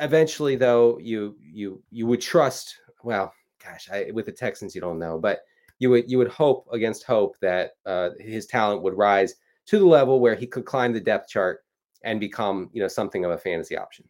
Eventually, 0.00 0.56
though, 0.56 0.98
you 0.98 1.36
you 1.40 1.80
you 1.92 2.08
would 2.08 2.20
trust. 2.20 2.74
Well, 3.04 3.32
gosh, 3.64 3.88
I, 3.92 4.10
with 4.12 4.26
the 4.26 4.32
Texans, 4.32 4.74
you 4.74 4.80
don't 4.80 4.98
know, 4.98 5.20
but 5.20 5.42
you 5.78 5.88
would 5.90 6.10
you 6.10 6.18
would 6.18 6.28
hope 6.28 6.66
against 6.72 7.04
hope 7.04 7.36
that 7.40 7.72
uh, 7.86 8.10
his 8.18 8.46
talent 8.46 8.82
would 8.82 8.98
rise 8.98 9.36
to 9.66 9.78
the 9.78 9.86
level 9.86 10.18
where 10.18 10.34
he 10.34 10.48
could 10.48 10.64
climb 10.64 10.92
the 10.92 11.00
depth 11.00 11.28
chart 11.28 11.63
and 12.04 12.20
become 12.20 12.70
you 12.72 12.80
know 12.80 12.88
something 12.88 13.24
of 13.24 13.32
a 13.32 13.38
fantasy 13.38 13.76
option. 13.76 14.08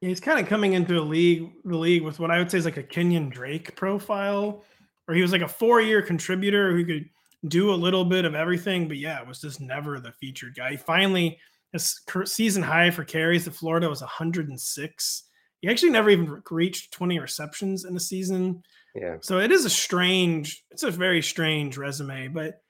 Yeah, 0.00 0.08
he's 0.08 0.20
kind 0.20 0.40
of 0.40 0.48
coming 0.48 0.72
into 0.72 0.98
a 0.98 1.02
league 1.02 1.52
the 1.64 1.76
league 1.76 2.02
with 2.02 2.18
what 2.18 2.30
I 2.30 2.38
would 2.38 2.50
say 2.50 2.58
is 2.58 2.64
like 2.64 2.78
a 2.78 2.82
Kenyan 2.82 3.30
Drake 3.30 3.76
profile, 3.76 4.64
where 5.04 5.14
he 5.14 5.22
was 5.22 5.32
like 5.32 5.42
a 5.42 5.48
four 5.48 5.80
year 5.80 6.02
contributor 6.02 6.72
who 6.72 6.84
could 6.84 7.08
do 7.48 7.72
a 7.72 7.74
little 7.74 8.04
bit 8.04 8.24
of 8.24 8.34
everything, 8.34 8.88
but 8.88 8.96
yeah, 8.96 9.20
it 9.20 9.26
was 9.26 9.40
just 9.40 9.60
never 9.60 9.98
the 9.98 10.12
featured 10.12 10.54
guy. 10.54 10.72
He 10.72 10.76
finally 10.76 11.38
his 11.72 12.00
season 12.26 12.62
high 12.62 12.90
for 12.90 13.04
carries 13.04 13.48
at 13.48 13.54
Florida 13.54 13.88
was 13.88 14.02
106. 14.02 15.22
He 15.60 15.68
actually 15.68 15.90
never 15.90 16.10
even 16.10 16.42
reached 16.50 16.92
20 16.92 17.18
receptions 17.18 17.84
in 17.84 17.96
a 17.96 18.00
season. 18.00 18.62
Yeah. 18.94 19.16
So 19.20 19.38
it 19.38 19.50
is 19.50 19.64
a 19.64 19.70
strange, 19.70 20.64
it's 20.70 20.82
a 20.82 20.90
very 20.90 21.22
strange 21.22 21.78
resume, 21.78 22.28
but 22.28 22.60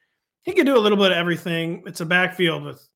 he 0.45 0.53
could 0.53 0.67
do 0.67 0.77
a 0.77 0.81
little 0.81 0.99
bit 0.99 1.11
of 1.11 1.17
everything. 1.17 1.83
It's 1.87 2.01
a 2.01 2.07
backfield 2.07 2.63
with 2.63 2.87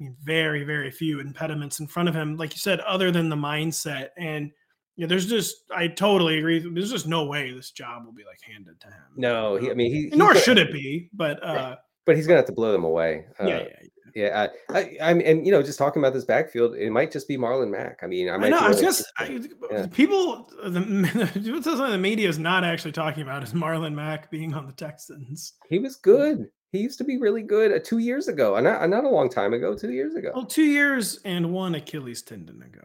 I 0.00 0.04
mean, 0.04 0.16
very, 0.22 0.64
very 0.64 0.90
few 0.90 1.20
impediments 1.20 1.80
in 1.80 1.86
front 1.86 2.08
of 2.08 2.14
him, 2.14 2.36
like 2.36 2.52
you 2.52 2.58
said, 2.58 2.80
other 2.80 3.10
than 3.10 3.28
the 3.28 3.36
mindset. 3.36 4.08
And 4.18 4.50
yeah, 4.96 5.06
there's 5.06 5.26
just 5.26 5.64
I 5.74 5.88
totally 5.88 6.38
agree. 6.38 6.58
There's 6.58 6.90
just 6.90 7.06
no 7.06 7.24
way 7.26 7.52
this 7.52 7.70
job 7.70 8.04
will 8.04 8.12
be 8.12 8.24
like 8.24 8.40
handed 8.42 8.80
to 8.80 8.86
him. 8.88 9.02
No, 9.16 9.56
he, 9.56 9.70
I 9.70 9.74
mean, 9.74 9.92
he, 9.92 10.16
nor 10.16 10.34
should 10.34 10.58
it 10.58 10.72
be, 10.72 11.10
but 11.12 11.42
uh, 11.44 11.76
But 12.06 12.16
he's 12.16 12.26
gonna 12.26 12.38
have 12.38 12.46
to 12.46 12.52
blow 12.52 12.72
them 12.72 12.84
away. 12.84 13.26
Uh, 13.40 13.46
yeah, 13.46 13.58
yeah, 13.58 13.68
yeah. 14.14 14.46
I, 14.70 14.78
I, 14.78 15.10
I 15.10 15.14
mean, 15.14 15.26
and 15.26 15.46
you 15.46 15.52
know, 15.52 15.62
just 15.62 15.78
talking 15.78 16.00
about 16.00 16.12
this 16.12 16.24
backfield, 16.24 16.76
it 16.76 16.90
might 16.90 17.10
just 17.10 17.26
be 17.26 17.36
Marlon 17.36 17.70
Mack. 17.70 18.00
I 18.02 18.06
mean, 18.06 18.28
I 18.28 18.34
I, 18.34 18.48
know. 18.48 18.58
I 18.58 18.68
was 18.68 18.80
just 18.80 19.04
I, 19.18 19.40
Yeah. 19.70 19.86
people. 19.88 20.50
The 20.62 20.80
the 21.90 21.98
media 21.98 22.28
is 22.28 22.38
not 22.38 22.62
actually 22.62 22.92
talking 22.92 23.22
about 23.22 23.42
is 23.42 23.52
Marlon 23.52 23.94
Mack 23.94 24.30
being 24.30 24.54
on 24.54 24.66
the 24.66 24.72
Texans. 24.72 25.54
he 25.68 25.78
was 25.78 25.96
good. 25.96 26.48
He 26.74 26.80
used 26.80 26.98
to 26.98 27.04
be 27.04 27.18
really 27.18 27.42
good 27.42 27.70
uh, 27.70 27.78
two 27.78 27.98
years 27.98 28.26
ago, 28.26 28.56
and 28.56 28.64
not, 28.64 28.90
not 28.90 29.04
a 29.04 29.08
long 29.08 29.30
time 29.30 29.54
ago. 29.54 29.76
Two 29.76 29.92
years 29.92 30.16
ago. 30.16 30.32
Well, 30.34 30.44
two 30.44 30.64
years 30.64 31.20
and 31.24 31.52
one 31.52 31.76
Achilles 31.76 32.20
tendon 32.20 32.60
ago. 32.62 32.82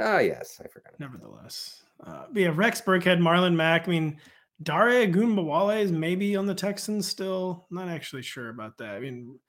Ah, 0.00 0.18
yes, 0.20 0.60
I 0.64 0.68
forgot. 0.68 0.92
Nevertheless, 1.00 1.82
uh, 2.06 2.26
yeah, 2.32 2.52
Rex 2.54 2.80
Burkhead, 2.80 3.18
Marlon 3.18 3.56
Mack. 3.56 3.88
I 3.88 3.90
mean, 3.90 4.18
Dare 4.62 5.08
Ogunbowale 5.08 5.82
is 5.82 5.90
maybe 5.90 6.36
on 6.36 6.46
the 6.46 6.54
Texans 6.54 7.08
still. 7.08 7.66
Not 7.68 7.88
actually 7.88 8.22
sure 8.22 8.50
about 8.50 8.78
that. 8.78 8.94
I 8.94 9.00
mean, 9.00 9.40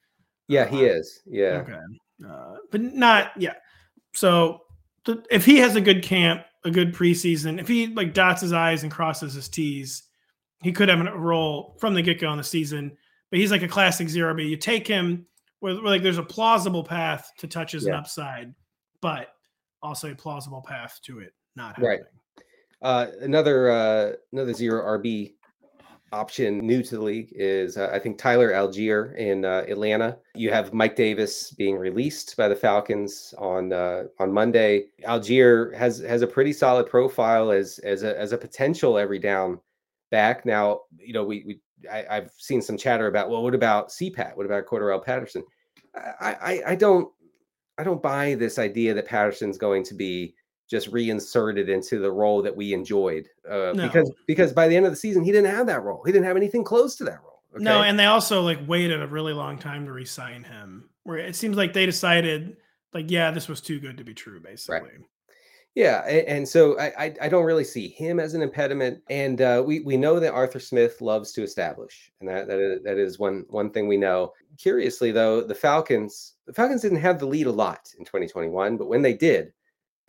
Yeah, 0.48 0.66
he 0.66 0.90
Uh, 0.90 0.94
is. 0.94 1.22
Yeah. 1.28 1.64
Okay. 1.64 1.78
Uh, 2.28 2.56
but 2.72 2.82
not 2.82 3.32
yeah. 3.38 3.54
So 4.16 4.62
th- 5.06 5.20
if 5.30 5.46
he 5.46 5.58
has 5.58 5.76
a 5.76 5.82
good 5.82 6.02
camp, 6.02 6.42
a 6.66 6.72
good 6.72 6.96
preseason, 6.96 7.60
if 7.62 7.68
he 7.68 7.88
like 7.94 8.16
dots 8.16 8.42
his 8.42 8.54
I's 8.54 8.82
and 8.82 8.92
crosses 8.92 9.36
his 9.36 9.48
T's, 9.50 10.02
he 10.64 10.72
could 10.72 10.90
have 10.90 11.00
a 11.00 11.16
role 11.16 11.78
from 11.80 11.94
the 11.94 12.02
get 12.02 12.20
go 12.20 12.32
in 12.32 12.40
the 12.40 12.44
season. 12.44 12.98
But 13.30 13.40
he's 13.40 13.52
like 13.52 13.64
a 13.64 13.68
classic 13.68 14.10
zero 14.10 14.34
B. 14.34 14.44
You 14.44 14.58
take 14.58 14.88
him 14.88 15.26
where, 15.60 15.76
where, 15.76 15.84
like 15.84 16.04
there's 16.04 16.18
a 16.18 16.24
plausible 16.24 16.84
path 16.84 17.32
to 17.40 17.48
touches 17.48 17.86
and 17.86 17.96
upside, 17.96 18.54
but 19.02 19.30
also 19.82 20.12
a 20.12 20.16
plausible 20.16 20.64
path 20.66 21.00
to 21.04 21.20
it 21.20 21.34
not 21.56 21.78
Right. 21.80 22.00
happening. 22.00 22.08
Uh, 22.82 23.08
another 23.22 23.72
uh, 23.72 24.12
another 24.32 24.54
zero 24.54 24.84
RB 25.00 25.34
option 26.14 26.60
new 26.60 26.82
to 26.82 26.96
the 26.96 27.02
league 27.02 27.34
is 27.36 27.76
uh, 27.76 27.90
I 27.92 28.00
think 28.00 28.18
Tyler 28.18 28.52
Allgeier 28.52 29.16
in 29.18 29.44
uh, 29.44 29.66
Atlanta. 29.68 30.18
You 30.36 30.52
have 30.52 30.74
Mike 30.74 30.96
Davis 30.96 31.52
being 31.52 31.76
released 31.76 32.38
by 32.38 32.48
the 32.48 32.56
Falcons 32.56 33.34
on 33.38 33.74
uh, 33.74 34.04
on 34.20 34.32
Monday. 34.32 34.86
Allgeier 35.04 35.76
has 35.76 36.00
has 36.00 36.22
a 36.22 36.28
pretty 36.28 36.54
solid 36.54 36.88
profile 36.88 37.52
as 37.52 37.80
as 37.80 38.04
a 38.04 38.18
as 38.18 38.32
a 38.32 38.38
potential 38.38 38.98
every 38.98 39.20
down 39.20 39.60
back. 40.12 40.46
Now 40.46 40.82
you 40.98 41.14
know 41.14 41.24
we 41.24 41.44
we 41.46 41.60
I, 41.92 42.06
I've 42.10 42.32
seen 42.38 42.62
some 42.62 42.78
chatter 42.78 43.08
about 43.08 43.30
well 43.30 43.44
what 43.44 43.56
about 43.56 43.90
CPAT? 43.90 44.36
What 44.36 44.46
about 44.46 44.66
Cordarrelle 44.66 45.04
Patterson? 45.04 45.44
I, 45.96 46.36
I 46.42 46.62
I 46.72 46.76
don't 46.76 47.12
I 47.78 47.84
don't 47.84 48.02
buy 48.02 48.36
this 48.36 48.60
idea 48.60 48.94
that 48.94 49.06
Patterson's 49.06 49.58
going 49.58 49.84
to 49.84 49.94
be 49.94 50.36
just 50.70 50.88
reinserted 50.90 51.70
into 51.70 52.00
the 52.00 52.12
role 52.12 52.42
that 52.42 52.56
we 52.56 52.74
enjoyed 52.74 53.28
uh, 53.50 53.72
No. 53.74 53.84
because 53.84 54.12
because 54.28 54.54
by 54.54 54.68
the 54.68 54.76
end 54.76 54.86
of 54.86 54.92
the 54.92 54.98
season 54.98 55.24
he 55.24 55.32
didn't 55.32 55.54
have 55.54 55.68
that 55.68 55.84
role. 55.84 56.04
He 56.06 56.12
didn't 56.12 56.26
have 56.26 56.38
anything 56.38 56.64
close 56.64 56.96
to 56.98 57.04
that 57.06 57.22
role. 57.24 57.38
No, 57.60 57.82
and 57.82 57.98
they 57.98 58.06
also 58.06 58.42
like 58.42 58.60
waited 58.68 59.02
a 59.02 59.08
really 59.08 59.34
long 59.34 59.58
time 59.58 59.86
to 59.86 59.92
re-sign 59.92 60.44
him. 60.44 60.90
Where 61.04 61.18
it 61.18 61.36
seems 61.36 61.56
like 61.58 61.74
they 61.74 61.86
decided, 61.86 62.58
like, 62.94 63.10
yeah, 63.10 63.32
this 63.32 63.48
was 63.48 63.62
too 63.62 63.80
good 63.80 63.98
to 63.98 64.04
be 64.04 64.14
true, 64.14 64.40
basically. 64.40 64.92
Yeah, 65.78 66.00
and, 66.08 66.50
so 66.50 66.76
I, 66.80 67.14
I 67.22 67.30
don't 67.30 67.46
really 67.46 67.64
see 67.64 67.88
him 67.88 68.20
as 68.20 68.34
an 68.34 68.42
impediment, 68.42 69.00
and 69.12 69.40
uh, 69.42 69.62
we 69.64 69.82
we 69.82 69.96
know 69.96 70.20
that 70.20 70.34
Arthur 70.34 70.60
Smith 70.60 71.02
loves 71.02 71.32
to 71.34 71.44
establish, 71.44 72.12
and 72.20 72.28
that 72.28 72.48
that 72.48 72.58
is, 72.58 72.84
that 72.84 72.98
is 72.98 73.20
one 73.20 73.46
one 73.50 73.70
thing 73.70 73.88
we 73.88 73.96
know. 73.96 74.34
Curiously, 74.58 75.12
though, 75.12 75.42
the 75.42 75.54
Falcons 75.54 76.34
the 76.48 76.54
Falcons 76.54 76.82
didn't 76.82 77.02
have 77.02 77.20
the 77.20 77.28
lead 77.28 77.46
a 77.46 77.52
lot 77.52 77.94
in 78.00 78.06
2021, 78.06 78.76
but 78.76 78.88
when 78.88 79.04
they 79.04 79.14
did, 79.14 79.54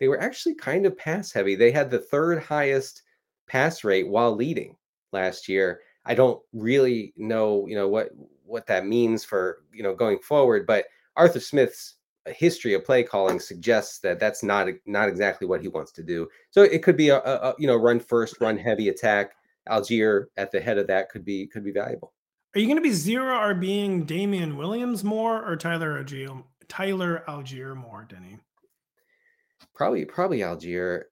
they 0.01 0.09
were 0.09 0.19
actually 0.19 0.55
kind 0.55 0.87
of 0.87 0.97
pass 0.97 1.33
heavy. 1.33 1.55
They 1.55 1.71
had 1.71 1.91
the 1.91 1.99
third 1.99 2.43
highest 2.43 3.03
pass 3.47 3.85
rate 3.85 4.09
while 4.09 4.35
leading 4.35 4.75
last 5.13 5.51
year. 5.51 5.83
I 6.07 6.15
don't 6.15 6.41
really 6.55 7.13
know, 7.19 7.67
you 7.67 7.77
know, 7.77 7.89
what 7.89 8.09
what 8.47 8.67
that 8.69 8.87
means 8.87 9.23
for 9.23 9.65
you 9.71 9.83
know 9.83 9.95
going 9.95 10.21
forward, 10.21 10.67
but 10.67 10.87
Arthur 11.15 11.41
Smith's 11.41 11.97
a 12.29 12.33
history 12.33 12.75
of 12.75 12.85
play 12.85 13.03
calling 13.03 13.41
suggests 13.41 13.99
that 14.01 14.21
that's 14.21 14.43
not 14.43 14.69
not 14.87 15.09
exactly 15.09 15.47
what 15.47 15.61
he 15.61 15.69
wants 15.69 15.93
to 15.93 16.03
do. 16.03 16.29
So 16.51 16.63
it 16.63 16.83
could 16.83 16.97
be 16.97 17.09
a, 17.09 17.19
a, 17.19 17.55
you 17.59 17.67
know 17.67 17.77
run 17.77 18.01
first, 18.01 18.41
run 18.41 18.57
heavy 18.57 18.89
attack. 18.89 19.33
Allgeier 19.69 20.27
at 20.39 20.51
the 20.51 20.61
head 20.61 20.79
of 20.79 20.87
that 20.87 21.11
could 21.11 21.25
be 21.25 21.47
could 21.47 21.65
be 21.65 21.73
valuable. 21.73 22.13
Are 22.55 22.61
you 22.61 22.67
going 22.67 22.79
to 22.79 22.83
be 22.83 22.93
zero 22.93 23.37
or 23.39 23.55
being 23.55 24.05
Damien 24.05 24.57
Williams 24.57 25.05
more 25.05 25.47
or 25.47 25.57
Tyler 25.57 26.03
Allgeier, 26.03 26.43
Tyler 26.69 27.23
Allgeier 27.29 27.77
more, 27.77 28.07
Denny? 28.09 28.39
Probably 29.75 30.05
probably 30.05 30.39
Allgeier. 30.39 31.03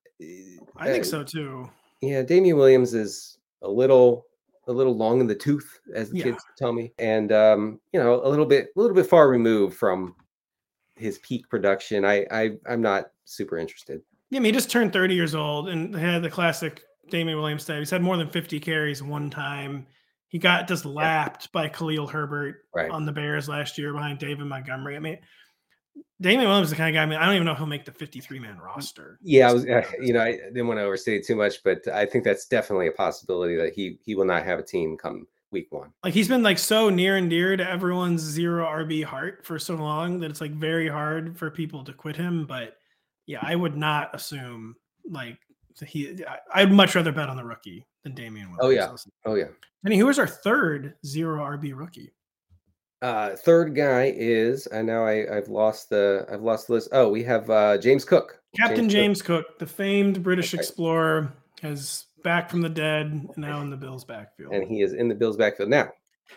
I 0.77 0.87
think 0.87 1.05
Uh, 1.05 1.09
so 1.09 1.23
too. 1.25 1.71
Yeah, 2.01 2.23
Damien 2.23 2.57
Williams 2.57 2.95
is 2.95 3.39
a 3.63 3.69
little 3.69 4.27
a 4.69 4.73
little 4.73 4.97
long 4.97 5.21
in 5.21 5.27
the 5.27 5.35
tooth, 5.35 5.79
as 5.95 6.11
the 6.11 6.19
Yeah. 6.19 6.25
kids 6.25 6.43
tell 6.59 6.73
me, 6.73 6.93
and 6.99 7.31
um, 7.33 7.81
you 7.93 8.01
know 8.01 8.25
a 8.25 8.29
little 8.29 8.47
bit 8.47 8.69
a 8.77 8.81
little 8.81 8.97
bit 8.97 9.07
far 9.07 9.29
removed 9.29 9.77
from 9.77 10.15
his 10.97 11.19
peak 11.19 11.49
production. 11.49 12.05
I, 12.05 12.27
I 12.31 12.53
I'm 12.69 12.81
not 12.81 13.11
super 13.25 13.59
interested. 13.59 14.01
Yeah, 14.31 14.39
I 14.39 14.41
mean, 14.41 14.53
he 14.55 14.59
just 14.59 14.71
turned 14.71 14.93
30 14.93 15.15
years 15.15 15.35
old 15.35 15.69
and 15.69 15.95
had 15.95 16.23
the 16.23 16.31
classic 16.31 16.83
Damien 17.11 17.39
Williams 17.39 17.63
stat. 17.63 17.79
He's 17.79 17.91
had 17.91 18.03
more 18.03 18.17
than 18.17 18.29
50 18.29 18.59
carries 18.61 19.03
one 19.03 19.31
time. 19.31 19.87
He 20.29 20.39
got 20.39 20.67
just 20.67 20.85
lapped 20.85 21.53
by 21.53 21.69
Khalil 21.69 22.09
Herbert 22.09 22.65
Right. 22.75 22.91
on 22.91 23.07
the 23.07 23.13
Bears 23.13 23.49
last 23.49 23.79
year 23.79 23.93
behind 23.93 24.19
David 24.19 24.47
Montgomery. 24.47 24.97
I 24.97 24.99
mean, 24.99 25.19
Damien 26.21 26.49
Williams 26.49 26.67
is 26.67 26.71
the 26.71 26.77
kind 26.77 26.95
of 26.95 26.99
guy. 26.99 27.03
I 27.03 27.07
mean, 27.07 27.19
I 27.19 27.27
don't 27.27 27.35
even 27.35 27.45
know 27.47 27.53
if 27.53 27.59
he'll 27.59 27.67
make 27.67 27.85
the 27.85 27.93
53 27.93 28.39
man 28.41 28.59
roster. 28.59 29.19
Yeah, 29.23 29.51
I 29.51 29.53
was, 29.53 29.65
you 30.01 30.13
know, 30.13 30.21
I 30.21 30.33
didn't 30.33 30.67
want 30.67 30.79
to 30.79 30.85
overstate 30.85 31.21
it 31.21 31.27
too 31.27 31.37
much, 31.37 31.63
but 31.63 31.87
I 31.89 32.07
think 32.07 32.25
that's 32.25 32.47
definitely 32.47 32.89
a 32.89 32.93
possibility 32.93 33.55
that 33.57 33.75
he 33.75 33.99
he 34.05 34.15
will 34.15 34.25
not 34.25 34.45
have 34.45 34.59
a 34.59 34.63
team 34.63 34.97
come 34.97 35.27
week 35.57 35.73
one. 35.73 35.91
Like 36.05 36.13
he's 36.13 36.29
been 36.29 36.43
like 36.43 36.59
so 36.59 36.91
near 36.91 37.17
and 37.17 37.31
dear 37.31 37.57
to 37.57 37.67
everyone's 37.67 38.21
zero 38.21 38.67
RB 38.67 39.03
heart 39.03 39.41
for 39.43 39.59
so 39.59 39.75
long 39.75 40.21
that 40.21 40.31
it's 40.31 40.43
like 40.43 40.53
very 40.53 40.87
hard 40.87 41.39
for 41.39 41.51
people 41.51 41.83
to 41.85 41.95
quit 41.95 42.15
him. 42.15 42.45
But 42.47 42.77
yeah, 43.27 43.39
I 43.41 43.57
would 43.57 43.75
not 43.75 44.15
assume 44.15 44.77
like 45.11 45.39
he. 45.87 46.23
I'd 46.55 46.71
much 46.71 46.95
rather 46.95 47.11
bet 47.11 47.31
on 47.31 47.39
the 47.39 47.45
rookie 47.45 47.87
than 48.05 48.15
Damien 48.15 48.55
Williams. 48.55 49.07
Oh, 49.27 49.31
yeah. 49.31 49.33
Oh 49.33 49.35
yeah. 49.35 49.49
And 49.85 49.95
who 49.95 50.09
is 50.11 50.19
our 50.19 50.27
third 50.27 50.95
zero 51.07 51.43
RB 51.43 51.73
rookie? 51.75 52.13
Uh, 53.01 53.37
third 53.37 53.75
guy 53.75 54.13
is 54.17 54.69
I 54.75 54.83
know 54.83 55.05
I 55.07 55.37
I've 55.37 55.49
lost 55.49 55.89
the 55.89 56.27
I've 56.31 56.43
lost 56.43 56.67
the 56.67 56.75
list. 56.75 56.89
Oh, 56.93 57.09
we 57.09 57.23
have 57.25 57.49
uh, 57.49 57.79
James 57.79 58.05
Cook. 58.05 58.41
Captain 58.57 58.85
Cook. 58.85 58.91
James 58.91 59.23
Cook, 59.23 59.59
the 59.59 59.67
famed 59.67 60.23
British 60.23 60.53
Okay. 60.53 60.61
explorer, 60.61 61.33
has 61.63 62.06
back 62.23 62.51
from 62.51 62.61
the 62.61 62.69
dead 62.69 63.07
and 63.07 63.29
now 63.37 63.61
in 63.61 63.71
the 63.71 63.77
Bills 63.77 64.05
backfield. 64.05 64.53
and 64.53 64.67
he 64.67 64.83
is 64.83 64.93
in 64.93 65.09
the 65.09 65.15
Bills 65.15 65.37
backfield 65.37 65.69
now. 65.71 65.91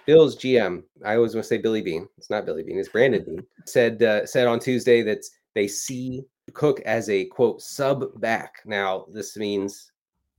Bills 0.06 0.36
GM, 0.36 0.84
I 1.04 1.16
always 1.16 1.34
want 1.34 1.44
to 1.46 1.48
say 1.48 1.58
Billy 1.58 1.82
Beane. 1.82 2.08
It's 2.18 2.30
not 2.30 2.46
Billy 2.46 2.64
Beane. 2.64 2.78
It's 2.78 2.90
Brandon 2.90 3.24
Beane. 3.26 3.44
Said 3.66 4.04
uh, 4.04 4.26
said 4.26 4.48
on 4.48 4.60
Tuesday 4.60 5.02
that 5.04 5.24
they 5.56 5.68
see 5.68 6.24
Cook 6.54 6.82
as 6.82 7.10
a 7.10 7.26
quote 7.26 7.62
sub 7.62 8.20
back. 8.22 8.56
Now 8.66 9.06
this 9.12 9.36
means 9.38 9.92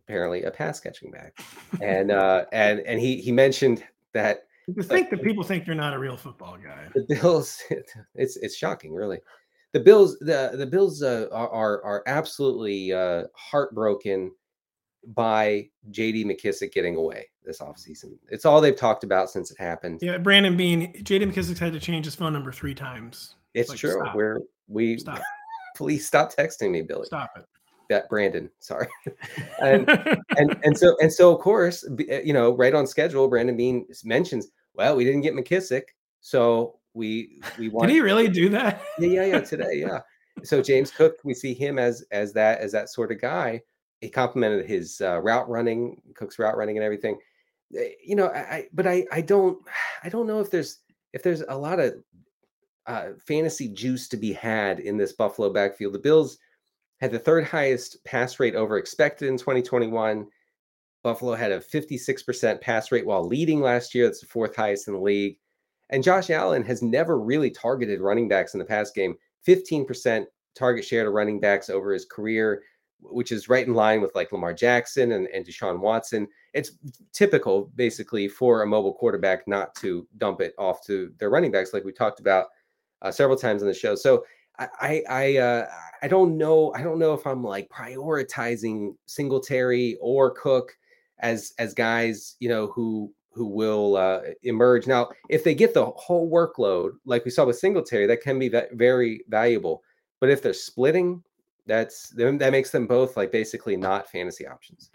apparently 0.06 0.44
a 0.44 0.50
pass 0.50 0.80
catching 0.80 1.10
back, 1.10 1.38
and 1.80 2.10
uh, 2.10 2.44
and 2.52 2.80
and 2.80 3.00
he 3.00 3.20
he 3.20 3.32
mentioned 3.32 3.84
that 4.12 4.44
to 4.76 4.82
think 4.82 5.10
that 5.10 5.22
people 5.22 5.42
think 5.42 5.66
you're 5.66 5.74
not 5.76 5.94
a 5.94 5.98
real 5.98 6.16
football 6.16 6.56
guy. 6.56 6.88
the 6.94 7.16
Bills. 7.20 7.60
It's 8.14 8.36
it's 8.36 8.56
shocking, 8.56 8.94
really. 8.94 9.18
The 9.72 9.80
Bills 9.80 10.18
the 10.20 10.52
the 10.54 10.66
Bills 10.66 11.02
uh, 11.02 11.26
are, 11.32 11.50
are 11.50 11.82
are 11.84 12.02
absolutely 12.06 12.92
uh, 12.92 13.24
heartbroken 13.34 14.32
by 15.08 15.68
J.D. 15.90 16.24
McKissic 16.24 16.72
getting 16.72 16.96
away 16.96 17.28
this 17.44 17.60
offseason. 17.60 18.18
It's 18.28 18.44
all 18.44 18.60
they've 18.60 18.76
talked 18.76 19.04
about 19.04 19.30
since 19.30 19.50
it 19.50 19.58
happened. 19.58 20.00
Yeah, 20.02 20.18
Brandon 20.18 20.56
Beane, 20.56 20.92
JD 21.02 21.32
McKissic's 21.32 21.58
had 21.58 21.72
to 21.72 21.80
change 21.80 22.04
his 22.04 22.14
phone 22.14 22.32
number 22.32 22.52
three 22.52 22.74
times. 22.74 23.34
It's 23.54 23.70
Like, 23.70 23.78
true. 23.78 24.02
We're 24.14 24.40
we 24.68 24.98
Stop. 24.98 25.20
please 25.76 26.06
stop 26.06 26.32
texting 26.32 26.70
me, 26.70 26.82
Billy. 26.82 27.06
Stop 27.06 27.30
it. 27.36 27.44
That 27.88 28.08
Brandon, 28.08 28.48
sorry. 28.60 28.86
and 29.62 29.88
and 30.36 30.56
and 30.62 30.78
so 30.78 30.96
and 31.00 31.12
so 31.12 31.34
of 31.34 31.40
course, 31.40 31.84
uh, 31.84 32.20
you 32.22 32.32
know, 32.32 32.54
right 32.56 32.72
on 32.74 32.86
schedule, 32.86 33.26
Brandon 33.26 33.56
Beane 33.56 33.86
mentions, 34.04 34.48
well, 34.74 34.94
we 34.94 35.04
didn't 35.04 35.22
get 35.22 35.34
McKissic, 35.34 35.82
so 36.20 36.78
we 36.94 37.40
we 37.58 37.68
want 37.68 37.88
Did 37.88 37.94
he 37.94 38.00
really 38.00 38.28
do 38.28 38.48
that? 38.50 38.82
yeah, 38.98 39.08
yeah, 39.08 39.24
yeah, 39.24 39.40
today, 39.40 39.74
yeah. 39.74 40.00
So 40.44 40.62
James 40.62 40.92
Cook, 40.92 41.16
we 41.24 41.34
see 41.34 41.52
him 41.52 41.80
as 41.80 42.04
as 42.12 42.32
that 42.34 42.60
as 42.60 42.70
that 42.72 42.90
sort 42.90 43.10
of 43.10 43.20
guy. 43.20 43.60
He 44.00 44.08
complimented 44.08 44.66
his 44.66 45.00
uh, 45.00 45.20
route 45.20 45.48
running, 45.48 46.00
Cook's 46.14 46.38
route 46.38 46.56
running, 46.56 46.76
and 46.76 46.84
everything. 46.84 47.18
Eh, 47.76 47.90
You 48.04 48.16
know, 48.16 48.28
I, 48.28 48.68
but 48.72 48.86
I 48.86 49.06
I 49.12 49.20
don't 49.20 49.58
I 50.02 50.08
don't 50.08 50.26
know 50.26 50.40
if 50.40 50.50
there's 50.50 50.78
if 51.12 51.22
there's 51.22 51.42
a 51.42 51.56
lot 51.56 51.80
of 51.80 51.94
uh, 52.86 53.10
fantasy 53.18 53.68
juice 53.68 54.08
to 54.08 54.16
be 54.16 54.32
had 54.32 54.80
in 54.80 54.96
this 54.96 55.12
Buffalo 55.12 55.52
backfield. 55.52 55.92
The 55.94 55.98
Bills 55.98 56.38
had 57.00 57.10
the 57.12 57.18
third 57.18 57.44
highest 57.44 58.02
pass 58.04 58.38
rate 58.40 58.54
over 58.54 58.78
expected 58.78 59.28
in 59.28 59.36
2021. 59.38 60.26
Buffalo 61.02 61.34
had 61.34 61.52
a 61.52 61.60
56% 61.60 62.60
pass 62.60 62.92
rate 62.92 63.06
while 63.06 63.26
leading 63.26 63.60
last 63.60 63.94
year. 63.94 64.06
That's 64.06 64.20
the 64.20 64.26
fourth 64.26 64.54
highest 64.54 64.86
in 64.86 64.94
the 64.94 65.00
league. 65.00 65.38
And 65.88 66.02
Josh 66.04 66.30
Allen 66.30 66.62
has 66.64 66.82
never 66.82 67.18
really 67.18 67.50
targeted 67.50 68.00
running 68.00 68.28
backs 68.28 68.54
in 68.54 68.58
the 68.58 68.66
past 68.66 68.94
game. 68.94 69.16
15% 69.46 70.26
target 70.54 70.84
share 70.84 71.04
to 71.04 71.10
running 71.10 71.40
backs 71.40 71.70
over 71.70 71.92
his 71.92 72.04
career, 72.04 72.62
which 73.02 73.32
is 73.32 73.48
right 73.48 73.66
in 73.66 73.74
line 73.74 74.00
with 74.00 74.14
like 74.14 74.32
Lamar 74.32 74.52
Jackson 74.52 75.12
and, 75.12 75.26
and 75.28 75.46
Deshaun 75.46 75.80
Watson. 75.80 76.28
It's 76.52 76.72
typical, 77.12 77.70
basically, 77.74 78.28
for 78.28 78.62
a 78.62 78.66
mobile 78.66 78.94
quarterback 78.94 79.46
not 79.46 79.74
to 79.76 80.06
dump 80.18 80.40
it 80.40 80.54
off 80.58 80.84
to 80.86 81.12
their 81.18 81.30
running 81.30 81.50
backs, 81.52 81.72
like 81.72 81.84
we 81.84 81.92
talked 81.92 82.20
about 82.20 82.46
uh, 83.02 83.10
several 83.10 83.38
times 83.38 83.62
on 83.62 83.68
the 83.68 83.74
show. 83.74 83.94
So 83.94 84.24
I 84.58 85.02
I 85.08 85.36
uh, 85.38 85.66
I 86.02 86.08
don't 86.08 86.36
know 86.36 86.72
I 86.74 86.82
don't 86.82 86.98
know 86.98 87.14
if 87.14 87.26
I'm 87.26 87.42
like 87.42 87.68
prioritizing 87.70 88.94
Singletary 89.06 89.96
or 90.00 90.30
Cook 90.32 90.76
as 91.20 91.52
as 91.58 91.72
guys 91.74 92.36
you 92.40 92.48
know 92.48 92.66
who 92.68 93.12
who 93.32 93.46
will 93.46 93.96
uh, 93.96 94.20
emerge 94.42 94.86
now 94.86 95.08
if 95.28 95.44
they 95.44 95.54
get 95.54 95.72
the 95.72 95.86
whole 95.86 96.30
workload 96.30 96.90
like 97.04 97.24
we 97.24 97.30
saw 97.30 97.44
with 97.44 97.58
Singletary 97.58 98.06
that 98.06 98.22
can 98.22 98.38
be 98.38 98.52
very 98.72 99.22
valuable 99.28 99.82
but 100.20 100.30
if 100.30 100.42
they're 100.42 100.52
splitting 100.52 101.22
that's 101.66 102.10
that 102.10 102.52
makes 102.52 102.70
them 102.70 102.86
both 102.86 103.16
like 103.16 103.32
basically 103.32 103.76
not 103.76 104.10
fantasy 104.10 104.46
options. 104.46 104.90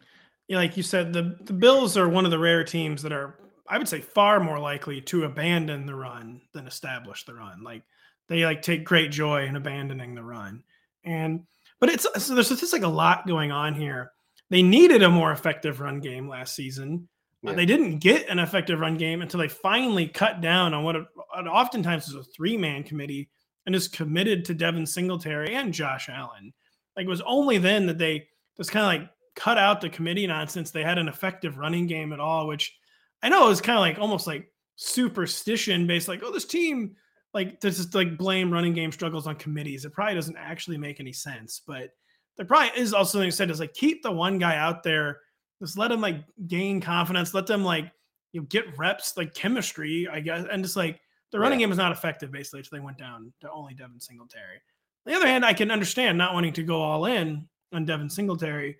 Yeah, 0.48 0.58
like 0.58 0.78
you 0.78 0.84
said, 0.84 1.14
the 1.14 1.38
the 1.42 1.54
Bills 1.54 1.98
are 1.98 2.10
one 2.10 2.26
of 2.26 2.32
the 2.32 2.40
rare 2.40 2.64
teams 2.64 3.02
that 3.02 3.12
are 3.12 3.40
I 3.68 3.78
would 3.78 3.88
say 3.88 4.02
far 4.02 4.40
more 4.40 4.60
likely 4.60 5.02
to 5.02 5.24
abandon 5.24 5.86
the 5.86 5.96
run 5.96 6.42
than 6.54 6.68
establish 6.68 7.26
the 7.26 7.34
run. 7.34 7.64
Like 7.64 7.84
they 8.28 8.46
like 8.46 8.62
take 8.62 8.84
great 8.84 9.12
joy 9.12 9.46
in 9.46 9.56
abandoning 9.56 10.16
the 10.16 10.24
run. 10.24 10.64
And 11.04 11.46
but 11.80 11.90
it's 11.90 12.08
so 12.18 12.36
there's 12.36 12.50
just 12.50 12.74
like 12.74 12.84
a 12.84 12.88
lot 12.88 13.28
going 13.28 13.52
on 13.52 13.74
here. 13.74 14.12
They 14.50 14.62
needed 14.62 15.02
a 15.02 15.10
more 15.10 15.32
effective 15.32 15.80
run 15.80 16.00
game 16.00 16.30
last 16.30 16.56
season. 16.56 17.08
Yeah. 17.42 17.52
Uh, 17.52 17.54
they 17.56 17.66
didn't 17.66 18.00
get 18.00 18.30
an 18.30 18.40
effective 18.40 18.80
run 18.80 18.98
game 18.98 19.22
until 19.22 19.40
they 19.40 19.48
finally 19.48 20.08
cut 20.08 20.42
down 20.42 20.74
on 20.74 20.84
what, 20.84 20.96
it, 20.96 21.06
what 21.16 21.48
oftentimes 21.48 22.08
is 22.08 22.16
a 22.16 22.24
three 22.24 22.58
man 22.58 22.84
committee 22.84 23.30
and 23.66 23.76
is 23.76 23.88
committed 23.88 24.46
to 24.46 24.54
Devin 24.54 24.86
Singletary 24.86 25.56
and 25.56 25.74
Josh 25.74 26.10
Allen. 26.10 26.54
Like 26.96 27.06
it 27.06 27.10
was 27.10 27.22
only 27.22 27.58
then 27.58 27.88
that 27.88 27.98
they 27.98 28.28
just 28.58 28.72
kind 28.72 28.86
of 28.86 29.02
like 29.02 29.12
cut 29.36 29.58
out 29.58 29.82
the 29.82 29.90
committee 29.90 30.28
nonsense. 30.28 30.72
They 30.72 30.84
had 30.84 30.98
an 30.98 31.08
effective 31.08 31.58
running 31.58 31.88
game 31.88 32.14
at 32.14 32.20
all, 32.20 32.48
which 32.48 32.78
I 33.22 33.30
know 33.30 33.48
was 33.48 33.62
kind 33.62 33.78
of 33.78 33.82
like 33.82 34.00
almost 34.00 34.28
like 34.28 34.52
superstition 34.76 35.88
based, 35.88 36.08
like, 36.08 36.22
oh, 36.24 36.32
this 36.32 36.46
team 36.46 36.96
like 37.34 37.60
to 37.60 37.70
just 37.70 37.94
like 37.94 38.18
blame 38.18 38.52
running 38.52 38.74
game 38.74 38.92
struggles 38.92 39.28
on 39.28 39.36
committees. 39.36 39.84
It 39.84 39.94
probably 39.94 40.16
doesn't 40.16 40.38
actually 40.38 40.78
make 40.78 41.00
any 41.00 41.12
sense. 41.12 41.62
But 41.68 41.90
there 42.38 42.46
probably 42.46 42.80
is 42.80 42.94
also 42.94 43.18
something 43.18 43.32
said 43.32 43.52
is 43.52 43.60
like 43.60 43.74
keep 43.74 44.04
the 44.04 44.12
one 44.12 44.40
guy 44.40 44.56
out 44.56 44.84
there, 44.84 45.20
just 45.62 45.78
let 45.78 45.92
him 45.92 46.02
like 46.02 46.24
gain 46.48 46.80
confidence, 46.80 47.34
let 47.34 47.46
them 47.46 47.64
like 47.64 47.92
you 48.32 48.42
know 48.42 48.48
get 48.50 48.78
reps, 48.78 49.18
like 49.18 49.34
chemistry, 49.34 50.08
I 50.12 50.22
guess, 50.22 50.46
and 50.50 50.64
just 50.64 50.78
like 50.78 51.00
the 51.36 51.40
running 51.42 51.60
yeah. 51.60 51.66
game 51.66 51.72
is 51.74 51.78
not 51.78 51.92
effective 51.92 52.32
basically. 52.32 52.64
So 52.64 52.70
they 52.72 52.80
went 52.80 52.98
down 52.98 53.34
to 53.42 53.52
only 53.52 53.74
Devin 53.74 54.00
Singletary. 54.00 54.62
On 55.06 55.12
the 55.12 55.18
other 55.18 55.28
hand, 55.28 55.44
I 55.44 55.54
can 55.54 55.70
understand 55.70 56.18
not 56.18 56.34
wanting 56.34 56.54
to 56.54 56.64
go 56.64 56.82
all 56.82 57.08
in 57.08 57.46
on 57.74 57.84
Devin 57.84 58.10
Singletary, 58.10 58.78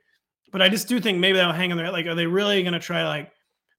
but 0.54 0.62
I 0.62 0.70
just 0.70 0.88
do 0.88 1.02
think 1.02 1.18
maybe 1.18 1.38
they'll 1.38 1.52
hang 1.52 1.72
in 1.72 1.78
there. 1.78 1.92
Like, 1.92 2.06
are 2.06 2.16
they 2.16 2.26
really 2.26 2.64
going 2.64 2.74
to 2.74 2.80
try 2.80 3.06
like 3.06 3.30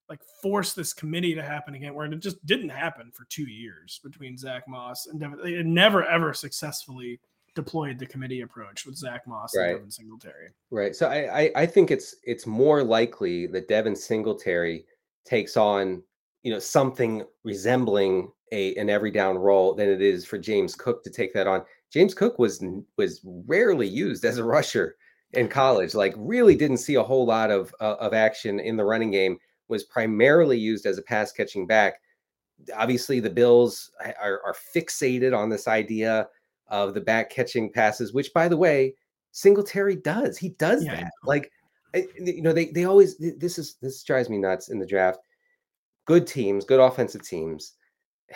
like 0.09 0.21
force 0.43 0.75
this 0.75 0.93
committee 0.93 1.35
to 1.35 1.43
happen 1.43 1.75
again, 1.75 1.95
where 1.95 2.07
it 2.07 2.21
just 2.21 2.45
didn't 2.45 2.69
happen 2.69 3.11
for 3.13 3.25
two 3.25 3.49
years 3.49 3.99
between 4.05 4.37
Zach 4.37 4.65
Moss 4.69 5.07
and 5.07 5.19
Devin. 5.19 5.39
They 5.43 5.63
never 5.63 6.05
ever 6.05 6.35
successfully 6.35 7.19
deployed 7.55 7.99
the 7.99 8.07
committee 8.07 8.43
approach 8.43 8.85
with 8.85 8.97
Zach 8.97 9.27
Moss 9.27 9.57
right. 9.57 9.71
and 9.71 9.77
Devin 9.79 9.91
Singletary. 9.91 10.51
Right. 10.71 10.95
So 10.95 11.09
I, 11.09 11.41
I 11.41 11.51
I 11.57 11.67
think 11.67 11.91
it's 11.91 12.17
it's 12.25 12.47
more 12.47 12.85
likely 12.85 13.47
that 13.49 13.69
Devin 13.69 13.97
Singletary 13.97 14.85
takes 15.25 15.57
on 15.57 16.03
you 16.47 16.53
know 16.53 16.61
something 16.61 17.25
resembling 17.43 18.31
a 18.53 18.73
an 18.77 18.89
every 18.89 19.11
down 19.11 19.37
role 19.37 19.75
than 19.75 19.89
it 19.89 20.01
is 20.01 20.25
for 20.25 20.39
James 20.39 20.77
Cook 20.77 21.03
to 21.03 21.11
take 21.11 21.35
that 21.35 21.49
on. 21.49 21.65
James 21.93 22.15
Cook 22.15 22.39
was 22.39 22.65
was 22.97 23.21
rarely 23.25 23.89
used 23.89 24.25
as 24.25 24.39
a 24.39 24.45
rusher 24.45 24.95
in 25.33 25.49
college. 25.49 25.93
Like 25.93 26.15
really 26.17 26.55
didn't 26.55 26.77
see 26.77 26.95
a 26.95 27.03
whole 27.03 27.27
lot 27.27 27.51
of 27.51 27.75
uh, 27.81 27.97
of 27.99 28.15
action 28.15 28.61
in 28.61 28.77
the 28.77 28.85
running 28.85 29.11
game 29.11 29.39
was 29.67 29.83
primarily 29.83 30.57
used 30.57 30.87
as 30.87 30.99
a 30.99 31.03
pass 31.03 31.33
catching 31.33 31.67
back. 31.67 31.95
Obviously, 32.77 33.19
the 33.19 33.29
Bills 33.29 33.91
are, 34.23 34.41
are 34.47 34.55
fixated 34.73 35.37
on 35.37 35.51
this 35.51 35.67
idea 35.67 36.29
of 36.69 36.95
the 36.95 37.01
back 37.01 37.29
catching 37.29 37.73
passes, 37.73 38.13
which, 38.13 38.33
by 38.33 38.47
the 38.47 38.57
way, 38.57 38.95
Singletary 39.33 39.97
does. 39.97 40.39
He 40.39 40.51
does 40.51 40.85
yeah, 40.85 40.95
that. 40.95 41.13
Like, 41.25 41.51
you 41.93 42.41
know, 42.41 42.53
they 42.53 42.67
they 42.67 42.85
always 42.85 43.19
this 43.19 43.59
is 43.59 43.79
this 43.83 44.05
drives 44.05 44.31
me 44.31 44.39
nuts 44.39 44.69
in 44.69 44.79
the 44.79 44.87
draft. 44.87 45.19
Good 46.07 46.27
teams, 46.27 46.65
good 46.65 46.81
offensive 46.81 47.23
teams, 47.23 47.75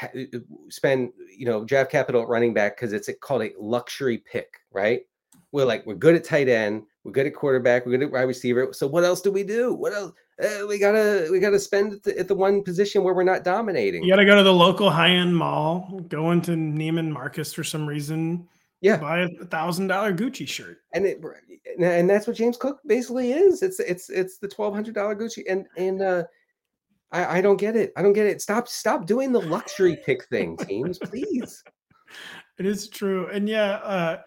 uh, 0.02 0.06
uh, 0.16 0.38
spend 0.68 1.10
you 1.36 1.46
know 1.46 1.64
draft 1.64 1.90
capital 1.90 2.22
at 2.22 2.28
running 2.28 2.52
back 2.52 2.76
because 2.76 2.92
it's 2.92 3.08
called 3.20 3.42
a 3.42 3.52
luxury 3.58 4.18
pick, 4.18 4.58
right? 4.72 5.02
We're 5.52 5.64
like 5.64 5.86
we're 5.86 5.94
good 5.94 6.14
at 6.14 6.24
tight 6.24 6.48
end, 6.48 6.84
we're 7.04 7.12
good 7.12 7.26
at 7.26 7.34
quarterback, 7.34 7.86
we're 7.86 7.92
good 7.92 8.02
at 8.02 8.12
wide 8.12 8.22
receiver. 8.22 8.72
So 8.72 8.86
what 8.86 9.04
else 9.04 9.20
do 9.20 9.32
we 9.32 9.42
do? 9.42 9.74
What 9.74 9.92
else? 9.92 10.12
uh, 10.42 10.66
we 10.66 10.78
gotta 10.78 11.28
we 11.30 11.38
gotta 11.38 11.58
spend 11.58 11.92
at 11.92 12.02
the, 12.02 12.18
at 12.18 12.28
the, 12.28 12.34
one 12.34 12.62
position 12.62 13.02
where 13.02 13.14
we're 13.14 13.24
not 13.24 13.44
dominating. 13.44 14.02
You 14.02 14.10
gotta 14.10 14.24
go 14.24 14.36
to 14.36 14.42
the 14.42 14.52
local 14.52 14.90
high 14.90 15.10
end 15.10 15.36
mall, 15.36 16.00
go 16.08 16.30
into 16.30 16.52
Neiman 16.52 17.10
Marcus 17.10 17.52
for 17.52 17.64
some 17.64 17.86
reason. 17.86 18.48
Yeah, 18.80 18.96
buy 18.96 19.20
a 19.20 19.44
thousand 19.46 19.88
dollar 19.88 20.14
Gucci 20.14 20.48
shirt, 20.48 20.78
and 20.94 21.04
it 21.04 21.22
and 21.78 22.08
that's 22.08 22.26
what 22.26 22.36
James 22.36 22.56
Cook 22.56 22.80
basically 22.86 23.32
is. 23.32 23.62
It's 23.62 23.80
it's 23.80 24.08
it's 24.08 24.38
the 24.38 24.48
twelve 24.48 24.74
hundred 24.74 24.94
dollar 24.94 25.14
Gucci, 25.14 25.42
and 25.48 25.66
and 25.76 26.00
uh, 26.00 26.24
I 27.12 27.38
I 27.38 27.40
don't 27.40 27.56
get 27.56 27.76
it. 27.76 27.92
I 27.96 28.02
don't 28.02 28.12
get 28.12 28.26
it. 28.26 28.40
Stop 28.42 28.68
stop 28.68 29.06
doing 29.06 29.32
the 29.32 29.40
luxury 29.40 29.98
pick 30.04 30.24
thing, 30.26 30.56
teams, 30.56 30.98
please. 30.98 31.62
It 32.58 32.66
is 32.66 32.88
true, 32.88 33.28
and 33.28 33.48
yeah, 33.48 33.74
uh, 33.76 34.20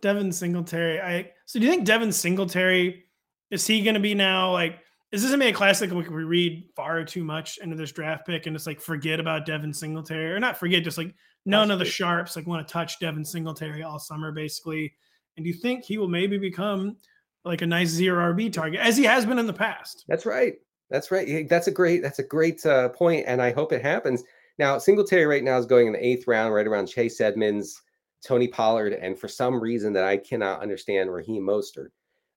Devin 0.00 0.32
Singletary. 0.32 1.00
I 1.00 1.32
so 1.46 1.58
do 1.58 1.64
you 1.64 1.70
think 1.70 1.84
Devin 1.84 2.12
Singletary 2.12 3.04
is 3.50 3.66
he 3.66 3.82
going 3.82 3.94
to 3.94 4.00
be 4.00 4.14
now 4.14 4.52
like? 4.52 4.80
is 5.12 5.22
this 5.22 5.30
gonna 5.32 5.42
be 5.42 5.50
a 5.50 5.52
classic 5.52 5.90
we 5.90 6.04
read 6.04 6.64
far 6.76 7.04
too 7.04 7.24
much 7.24 7.58
into 7.58 7.74
this 7.74 7.90
draft 7.90 8.26
pick 8.26 8.46
and 8.46 8.54
just 8.54 8.66
like 8.66 8.80
forget 8.80 9.18
about 9.18 9.44
Devin 9.44 9.74
Singletary 9.74 10.32
or 10.32 10.38
not 10.38 10.56
forget, 10.56 10.84
just 10.84 10.98
like 10.98 11.14
none 11.44 11.68
That's 11.68 11.72
of 11.72 11.78
the 11.80 11.84
sharps 11.84 12.36
like 12.36 12.46
want 12.46 12.66
to 12.66 12.72
touch 12.72 13.00
Devin 13.00 13.24
Singletary 13.24 13.82
all 13.82 13.98
summer 13.98 14.30
basically. 14.30 14.94
And 15.36 15.44
do 15.44 15.50
you 15.50 15.56
think 15.56 15.84
he 15.84 15.98
will 15.98 16.08
maybe 16.08 16.38
become 16.38 16.96
like 17.44 17.62
a 17.62 17.66
nice 17.66 17.88
zero 17.88 18.32
RB 18.32 18.52
target 18.52 18.80
as 18.80 18.96
he 18.96 19.04
has 19.04 19.26
been 19.26 19.38
in 19.38 19.46
the 19.46 19.52
past? 19.52 20.04
That's 20.06 20.26
right. 20.26 20.54
That's 20.90 21.10
right. 21.10 21.48
That's 21.48 21.68
a 21.68 21.70
great. 21.70 22.02
That's 22.02 22.18
a 22.18 22.24
great 22.24 22.64
uh, 22.66 22.88
point, 22.90 23.24
and 23.26 23.40
I 23.40 23.52
hope 23.52 23.72
it 23.72 23.82
happens. 23.82 24.24
Now, 24.58 24.76
Singletary 24.78 25.24
right 25.26 25.44
now 25.44 25.56
is 25.56 25.66
going 25.66 25.86
in 25.86 25.92
the 25.92 26.04
eighth 26.04 26.26
round, 26.26 26.52
right 26.52 26.66
around 26.66 26.86
Chase 26.86 27.20
Edmonds, 27.20 27.80
Tony 28.24 28.48
Pollard, 28.48 28.92
and 28.92 29.18
for 29.18 29.28
some 29.28 29.60
reason 29.60 29.92
that 29.94 30.04
I 30.04 30.16
cannot 30.16 30.60
understand, 30.60 31.12
Raheem 31.12 31.42
Mostert. 31.42 31.90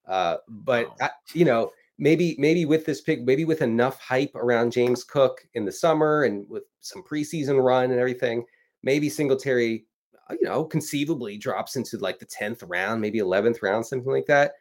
Uh, 0.07 0.37
but. 0.47 0.89
I, 1.01 1.09
you 1.33 1.45
know, 1.45 1.71
maybe 1.97 2.35
maybe 2.39 2.65
with 2.65 2.85
this 2.85 3.01
pick, 3.01 3.21
maybe 3.21 3.45
with 3.45 3.61
enough 3.61 3.99
hype 3.99 4.35
around 4.35 4.71
James 4.71 5.03
Cook 5.03 5.45
in 5.53 5.65
the 5.65 5.71
summer 5.71 6.23
and 6.23 6.47
with 6.49 6.63
some 6.79 7.03
preseason 7.03 7.63
run 7.63 7.91
and 7.91 7.99
everything, 7.99 8.43
maybe 8.83 9.09
Singletary, 9.09 9.85
uh, 10.29 10.35
you 10.39 10.47
know, 10.47 10.63
conceivably 10.63 11.37
drops 11.37 11.75
into 11.75 11.97
like 11.97 12.19
the 12.19 12.25
10th 12.25 12.63
round, 12.67 13.01
maybe 13.01 13.19
11th 13.19 13.61
round, 13.61 13.85
something 13.85 14.11
like 14.11 14.25
that. 14.25 14.53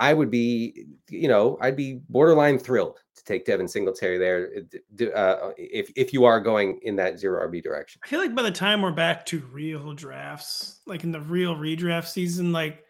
I 0.00 0.12
would 0.12 0.30
be, 0.30 0.86
you 1.08 1.28
know, 1.28 1.56
I'd 1.60 1.76
be 1.76 2.00
borderline 2.08 2.58
thrilled 2.58 2.98
to 3.16 3.24
take 3.24 3.46
Devin 3.46 3.68
Singletary 3.68 4.18
there 4.18 4.50
uh, 5.00 5.18
uh, 5.18 5.52
if 5.56 5.90
if 5.94 6.12
you 6.12 6.24
are 6.24 6.40
going 6.40 6.80
in 6.82 6.96
that 6.96 7.18
zero 7.18 7.46
RB 7.48 7.62
direction. 7.62 8.00
I 8.04 8.08
feel 8.08 8.20
like 8.20 8.34
by 8.34 8.42
the 8.42 8.50
time 8.50 8.82
we're 8.82 8.90
back 8.90 9.24
to 9.26 9.38
real 9.52 9.92
drafts, 9.92 10.80
like 10.86 11.04
in 11.04 11.12
the 11.12 11.20
real 11.20 11.54
redraft 11.54 12.08
season, 12.08 12.50
like 12.52 12.82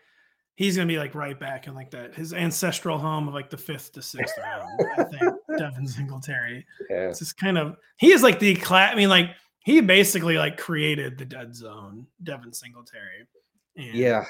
he's 0.55 0.76
gonna 0.76 0.86
be 0.86 0.98
like 0.98 1.14
right 1.14 1.38
back 1.38 1.66
in 1.66 1.74
like 1.74 1.90
that 1.90 2.14
his 2.14 2.32
ancestral 2.32 2.98
home 2.98 3.28
of 3.28 3.34
like 3.34 3.50
the 3.50 3.59
fifth 3.59 3.92
to 3.92 4.02
sixth 4.02 4.36
round. 4.42 4.68
I 4.96 5.05
think 5.05 5.34
Devin 5.59 5.86
Singletary. 5.86 6.66
Yeah. 6.88 7.09
It's 7.09 7.18
just 7.18 7.36
kind 7.36 7.59
of 7.59 7.76
he 7.98 8.12
is 8.12 8.22
like 8.22 8.38
the 8.38 8.55
class. 8.57 8.92
I 8.92 8.96
mean, 8.96 9.11
like 9.11 9.30
he 9.64 9.80
basically 9.80 10.38
like 10.38 10.57
created 10.57 11.18
the 11.18 11.24
dead 11.24 11.55
zone, 11.55 12.07
Devin 12.22 12.52
Singletary. 12.52 13.26
And 13.76 13.94
yeah. 13.94 14.24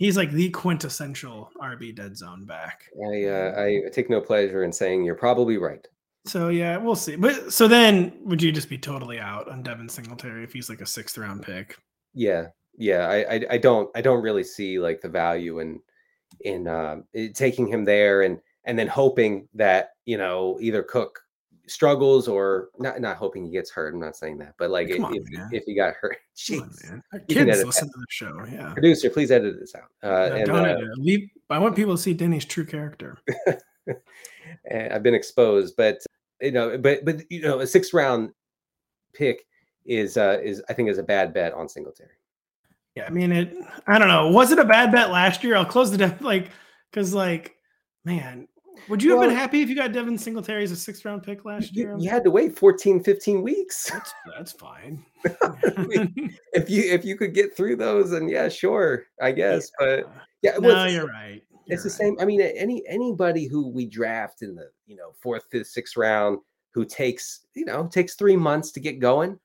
He's 0.00 0.16
like 0.16 0.32
the 0.32 0.48
quintessential 0.48 1.50
RB 1.60 1.94
dead 1.94 2.16
zone 2.16 2.46
back. 2.46 2.86
I 3.06 3.24
uh, 3.26 3.54
I 3.60 3.82
take 3.92 4.08
no 4.08 4.18
pleasure 4.18 4.64
in 4.64 4.72
saying 4.72 5.04
you're 5.04 5.14
probably 5.14 5.58
right. 5.58 5.86
So 6.24 6.48
yeah, 6.48 6.78
we'll 6.78 6.96
see. 6.96 7.16
But 7.16 7.52
so 7.52 7.68
then, 7.68 8.18
would 8.22 8.42
you 8.42 8.50
just 8.50 8.70
be 8.70 8.78
totally 8.78 9.18
out 9.18 9.50
on 9.50 9.62
Devin 9.62 9.90
Singletary 9.90 10.42
if 10.42 10.54
he's 10.54 10.70
like 10.70 10.80
a 10.80 10.86
sixth 10.86 11.18
round 11.18 11.42
pick? 11.42 11.76
Yeah, 12.14 12.46
yeah, 12.78 13.08
I, 13.08 13.34
I, 13.34 13.46
I 13.50 13.58
don't 13.58 13.90
I 13.94 14.00
don't 14.00 14.22
really 14.22 14.42
see 14.42 14.78
like 14.78 15.02
the 15.02 15.08
value 15.10 15.58
in 15.58 15.80
in 16.40 16.66
uh, 16.66 17.02
taking 17.34 17.66
him 17.66 17.84
there 17.84 18.22
and 18.22 18.40
and 18.64 18.78
then 18.78 18.88
hoping 18.88 19.48
that 19.52 19.90
you 20.06 20.16
know 20.16 20.56
either 20.62 20.82
Cook 20.82 21.20
struggles 21.70 22.28
or 22.28 22.70
not 22.78 23.00
not 23.00 23.16
hoping 23.16 23.44
he 23.44 23.50
gets 23.50 23.70
hurt. 23.70 23.94
I'm 23.94 24.00
not 24.00 24.16
saying 24.16 24.38
that, 24.38 24.54
but 24.58 24.70
like 24.70 24.88
if, 24.88 25.02
on, 25.02 25.14
if, 25.14 25.22
if, 25.52 25.64
he 25.64 25.74
got 25.74 25.94
hurt, 25.94 26.16
jeez, 26.36 26.60
on, 26.90 27.02
kids 27.28 27.64
listen 27.64 27.86
that. 27.86 27.92
to 27.92 27.98
the 27.98 28.06
show. 28.08 28.44
Yeah, 28.52 28.72
producer, 28.72 29.10
please 29.10 29.30
edit 29.30 29.58
this 29.60 29.74
out. 29.74 29.90
Uh, 30.02 30.34
and, 30.34 30.50
uh. 30.50 30.76
Leave, 30.96 31.28
I 31.48 31.58
want 31.58 31.76
people 31.76 31.96
to 31.96 32.02
see 32.02 32.14
Denny's 32.14 32.44
true 32.44 32.66
character. 32.66 33.18
I've 34.70 35.02
been 35.02 35.14
exposed, 35.14 35.74
but 35.76 35.98
you 36.40 36.52
know, 36.52 36.76
but 36.76 37.04
but 37.04 37.22
you 37.30 37.42
know, 37.42 37.60
a 37.60 37.66
sixth 37.66 37.94
round 37.94 38.30
pick 39.14 39.44
is 39.84 40.16
uh 40.16 40.38
is 40.42 40.62
I 40.68 40.74
think 40.74 40.88
is 40.88 40.98
a 40.98 41.02
bad 41.02 41.32
bet 41.32 41.52
on 41.54 41.68
Singletary. 41.68 42.10
Yeah, 42.96 43.06
I 43.06 43.10
mean 43.10 43.32
it. 43.32 43.54
I 43.86 43.98
don't 43.98 44.08
know. 44.08 44.28
Was 44.28 44.50
it 44.50 44.58
a 44.58 44.64
bad 44.64 44.90
bet 44.90 45.10
last 45.10 45.44
year? 45.44 45.56
I'll 45.56 45.64
close 45.64 45.90
the 45.90 45.98
def- 45.98 46.20
like 46.20 46.50
because 46.90 47.14
like 47.14 47.56
man, 48.04 48.48
would 48.88 49.02
you 49.02 49.12
have 49.12 49.20
been 49.20 49.30
happy 49.36 49.62
if 49.62 49.68
you 49.68 49.74
got 49.76 49.92
Devin 49.92 50.16
Singletary 50.18 50.64
as 50.64 50.70
a 50.72 50.76
sixth 50.76 51.04
round 51.04 51.22
pick 51.22 51.44
last 51.44 51.74
You, 51.74 51.82
year? 51.84 51.96
you 51.98 52.08
had 52.10 52.24
to 52.24 52.30
wait 52.30 52.58
14, 52.58 53.02
15 53.02 53.42
weeks. 53.42 53.90
That's 53.90 54.12
that's 54.36 54.52
fine. 54.52 55.04
if 55.24 56.70
you 56.70 56.82
if 56.92 57.04
you 57.04 57.16
could 57.16 57.34
get 57.34 57.56
through 57.56 57.76
those, 57.76 58.12
and 58.12 58.30
yeah, 58.30 58.48
sure, 58.48 59.04
I 59.20 59.32
guess. 59.32 59.70
But 59.78 60.10
yeah, 60.42 60.58
well, 60.58 60.74
no, 60.76 60.84
it's- 60.84 60.94
you're 60.94 61.06
right. 61.06 61.42
it's 61.66 61.82
the 61.82 61.88
You're 61.88 61.94
same. 61.94 62.16
I 62.20 62.24
mean, 62.24 62.40
any 62.40 62.82
anybody 62.88 63.46
who 63.46 63.68
we 63.68 63.86
draft 63.86 64.42
in 64.42 64.54
the 64.54 64.70
you 64.86 64.96
know 64.96 65.12
fourth, 65.20 65.44
fifth, 65.50 65.68
sixth 65.68 65.96
round 65.96 66.38
who 66.72 66.84
takes 66.84 67.46
you 67.54 67.64
know 67.64 67.86
takes 67.88 68.14
three 68.14 68.36
months 68.36 68.72
to 68.72 68.80
get 68.80 68.98
going. 68.98 69.38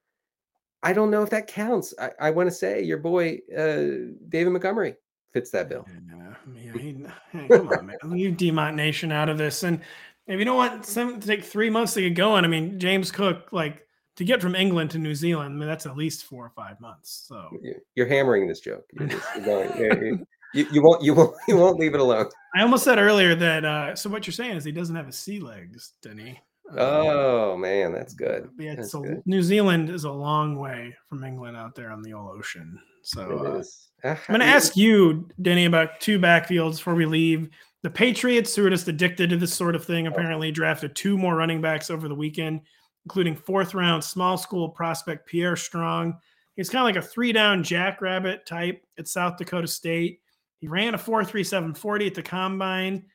I 0.84 0.94
don't 0.94 1.10
know 1.10 1.24
if 1.24 1.32
that 1.32 1.48
counts. 1.48 1.94
I, 2.00 2.12
I 2.20 2.30
want 2.32 2.48
to 2.48 2.56
say 2.56 2.84
your 2.84 3.00
boy 3.00 3.40
uh, 3.58 4.14
David 4.30 4.52
Montgomery 4.52 4.96
fits 5.36 5.52
that 5.52 5.68
bill. 5.68 5.86
Yeah, 6.08 6.34
yeah, 6.56 6.72
he, 6.82 7.06
hey, 7.32 7.48
come 7.50 7.68
on, 7.68 7.86
man. 7.88 7.98
Leave 8.06 8.38
Demont 8.38 8.74
Nation 8.76 9.12
out 9.12 9.28
of 9.28 9.38
this. 9.38 9.64
And 9.64 9.82
if 10.28 10.40
you 10.40 10.46
don't 10.46 10.56
want 10.56 10.86
some 10.86 11.20
to 11.20 11.28
take 11.28 11.44
three 11.44 11.70
months 11.70 11.94
to 11.96 12.02
get 12.02 12.16
going, 12.16 12.46
I 12.46 12.48
mean, 12.48 12.80
James 12.80 13.12
Cook, 13.12 13.50
like 13.52 13.86
to 14.16 14.24
get 14.24 14.42
from 14.42 14.56
England 14.56 14.92
to 14.92 14.98
New 14.98 15.14
Zealand, 15.14 15.54
I 15.54 15.58
mean, 15.58 15.68
that's 15.68 15.86
at 15.86 15.98
least 15.98 16.24
four 16.24 16.46
or 16.46 16.52
five 16.56 16.80
months. 16.80 17.26
So 17.28 17.50
You- 17.62 17.82
You're 17.96 18.08
hammering 18.08 18.48
this 18.48 18.62
joke. 18.62 18.86
You're 18.94 19.10
just 19.10 19.28
you're 19.46 20.20
you, 20.54 20.66
you 20.72 20.82
won't 20.82 21.04
you 21.04 21.14
won't 21.14 21.36
you 21.50 21.58
won't 21.58 21.78
leave 21.78 21.94
it 21.94 22.00
alone. 22.00 22.28
I 22.56 22.62
almost 22.62 22.86
said 22.86 22.98
earlier 22.98 23.36
that. 23.36 23.66
Uh, 23.66 23.94
so 23.96 24.10
what 24.10 24.26
you're 24.26 24.34
saying 24.34 24.56
is 24.56 24.64
he 24.64 24.72
doesn't 24.72 24.96
have 24.96 25.10
a 25.10 25.12
sea 25.12 25.40
legs, 25.42 25.92
Denny. 26.02 26.40
Uh, 26.72 26.80
Oh 26.80 27.58
man, 27.58 27.94
that's 27.94 28.14
good. 28.14 28.50
yeah, 28.58 28.76
That's 28.76 28.94
a, 28.94 29.00
good. 29.00 29.22
New 29.26 29.44
Zealand 29.44 29.90
is 29.90 30.04
a 30.04 30.12
long 30.12 30.58
way 30.58 30.96
from 31.10 31.24
England 31.24 31.56
out 31.56 31.76
there 31.76 31.92
on 31.92 32.02
the 32.02 32.14
old 32.14 32.38
ocean. 32.38 32.80
So 33.04 33.22
uh. 33.38 33.64
Ah, 34.04 34.20
I'm 34.28 34.34
going 34.34 34.40
to 34.40 34.46
ask 34.46 34.76
you, 34.76 35.28
Denny, 35.42 35.66
about 35.66 36.00
two 36.00 36.20
backfields 36.20 36.78
before 36.78 36.96
we 36.96 37.06
leave. 37.06 37.50
The 37.84 37.90
Patriots, 37.90 38.56
who 38.56 38.66
are 38.66 38.70
just 38.70 38.88
addicted 38.88 39.30
to 39.30 39.38
this 39.38 39.54
sort 39.54 39.76
of 39.76 39.86
thing, 39.86 40.08
apparently 40.08 40.52
drafted 40.52 40.96
two 40.96 41.18
more 41.18 41.36
running 41.36 41.62
backs 41.62 41.90
over 41.90 42.08
the 42.08 42.16
weekend, 42.16 42.62
including 43.06 43.36
fourth 43.36 43.74
round 43.74 44.04
small 44.04 44.38
school 44.38 44.70
prospect 44.70 45.28
Pierre 45.28 45.56
Strong. 45.56 46.18
He's 46.56 46.70
kind 46.70 46.82
of 46.82 46.96
like 46.96 47.04
a 47.04 47.08
three 47.08 47.32
down 47.32 47.64
jackrabbit 47.64 48.46
type 48.46 48.84
at 48.98 49.08
South 49.08 49.38
Dakota 49.38 49.68
State. 49.68 50.20
He 50.60 50.68
ran 50.68 50.96
a 50.96 50.98
4.3740 50.98 52.08
at 52.08 52.16
the 52.16 52.24
combine. 52.24 53.06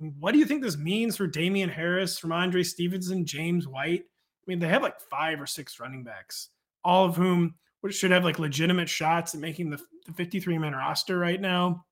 I 0.00 0.04
mean, 0.04 0.14
What 0.18 0.32
do 0.32 0.38
you 0.38 0.46
think 0.46 0.62
this 0.62 0.78
means 0.78 1.16
for 1.16 1.26
Damien 1.26 1.68
Harris, 1.68 2.20
Rhamondre 2.20 2.64
Stevenson, 2.64 3.24
James 3.24 3.68
White? 3.68 4.02
I 4.02 4.44
mean, 4.46 4.58
they 4.58 4.68
have 4.68 4.82
like 4.82 5.00
five 5.00 5.40
or 5.40 5.46
six 5.46 5.78
running 5.78 6.02
backs, 6.02 6.48
all 6.84 7.04
of 7.04 7.16
whom 7.16 7.54
should 7.90 8.10
have 8.10 8.24
like 8.24 8.38
legitimate 8.38 8.88
shots 8.88 9.34
at 9.34 9.40
making 9.40 9.70
the, 9.70 9.78
the 10.06 10.12
53 10.12 10.58
man 10.58 10.72
roster 10.72 11.18
right 11.18 11.40
now. 11.40 11.84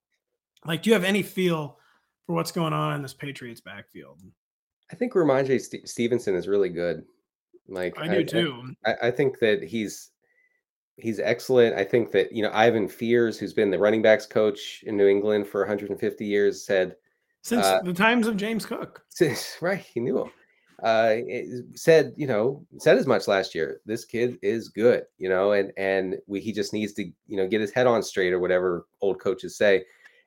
Like, 0.65 0.83
do 0.83 0.91
you 0.91 0.95
have 0.95 1.05
any 1.05 1.23
feel 1.23 1.79
for 2.27 2.35
what's 2.35 2.53
going 2.53 2.73
on 2.73 2.95
in 2.95 3.03
this 3.03 3.15
Patriots 3.15 3.61
backfield? 3.61 4.21
I 4.91 4.97
think 4.97 5.13
Rhamondre 5.13 5.61
Ste- 5.61 5.87
Stevenson 5.87 6.35
is 6.35 6.49
really 6.49 6.69
good. 6.69 7.05
Like 7.69 7.99
I 7.99 8.09
do 8.09 8.25
too. 8.25 8.75
I, 8.87 8.95
I 9.03 9.11
think 9.11 9.39
that 9.41 9.63
he's 9.63 10.11
he's 10.97 11.21
excellent. 11.21 11.77
I 11.77 11.85
think 11.85 12.11
that 12.13 12.33
you 12.33 12.43
know 12.43 12.51
Ivan 12.53 12.89
Fears, 12.89 13.39
who's 13.39 13.53
been 13.53 13.71
the 13.71 13.79
running 13.79 14.03
backs 14.03 14.27
coach 14.27 14.83
in 14.87 14.97
New 14.97 15.07
England 15.07 15.47
for 15.47 15.61
150 15.61 16.25
years, 16.25 16.65
said 16.65 16.97
Since 17.49 17.65
uh, 17.65 17.81
the 17.83 17.95
times 17.95 18.27
of 18.27 18.37
James 18.37 18.67
Cook. 18.67 19.03
right, 19.63 19.81
he 19.81 20.01
knew 20.01 20.21
him. 20.21 20.31
Uh, 20.83 21.15
it- 21.27 21.65
said 21.75 22.13
you 22.17 22.27
know 22.27 22.65
said 22.79 22.99
as 22.99 23.07
much 23.07 23.27
last 23.27 23.55
year. 23.55 23.81
This 23.87 24.05
kid 24.05 24.39
is 24.43 24.69
good, 24.69 25.05
you 25.17 25.31
know, 25.31 25.53
and 25.53 25.73
and 25.79 26.19
we 26.27 26.41
he 26.41 26.53
just 26.53 26.75
needs 26.75 26.93
to 26.95 27.05
you 27.27 27.37
know 27.39 27.49
get 27.49 27.63
his 27.63 27.73
head 27.73 27.87
on 27.87 28.03
straight 28.03 28.35
or 28.35 28.39
whatever 28.39 28.87
old 29.01 29.19
coaches 29.19 29.57
say. 29.57 29.85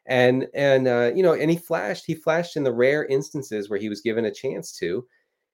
And 0.08 0.48
and 0.56 0.88
uh, 0.88 1.12
you 1.16 1.22
know, 1.22 1.34
and 1.34 1.52
he 1.52 1.58
flashed. 1.58 2.06
He 2.08 2.16
flashed 2.16 2.58
in 2.58 2.64
the 2.64 2.74
rare 2.74 3.06
instances 3.06 3.70
where 3.70 3.80
he 3.80 3.88
was 3.88 4.02
given 4.02 4.26
a 4.26 4.34
chance 4.34 4.76
to. 4.80 5.06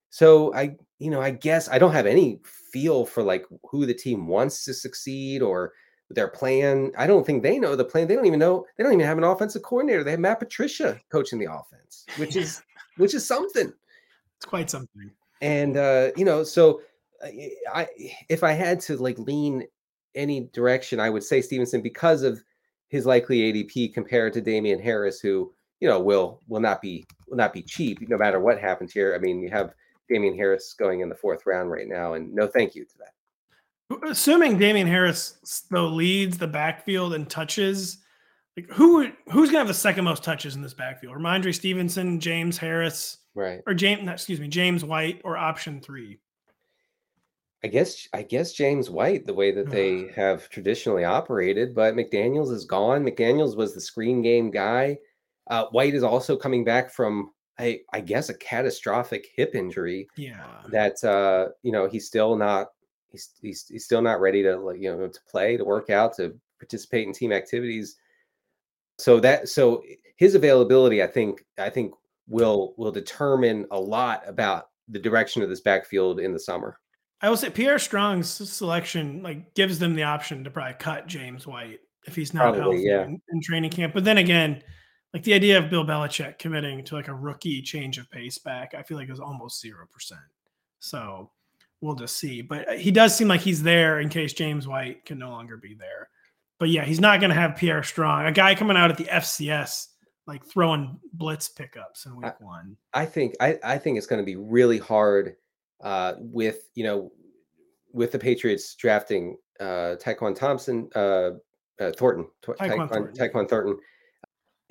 So 0.09 0.53
I, 0.53 0.77
you 0.99 1.11
know, 1.11 1.21
I 1.21 1.31
guess 1.31 1.67
I 1.67 1.77
don't 1.79 1.91
have 1.91 2.05
any 2.05 2.39
feel 2.71 3.05
for 3.05 3.23
like 3.23 3.45
who 3.69 3.85
the 3.85 3.93
team 3.93 4.25
wants 4.27 4.63
to 4.63 4.73
succeed 4.73 5.41
or 5.41 5.73
their 6.09 6.27
plan. 6.27 6.91
I 6.97 7.07
don't 7.07 7.25
think 7.25 7.43
they 7.43 7.59
know 7.59 7.75
the 7.75 7.85
plan. 7.85 8.07
They 8.07 8.15
don't 8.15 8.25
even 8.25 8.39
know. 8.39 8.65
They 8.77 8.83
don't 8.83 8.93
even 8.93 9.05
have 9.05 9.17
an 9.17 9.23
offensive 9.23 9.61
coordinator. 9.61 10.03
They 10.03 10.11
have 10.11 10.19
Matt 10.19 10.39
Patricia 10.39 10.99
coaching 11.11 11.39
the 11.39 11.51
offense, 11.51 12.05
which 12.17 12.35
is 12.35 12.61
which 12.97 13.13
is 13.13 13.25
something. 13.25 13.73
It's 14.37 14.45
quite 14.45 14.69
something. 14.69 15.11
And 15.41 15.77
uh, 15.77 16.11
you 16.15 16.25
know, 16.25 16.43
so 16.43 16.81
I 17.73 17.87
if 18.29 18.43
I 18.43 18.51
had 18.53 18.79
to 18.81 18.97
like 18.97 19.19
lean 19.19 19.67
any 20.15 20.49
direction, 20.53 20.99
I 20.99 21.09
would 21.09 21.23
say 21.23 21.41
Stevenson 21.41 21.81
because 21.81 22.23
of 22.23 22.41
his 22.89 23.05
likely 23.05 23.51
ADP 23.51 23.93
compared 23.93 24.33
to 24.33 24.41
Damien 24.41 24.79
Harris, 24.79 25.19
who 25.19 25.53
you 25.79 25.87
know 25.87 25.99
will 25.99 26.41
will 26.47 26.61
not 26.61 26.81
be 26.81 27.05
will 27.27 27.37
not 27.37 27.53
be 27.53 27.61
cheap 27.61 28.07
no 28.07 28.17
matter 28.17 28.39
what 28.39 28.59
happens 28.59 28.93
here. 28.93 29.13
I 29.13 29.19
mean, 29.19 29.41
you 29.41 29.49
have 29.49 29.73
Damien 30.09 30.35
Harris 30.35 30.73
going 30.73 31.01
in 31.01 31.09
the 31.09 31.15
fourth 31.15 31.45
round 31.45 31.69
right 31.69 31.87
now, 31.87 32.13
and 32.13 32.33
no 32.33 32.47
thank 32.47 32.75
you 32.75 32.85
to 32.85 32.97
that. 32.99 33.13
Assuming 34.03 34.57
Damien 34.57 34.87
Harris 34.87 35.65
though 35.71 35.87
leads 35.87 36.37
the 36.37 36.47
backfield 36.47 37.13
and 37.13 37.29
touches, 37.29 37.99
like 38.57 38.69
who 38.69 39.09
who's 39.31 39.49
gonna 39.49 39.59
have 39.59 39.67
the 39.67 39.73
second 39.73 40.03
most 40.03 40.23
touches 40.23 40.55
in 40.55 40.61
this 40.61 40.73
backfield? 40.73 41.15
Rhamondre 41.15 41.53
Stevenson, 41.55 42.19
James 42.19 42.57
Harris, 42.57 43.19
Right. 43.33 43.61
or 43.65 43.73
James? 43.73 44.03
no, 44.03 44.11
Excuse 44.13 44.39
me, 44.41 44.47
James 44.49 44.83
White, 44.83 45.21
or 45.23 45.37
option 45.37 45.79
three. 45.79 46.19
I 47.63 47.67
guess 47.69 48.07
I 48.13 48.23
guess 48.23 48.53
James 48.53 48.89
White, 48.89 49.25
the 49.25 49.33
way 49.33 49.51
that 49.51 49.69
they 49.69 50.07
have 50.15 50.49
traditionally 50.49 51.05
operated, 51.05 51.73
but 51.73 51.95
McDaniels 51.95 52.51
is 52.51 52.65
gone. 52.65 53.03
McDaniels 53.05 53.55
was 53.55 53.73
the 53.73 53.81
screen 53.81 54.21
game 54.21 54.51
guy. 54.51 54.97
Uh, 55.49 55.65
White 55.71 55.95
is 55.95 56.03
also 56.03 56.35
coming 56.35 56.63
back 56.65 56.91
from 56.91 57.31
I, 57.59 57.79
I 57.93 58.01
guess 58.01 58.29
a 58.29 58.35
catastrophic 58.37 59.29
hip 59.35 59.55
injury 59.55 60.07
Yeah. 60.17 60.45
that 60.71 61.01
uh, 61.03 61.47
you 61.63 61.71
know 61.71 61.87
he's 61.87 62.05
still 62.05 62.35
not 62.35 62.67
he's, 63.17 63.29
he's 63.41 63.67
he's 63.67 63.85
still 63.85 64.01
not 64.01 64.21
ready 64.21 64.43
to 64.43 64.75
you 64.77 64.95
know 64.95 65.07
to 65.07 65.19
play 65.29 65.57
to 65.57 65.65
work 65.65 65.89
out 65.89 66.15
to 66.17 66.35
participate 66.59 67.07
in 67.07 67.13
team 67.13 67.31
activities. 67.31 67.97
So 68.99 69.19
that 69.19 69.49
so 69.49 69.83
his 70.17 70.35
availability, 70.35 71.03
I 71.03 71.07
think 71.07 71.45
I 71.57 71.69
think 71.69 71.93
will 72.27 72.73
will 72.77 72.91
determine 72.91 73.65
a 73.71 73.79
lot 73.79 74.23
about 74.27 74.69
the 74.87 74.99
direction 74.99 75.41
of 75.41 75.49
this 75.49 75.61
backfield 75.61 76.19
in 76.19 76.33
the 76.33 76.39
summer. 76.39 76.79
I 77.21 77.29
will 77.29 77.37
say 77.37 77.49
Pierre 77.49 77.79
Strong's 77.79 78.29
selection 78.29 79.23
like 79.23 79.53
gives 79.55 79.79
them 79.79 79.95
the 79.95 80.03
option 80.03 80.43
to 80.43 80.51
probably 80.51 80.75
cut 80.75 81.07
James 81.07 81.47
White 81.47 81.79
if 82.05 82.15
he's 82.15 82.33
not 82.33 82.53
Probably, 82.53 82.61
healthy 82.61 82.83
yeah. 82.83 83.03
in, 83.03 83.21
in 83.29 83.41
training 83.41 83.71
camp. 83.71 83.93
But 83.93 84.03
then 84.03 84.17
again, 84.17 84.63
like 85.13 85.23
the 85.23 85.33
idea 85.33 85.57
of 85.57 85.69
Bill 85.69 85.85
Belichick 85.85 86.39
committing 86.39 86.83
to 86.85 86.95
like 86.95 87.07
a 87.07 87.13
rookie 87.13 87.61
change 87.61 87.97
of 87.97 88.09
pace 88.11 88.37
back, 88.37 88.73
I 88.73 88.83
feel 88.83 88.97
like 88.97 89.09
is 89.09 89.19
almost 89.19 89.61
zero 89.61 89.85
percent. 89.91 90.21
So 90.79 91.31
we'll 91.81 91.95
just 91.95 92.17
see. 92.17 92.41
But 92.41 92.69
uh, 92.69 92.73
he 92.73 92.91
does 92.91 93.15
seem 93.15 93.27
like 93.27 93.41
he's 93.41 93.63
there 93.63 93.99
in 93.99 94.09
case 94.09 94.33
James 94.33 94.67
White 94.67 95.05
can 95.05 95.19
no 95.19 95.29
longer 95.29 95.57
be 95.57 95.73
there. 95.73 96.09
But 96.59 96.69
yeah, 96.69 96.85
he's 96.85 96.99
not 96.99 97.19
going 97.19 97.29
to 97.29 97.35
have 97.35 97.55
Pierre 97.55 97.83
Strong, 97.83 98.25
a 98.25 98.31
guy 98.31 98.55
coming 98.55 98.77
out 98.77 98.89
at 98.89 98.97
the 98.97 99.05
FCS, 99.05 99.87
like 100.25 100.43
throwing 100.45 100.99
blitz 101.13 101.49
pickups 101.49 102.05
in 102.05 102.15
week 102.15 102.33
one. 102.39 102.75
I 102.93 103.05
think 103.05 103.35
I, 103.39 103.59
I 103.63 103.77
think 103.77 103.97
it's 103.97 104.07
going 104.07 104.21
to 104.21 104.25
be 104.25 104.35
really 104.35 104.79
hard 104.79 105.35
uh, 105.83 106.13
with 106.17 106.69
you 106.73 106.83
know 106.83 107.11
with 107.93 108.11
the 108.11 108.19
Patriots 108.19 108.73
drafting 108.75 109.37
uh, 109.59 109.95
Taekwon 110.01 110.35
Thompson, 110.35 110.89
uh, 110.95 111.31
uh, 111.79 111.91
Thornton, 111.95 112.27
Th- 112.43 112.57
Tyquan 112.57 112.69
Tyquan, 112.69 112.89
Thornton. 112.89 113.15
Tyquan 113.15 113.49
Thornton, 113.49 113.77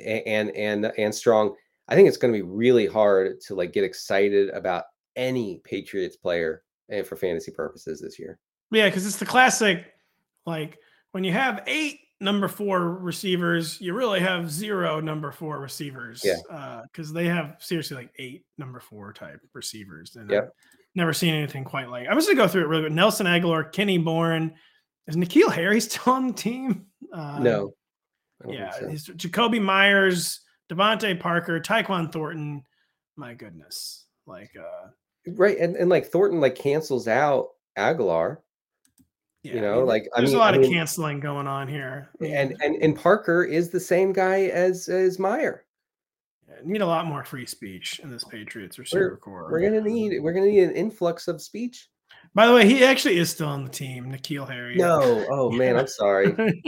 and 0.04 0.50
and 0.56 0.92
and 0.98 1.14
Strong. 1.14 1.54
I 1.88 1.94
think 1.94 2.08
it's 2.08 2.16
going 2.16 2.32
to 2.34 2.38
be 2.38 2.42
really 2.42 2.86
hard 2.86 3.40
to 3.42 3.54
like 3.54 3.72
get 3.72 3.84
excited 3.84 4.50
about 4.50 4.84
any 5.14 5.60
Patriots 5.64 6.16
player 6.16 6.64
for 7.04 7.16
fantasy 7.16 7.52
purposes 7.52 8.00
this 8.00 8.18
year. 8.18 8.38
Yeah, 8.70 8.86
because 8.88 9.06
it's 9.06 9.16
the 9.16 9.26
classic, 9.26 9.84
like 10.44 10.78
when 11.12 11.24
you 11.24 11.32
have 11.32 11.62
eight 11.66 12.00
number 12.20 12.48
four 12.48 12.94
receivers, 12.98 13.80
you 13.80 13.92
really 13.94 14.20
have 14.20 14.50
zero 14.50 15.00
number 15.00 15.30
four 15.32 15.58
receivers. 15.60 16.22
Yeah. 16.24 16.82
Because 16.90 17.12
they 17.12 17.26
have 17.26 17.56
seriously 17.60 17.96
like 17.96 18.10
eight 18.18 18.44
number 18.58 18.80
four 18.80 19.12
type 19.12 19.40
receivers. 19.52 20.16
And 20.16 20.30
Yep. 20.30 20.44
I've 20.44 20.50
never 20.94 21.12
seen 21.12 21.34
anything 21.34 21.62
quite 21.64 21.88
like. 21.90 22.06
I'm 22.08 22.16
just 22.16 22.28
gonna 22.28 22.36
go 22.40 22.48
through 22.48 22.62
it 22.62 22.68
really 22.68 22.82
quick. 22.84 22.92
Nelson 22.92 23.26
Agholor, 23.26 23.70
Kenny 23.72 23.98
Bourne, 23.98 24.54
is 25.06 25.14
N'Keal 25.16 25.52
Harry 25.52 25.80
still 25.82 26.12
on 26.14 26.28
the 26.28 26.32
team? 26.32 26.86
Uh, 27.12 27.38
no, 27.38 27.74
I 28.42 28.44
don't 28.44 28.52
think 28.52 28.58
Yeah, 28.58 28.70
so. 28.72 28.88
he's 28.88 29.06
Jakobi 29.08 29.60
Meyers, 29.62 30.40
DeVante 30.70 31.20
Parker, 31.20 31.60
Tyquan 31.60 32.10
Thornton. 32.10 32.62
My 33.16 33.34
goodness, 33.34 34.06
like 34.26 34.50
uh, 34.58 34.88
right, 35.28 35.58
and 35.58 35.76
and 35.76 35.88
like 35.90 36.06
Thornton 36.06 36.40
like 36.40 36.54
cancels 36.54 37.08
out 37.08 37.48
Agholor. 37.78 38.38
yeah, 39.42 39.52
You 39.54 39.58
I 39.58 39.62
know, 39.62 39.76
mean, 39.78 39.86
like, 39.86 40.08
I 40.14 40.20
there's 40.20 40.30
mean- 40.30 40.36
a 40.36 40.40
lot 40.40 40.54
I 40.54 40.58
of 40.58 40.70
canceling 40.70 41.20
going 41.20 41.46
on 41.46 41.68
here. 41.68 42.08
And 42.20 42.56
and 42.62 42.76
and 42.82 42.96
Parker 42.96 43.44
is 43.44 43.70
the 43.70 43.80
same 43.80 44.12
guy 44.12 44.44
as 44.46 44.88
as 44.88 45.18
Meyer. 45.18 45.64
Yeah, 46.48 46.54
need 46.64 46.80
a 46.82 46.86
lot 46.86 47.06
more 47.06 47.24
free 47.24 47.46
speech 47.46 48.00
in 48.00 48.10
this 48.10 48.24
Patriots 48.24 48.78
receiver 48.78 49.16
corps. 49.16 49.48
We're 49.50 49.60
gonna 49.60 49.80
need 49.80 50.20
we're 50.20 50.32
gonna 50.32 50.46
need 50.46 50.62
an 50.64 50.74
influx 50.76 51.28
of 51.28 51.42
speech. 51.42 51.88
By 52.34 52.46
the 52.46 52.54
way, 52.54 52.66
he 52.66 52.84
actually 52.84 53.16
is 53.18 53.30
still 53.30 53.48
on 53.48 53.64
the 53.64 53.70
team, 53.70 54.12
N'Keal 54.12 54.48
Harry. 54.48 54.76
No, 54.76 55.24
oh 55.30 55.50
man, 55.50 55.76
I'm 55.76 55.86
sorry. 55.86 56.34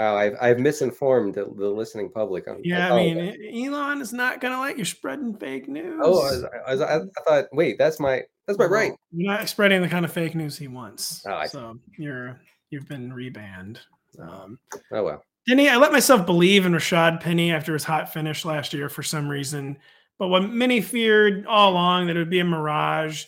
wow, 0.00 0.16
I've 0.16 0.36
I've 0.40 0.58
misinformed 0.58 1.34
the, 1.34 1.44
the 1.44 1.68
listening 1.68 2.10
public. 2.10 2.48
I'm, 2.48 2.60
yeah, 2.64 2.94
I, 2.94 2.98
I, 2.98 3.14
mean, 3.14 3.66
Elon 3.66 4.00
is 4.00 4.12
not 4.12 4.40
gonna 4.40 4.58
like 4.58 4.78
you 4.78 4.84
spreading 4.84 5.34
fake 5.34 5.68
news. 5.68 6.00
Oh, 6.02 6.20
I, 6.66 6.72
was, 6.72 6.80
I, 6.80 6.96
I, 6.96 7.00
thought, 7.26 7.44
wait, 7.52 7.76
that's 7.78 8.00
my 8.00 8.22
that's 8.46 8.58
my 8.58 8.64
right. 8.64 8.92
You're 9.12 9.32
not 9.32 9.48
spreading 9.48 9.82
the 9.82 9.88
kind 9.88 10.04
of 10.04 10.12
fake 10.12 10.34
news 10.34 10.56
he 10.56 10.68
wants. 10.68 11.24
Oh, 11.26 11.46
so 11.46 11.78
you're 11.98 12.40
you've 12.70 12.88
been 12.88 13.12
rebanned. 13.12 13.78
Um, 14.18 14.58
oh 14.92 15.04
well. 15.04 15.22
Denny, 15.46 15.68
I 15.68 15.76
let 15.76 15.92
myself 15.92 16.26
believe 16.26 16.66
in 16.66 16.72
Rashaad 16.72 17.20
Penny 17.20 17.50
after 17.50 17.72
his 17.72 17.84
hot 17.84 18.12
finish 18.12 18.44
last 18.44 18.72
year 18.72 18.88
for 18.88 19.02
some 19.02 19.28
reason. 19.28 19.78
But 20.18 20.28
what 20.28 20.48
many 20.48 20.80
feared 20.80 21.46
all 21.46 21.72
along 21.72 22.06
that 22.06 22.16
it 22.16 22.18
would 22.18 22.30
be 22.30 22.40
a 22.40 22.44
mirage, 22.44 23.24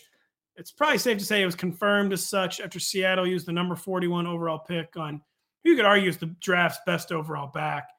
it's 0.55 0.71
probably 0.71 0.99
safe 0.99 1.17
to 1.17 1.25
say 1.25 1.41
it 1.41 1.45
was 1.45 1.55
confirmed 1.55 2.13
as 2.13 2.27
such 2.27 2.61
after 2.61 2.79
Seattle 2.79 3.27
used 3.27 3.47
the 3.47 3.51
number 3.51 3.75
41 3.75 4.27
overall 4.27 4.59
pick 4.59 4.95
on 4.95 5.19
you 5.63 5.75
could 5.75 5.85
argue 5.85 6.09
is 6.09 6.17
the 6.17 6.27
draft's 6.39 6.79
best 6.85 7.11
overall 7.11 7.47
back 7.47 7.89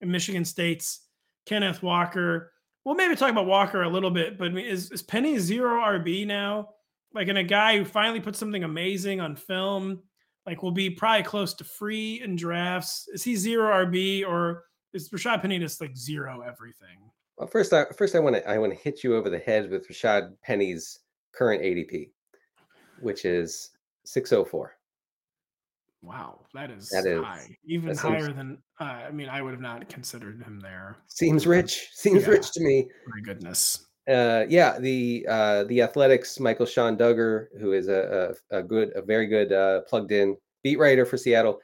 in 0.00 0.10
Michigan 0.10 0.44
State's 0.44 1.00
Kenneth 1.46 1.82
Walker. 1.82 2.52
We'll 2.84 2.94
maybe 2.94 3.16
talk 3.16 3.30
about 3.30 3.46
Walker 3.46 3.82
a 3.82 3.88
little 3.88 4.10
bit, 4.10 4.38
but 4.38 4.56
is, 4.58 4.90
is 4.90 5.02
Penny 5.02 5.38
zero 5.38 5.80
RB 5.80 6.26
now? 6.26 6.70
Like 7.14 7.28
in 7.28 7.38
a 7.38 7.44
guy 7.44 7.78
who 7.78 7.84
finally 7.84 8.20
put 8.20 8.36
something 8.36 8.64
amazing 8.64 9.20
on 9.20 9.36
film, 9.36 10.02
like 10.46 10.62
will 10.62 10.72
be 10.72 10.90
probably 10.90 11.22
close 11.22 11.54
to 11.54 11.64
free 11.64 12.20
in 12.22 12.36
drafts. 12.36 13.08
Is 13.12 13.22
he 13.22 13.36
zero 13.36 13.86
RB 13.86 14.26
or 14.26 14.64
is 14.92 15.08
Rashaad 15.08 15.40
Penny 15.40 15.58
just 15.58 15.80
like 15.80 15.96
zero 15.96 16.42
everything? 16.42 16.98
Well, 17.38 17.48
first, 17.48 17.72
I, 17.72 17.86
first 17.96 18.14
I 18.14 18.20
want 18.20 18.36
to 18.36 18.48
I 18.48 18.58
want 18.58 18.72
to 18.72 18.78
hit 18.78 19.02
you 19.02 19.16
over 19.16 19.30
the 19.30 19.38
head 19.38 19.70
with 19.70 19.88
Rashaad 19.88 20.34
Penny's 20.42 21.00
current 21.32 21.62
ADP, 21.62 22.10
which 23.00 23.24
is 23.24 23.70
604. 24.04 24.76
Wow, 26.04 26.40
that 26.52 26.70
is 26.70 26.90
that 26.90 27.06
is 27.06 27.24
high, 27.24 27.56
even 27.66 27.96
higher 27.96 28.30
than 28.30 28.58
uh, 28.78 28.84
I 28.84 29.10
mean, 29.10 29.28
I 29.28 29.40
would 29.40 29.52
have 29.52 29.60
not 29.60 29.88
considered 29.88 30.42
him 30.42 30.60
there. 30.60 30.98
Seems 31.06 31.46
rich. 31.46 31.88
Seems 31.94 32.24
yeah. 32.24 32.30
rich 32.30 32.52
to 32.52 32.60
me. 32.60 32.86
My 33.06 33.20
goodness. 33.20 33.86
Uh, 34.06 34.44
yeah, 34.48 34.78
the 34.78 35.26
uh, 35.28 35.64
the 35.64 35.80
Athletics 35.80 36.38
Michael-Shawn 36.38 36.98
Dugar, 36.98 37.48
who 37.58 37.72
is 37.72 37.88
a, 37.88 38.34
a, 38.50 38.58
a 38.58 38.62
good, 38.62 38.92
a 38.94 39.00
very 39.00 39.26
good 39.26 39.50
uh, 39.52 39.80
plugged 39.82 40.12
in 40.12 40.36
beat 40.62 40.78
writer 40.78 41.06
for 41.06 41.16
Seattle, 41.16 41.58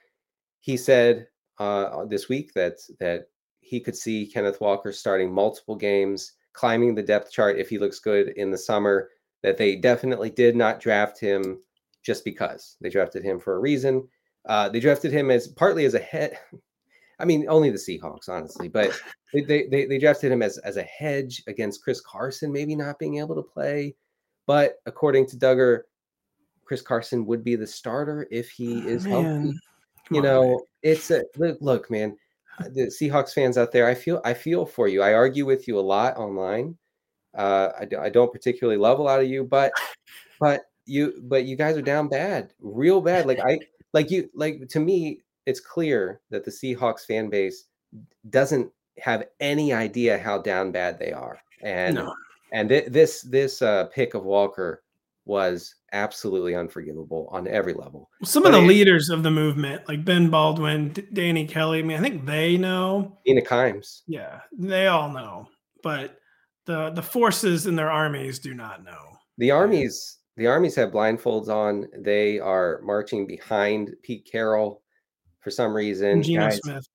he 0.61 0.76
said 0.76 1.26
uh, 1.59 2.07
this 2.07 2.30
week 2.30 2.55
that 2.55 2.78
that 2.99 3.26
he 3.61 3.78
could 3.78 3.97
see 3.97 4.26
Kenneth 4.26 4.61
Walker 4.61 4.91
starting 4.91 5.30
multiple 5.30 5.76
games, 5.76 6.32
climbing 6.55 6.95
the 6.95 7.03
depth 7.03 7.30
chart 7.30 7.59
if 7.59 7.68
he 7.68 7.78
looks 7.78 7.99
good 7.99 8.28
in 8.36 8.51
the 8.51 8.59
summer. 8.59 9.11
That 9.43 9.59
they 9.59 9.76
definitely 9.76 10.30
did 10.30 10.57
not 10.57 10.80
draft 10.80 11.18
him 11.18 11.61
just 12.03 12.24
because 12.24 12.76
they 12.80 12.88
drafted 12.88 13.22
him 13.22 13.38
for 13.38 13.57
a 13.57 13.61
reason. 13.61 14.09
Uh, 14.47 14.68
they 14.68 14.80
drafted 14.80 15.12
him 15.12 15.30
as 15.30 15.49
partly 15.49 15.84
as 15.84 15.95
a 15.95 15.99
head. 15.99 16.38
I 17.18 17.24
mean, 17.26 17.47
only 17.49 17.70
the 17.70 17.76
Seahawks, 17.76 18.28
honestly, 18.28 18.68
but 18.68 18.99
they, 19.34 19.66
they, 19.66 19.86
they 19.86 19.99
drafted 19.99 20.32
him 20.32 20.43
as, 20.43 20.59
as 20.59 20.76
a 20.76 20.82
hedge 20.82 21.43
against 21.47 21.82
Chris 21.82 22.01
Carson, 22.01 22.51
maybe 22.53 22.74
not 22.74 22.99
being 22.99 23.18
able 23.18 23.34
to 23.34 23.43
play. 23.43 23.95
But 24.47 24.76
according 24.86 25.26
to 25.26 25.36
Dugar, 25.36 25.82
Chris 26.64 26.82
Carson 26.82 27.26
would 27.26 27.45
be 27.45 27.57
the 27.57 27.66
starter 27.66 28.26
if 28.30 28.51
he 28.51 28.82
oh, 28.84 28.88
is 28.88 29.05
man. 29.05 29.12
healthy. 29.12 29.59
Come 30.09 30.16
you 30.16 30.22
know, 30.22 30.43
on, 30.43 30.61
it's 30.82 31.11
a 31.11 31.24
look, 31.36 31.59
look, 31.61 31.91
man. 31.91 32.16
The 32.61 32.86
Seahawks 32.86 33.32
fans 33.32 33.57
out 33.57 33.72
there, 33.72 33.86
I 33.86 33.95
feel 33.95 34.20
I 34.24 34.34
feel 34.34 34.66
for 34.66 34.86
you. 34.86 35.03
I 35.03 35.14
argue 35.14 35.47
with 35.47 35.66
you 35.66 35.78
a 35.78 35.80
lot 35.80 36.16
online. 36.16 36.76
Uh, 37.36 37.70
I, 37.80 38.07
I 38.07 38.09
don't 38.11 38.32
particularly 38.32 38.78
love 38.78 38.99
a 38.99 39.03
lot 39.03 39.20
of 39.20 39.26
you, 39.26 39.45
but 39.45 39.72
but 40.41 40.62
you 40.84 41.20
but 41.24 41.45
you 41.45 41.57
guys 41.57 41.76
are 41.76 41.82
down 41.82 42.09
bad, 42.09 42.53
real 42.61 43.01
bad. 43.01 43.26
Like 43.26 43.41
I 43.41 43.59
like 43.93 44.11
you 44.11 44.28
like 44.34 44.68
to 44.68 44.80
me 44.80 45.20
it's 45.47 45.61
clear 45.61 46.20
that 46.30 46.45
the 46.45 46.51
Seahawks 46.51 47.05
fan 47.07 47.28
base 47.28 47.64
doesn't 48.28 48.70
have 48.99 49.24
any 49.41 49.72
idea 49.72 50.18
how 50.18 50.38
down 50.38 50.70
bad 50.70 50.99
they 50.99 51.12
are 51.12 51.41
and 51.62 51.97
no. 51.97 52.14
and 52.53 52.68
th- 52.68 52.86
this 52.88 53.22
this 53.22 53.62
uh, 53.62 53.86
pick 53.86 54.14
of 54.14 54.24
Walker 54.24 54.82
was 55.26 55.74
absolutely 55.93 56.55
unforgivable 56.55 57.28
on 57.30 57.47
every 57.47 57.74
level. 57.74 58.09
Some 58.24 58.43
but 58.43 58.55
of 58.55 58.61
the 58.61 58.64
it, 58.64 58.68
leaders 58.68 59.11
of 59.11 59.22
the 59.22 59.30
movement, 59.30 59.86
like 59.86 60.05
Ben 60.05 60.30
Baldwin, 60.30 60.91
D- 60.91 61.07
Danny 61.12 61.47
Kelly, 61.47 61.80
I 61.80 61.82
mean, 61.82 61.99
I 61.99 62.01
think 62.01 62.24
they 62.24 62.57
know. 62.57 63.18
Mina 63.26 63.43
Kimes. 63.43 64.03
Yeah, 64.07 64.41
they 64.59 64.86
all 64.86 65.11
know, 65.11 65.49
but 65.82 66.18
the 66.66 66.91
the 66.91 67.03
forces 67.03 67.66
in 67.66 67.76
their 67.76 67.91
armies 67.91 68.38
do 68.38 68.55
not 68.55 68.84
know. 68.84 69.16
The 69.38 69.51
armies 69.51 70.18
the 70.41 70.47
armies 70.47 70.74
have 70.76 70.91
blindfolds 70.91 71.49
on. 71.49 71.86
They 71.95 72.38
are 72.38 72.80
marching 72.82 73.26
behind 73.26 73.95
Pete 74.03 74.24
Carroll 74.24 74.80
for 75.41 75.51
some 75.51 75.74
reason. 75.74 76.22
Geno 76.22 76.49
Smith. 76.49 76.88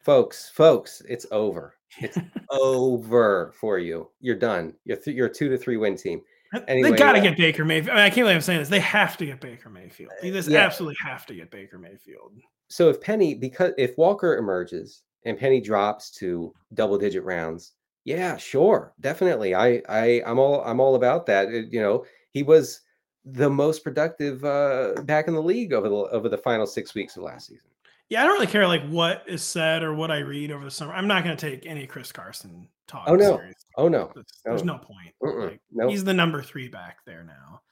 Folks, 0.00 0.50
folks, 0.50 1.00
it's 1.08 1.24
over. 1.30 1.74
It's 2.00 2.18
over 2.50 3.54
for 3.58 3.78
you. 3.78 4.10
You're 4.20 4.36
done. 4.36 4.74
You're 4.84 4.98
th- 4.98 5.16
you're 5.16 5.28
a 5.28 5.32
two 5.32 5.48
to 5.48 5.56
three 5.56 5.78
win 5.78 5.96
team. 5.96 6.20
Anyway, 6.68 6.90
they 6.90 6.96
got 6.98 7.12
to 7.12 7.20
uh, 7.20 7.22
get 7.22 7.38
Baker 7.38 7.64
Mayfield. 7.64 7.92
I, 7.92 7.94
mean, 7.94 8.04
I 8.04 8.10
can't 8.10 8.26
believe 8.26 8.36
I'm 8.36 8.42
saying 8.42 8.58
this. 8.58 8.68
They 8.68 8.80
have 8.80 9.16
to 9.16 9.24
get 9.24 9.40
Baker 9.40 9.70
Mayfield. 9.70 10.12
They 10.20 10.30
just 10.30 10.50
yeah. 10.50 10.58
absolutely 10.58 10.96
have 11.02 11.24
to 11.26 11.34
get 11.34 11.50
Baker 11.50 11.78
Mayfield. 11.78 12.32
So 12.68 12.90
if 12.90 13.00
Penny, 13.00 13.34
because 13.34 13.72
if 13.78 13.96
Walker 13.96 14.36
emerges 14.36 15.00
and 15.24 15.38
Penny 15.38 15.62
drops 15.62 16.10
to 16.18 16.52
double 16.74 16.98
digit 16.98 17.24
rounds, 17.24 17.72
yeah, 18.04 18.36
sure, 18.36 18.92
definitely. 19.00 19.54
I 19.54 19.80
I 19.88 20.22
I'm 20.26 20.38
all 20.38 20.62
I'm 20.62 20.78
all 20.78 20.94
about 20.94 21.24
that. 21.26 21.48
It, 21.48 21.72
you 21.72 21.80
know, 21.80 22.04
he 22.32 22.42
was 22.42 22.80
the 23.24 23.48
most 23.48 23.84
productive 23.84 24.44
uh, 24.44 24.94
back 25.02 25.28
in 25.28 25.34
the 25.34 25.42
league 25.42 25.72
over 25.72 25.88
the 25.88 25.94
over 25.94 26.28
the 26.28 26.38
final 26.38 26.66
six 26.66 26.94
weeks 26.94 27.16
of 27.16 27.22
last 27.22 27.48
season. 27.48 27.68
Yeah, 28.08 28.22
I 28.22 28.24
don't 28.24 28.34
really 28.34 28.46
care 28.46 28.66
like 28.66 28.86
what 28.88 29.22
is 29.26 29.42
said 29.42 29.82
or 29.82 29.94
what 29.94 30.10
I 30.10 30.18
read 30.18 30.50
over 30.50 30.64
the 30.64 30.70
summer. 30.70 30.92
I'm 30.92 31.06
not 31.06 31.24
going 31.24 31.36
to 31.36 31.50
take 31.50 31.66
any 31.66 31.86
Chris 31.86 32.12
Carson 32.12 32.68
talk. 32.86 33.04
Oh 33.06 33.14
no! 33.14 33.36
Seriously. 33.36 33.54
Oh 33.76 33.88
no! 33.88 34.10
There's, 34.14 34.26
there's 34.44 34.64
no, 34.64 34.78
point. 34.78 35.14
Like, 35.20 35.60
nope. 35.70 35.90
He's 35.90 36.04
the 36.04 36.12
number 36.12 36.42
three 36.42 36.68
back 36.68 36.98
there 37.06 37.24
now, 37.24 37.62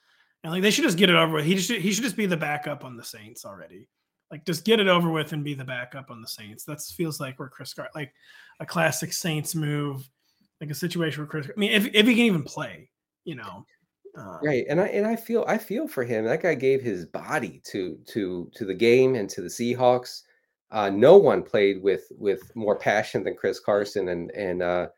and 0.42 0.52
like 0.52 0.62
they 0.62 0.70
should 0.70 0.84
just 0.84 0.96
get 0.96 1.10
it 1.10 1.16
over 1.16 1.34
with. 1.34 1.44
He 1.44 1.58
should 1.58 1.80
he 1.80 1.92
should 1.92 2.04
just 2.04 2.16
be 2.16 2.26
the 2.26 2.36
backup 2.36 2.84
on 2.84 2.96
the 2.96 3.04
Saints 3.04 3.44
already. 3.44 3.88
Like 4.30 4.46
just 4.46 4.64
get 4.64 4.78
it 4.78 4.86
over 4.86 5.10
with 5.10 5.32
and 5.32 5.44
be 5.44 5.54
the 5.54 5.64
backup 5.64 6.10
on 6.10 6.22
the 6.22 6.28
Saints. 6.28 6.64
That 6.64 6.80
feels 6.80 7.18
like 7.18 7.38
where 7.38 7.48
Chris 7.48 7.74
Car 7.74 7.90
like 7.94 8.12
a 8.60 8.66
classic 8.66 9.12
Saints 9.12 9.54
move, 9.54 10.08
like 10.60 10.70
a 10.70 10.74
situation 10.74 11.20
where 11.20 11.28
Chris. 11.28 11.48
I 11.48 11.58
mean, 11.58 11.72
if 11.72 11.86
if 11.86 12.06
he 12.06 12.14
can 12.14 12.24
even 12.24 12.44
play, 12.44 12.88
you 13.24 13.34
know. 13.34 13.66
Um, 14.16 14.38
right, 14.42 14.64
and 14.68 14.80
I 14.80 14.86
and 14.86 15.06
I 15.06 15.16
feel 15.16 15.44
I 15.46 15.58
feel 15.58 15.86
for 15.86 16.04
him. 16.04 16.24
That 16.24 16.42
guy 16.42 16.54
gave 16.54 16.82
his 16.82 17.06
body 17.06 17.60
to 17.66 17.98
to 18.08 18.50
to 18.54 18.64
the 18.64 18.74
game 18.74 19.14
and 19.14 19.28
to 19.30 19.40
the 19.40 19.48
Seahawks. 19.48 20.22
Uh, 20.70 20.90
no 20.90 21.16
one 21.16 21.42
played 21.42 21.82
with 21.82 22.10
with 22.18 22.54
more 22.54 22.78
passion 22.78 23.24
than 23.24 23.36
Chris 23.36 23.60
Carson, 23.60 24.08
and 24.08 24.30
and 24.32 24.62
uh, 24.62 24.88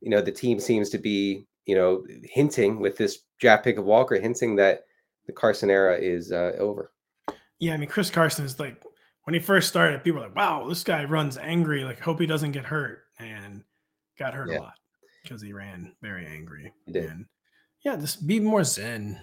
you 0.00 0.10
know 0.10 0.20
the 0.20 0.32
team 0.32 0.60
seems 0.60 0.90
to 0.90 0.98
be 0.98 1.46
you 1.66 1.74
know 1.74 2.04
hinting 2.24 2.80
with 2.80 2.96
this 2.96 3.18
draft 3.40 3.64
pick 3.64 3.78
of 3.78 3.84
Walker, 3.84 4.20
hinting 4.20 4.56
that 4.56 4.84
the 5.26 5.32
Carson 5.32 5.70
era 5.70 5.96
is 5.96 6.32
uh, 6.32 6.52
over. 6.58 6.92
Yeah, 7.58 7.74
I 7.74 7.76
mean 7.76 7.88
Chris 7.88 8.10
Carson 8.10 8.44
is 8.44 8.58
like 8.58 8.82
when 9.24 9.34
he 9.34 9.40
first 9.40 9.68
started, 9.68 10.02
people 10.02 10.20
were 10.20 10.26
like, 10.26 10.36
"Wow, 10.36 10.66
this 10.68 10.82
guy 10.82 11.04
runs 11.04 11.36
angry. 11.36 11.84
Like, 11.84 12.00
hope 12.00 12.20
he 12.20 12.26
doesn't 12.26 12.52
get 12.52 12.64
hurt," 12.64 13.04
and 13.18 13.62
got 14.18 14.34
hurt 14.34 14.50
yeah. 14.50 14.58
a 14.58 14.60
lot 14.60 14.74
because 15.22 15.42
he 15.42 15.52
ran 15.52 15.92
very 16.02 16.26
angry. 16.26 16.72
He 16.86 16.92
did. 16.92 17.10
And 17.10 17.26
yeah, 17.84 17.96
just 17.96 18.26
be 18.26 18.40
more 18.40 18.64
zen 18.64 19.20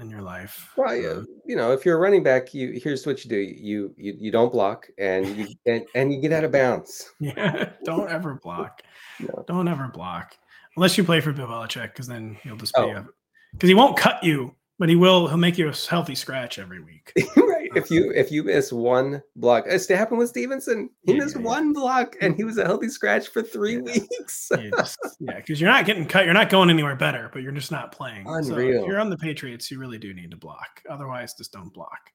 in 0.00 0.10
your 0.10 0.22
life. 0.22 0.72
Well, 0.76 0.94
yeah, 0.96 1.10
um, 1.10 1.26
you 1.46 1.56
know, 1.56 1.72
if 1.72 1.84
you're 1.84 1.96
a 1.96 2.00
running 2.00 2.22
back, 2.22 2.54
you 2.54 2.78
here's 2.82 3.06
what 3.06 3.24
you 3.24 3.30
do: 3.30 3.36
you 3.36 3.94
you 3.96 4.14
you 4.18 4.30
don't 4.30 4.52
block, 4.52 4.88
and 4.98 5.36
you 5.36 5.46
and, 5.66 5.84
and 5.94 6.12
you 6.12 6.20
get 6.20 6.32
out 6.32 6.44
of 6.44 6.52
bounds. 6.52 7.10
Yeah, 7.20 7.70
don't 7.84 8.10
ever 8.10 8.34
block. 8.42 8.82
no. 9.20 9.44
Don't 9.46 9.68
ever 9.68 9.88
block 9.88 10.36
unless 10.76 10.98
you 10.98 11.04
play 11.04 11.20
for 11.20 11.32
Bill 11.32 11.46
Belichick, 11.46 11.92
because 11.92 12.06
then 12.06 12.36
he'll 12.42 12.56
just 12.56 12.74
be 12.74 12.80
oh. 12.80 13.06
because 13.52 13.68
he 13.68 13.74
won't 13.74 13.96
cut 13.96 14.22
you, 14.24 14.54
but 14.78 14.88
he 14.88 14.96
will. 14.96 15.28
He'll 15.28 15.36
make 15.36 15.58
you 15.58 15.68
a 15.68 15.74
healthy 15.88 16.14
scratch 16.14 16.58
every 16.58 16.80
week. 16.80 17.12
right. 17.36 17.63
If 17.76 17.90
you 17.90 18.12
if 18.12 18.30
you 18.30 18.42
miss 18.42 18.72
one 18.72 19.22
block, 19.36 19.64
it 19.66 19.88
happened 19.88 20.18
with 20.18 20.28
Stevenson. 20.28 20.90
He 21.02 21.12
yeah, 21.12 21.18
missed 21.18 21.36
yeah, 21.36 21.42
one 21.42 21.72
block 21.72 22.16
and 22.20 22.34
he 22.36 22.44
was 22.44 22.58
a 22.58 22.64
healthy 22.64 22.88
scratch 22.88 23.28
for 23.28 23.42
three 23.42 23.78
weeks. 23.78 24.50
yeah, 24.50 25.36
because 25.36 25.60
you're 25.60 25.70
not 25.70 25.86
getting 25.86 26.06
cut. 26.06 26.24
You're 26.24 26.34
not 26.34 26.50
going 26.50 26.70
anywhere 26.70 26.96
better, 26.96 27.30
but 27.32 27.42
you're 27.42 27.52
just 27.52 27.72
not 27.72 27.92
playing. 27.92 28.26
Unreal. 28.26 28.44
So 28.44 28.58
if 28.58 28.86
you're 28.88 29.00
on 29.00 29.10
the 29.10 29.16
Patriots, 29.16 29.70
you 29.70 29.78
really 29.78 29.98
do 29.98 30.14
need 30.14 30.30
to 30.30 30.36
block. 30.36 30.82
Otherwise, 30.88 31.34
just 31.34 31.52
don't 31.52 31.72
block. 31.72 32.10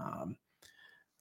Um, 0.00 0.36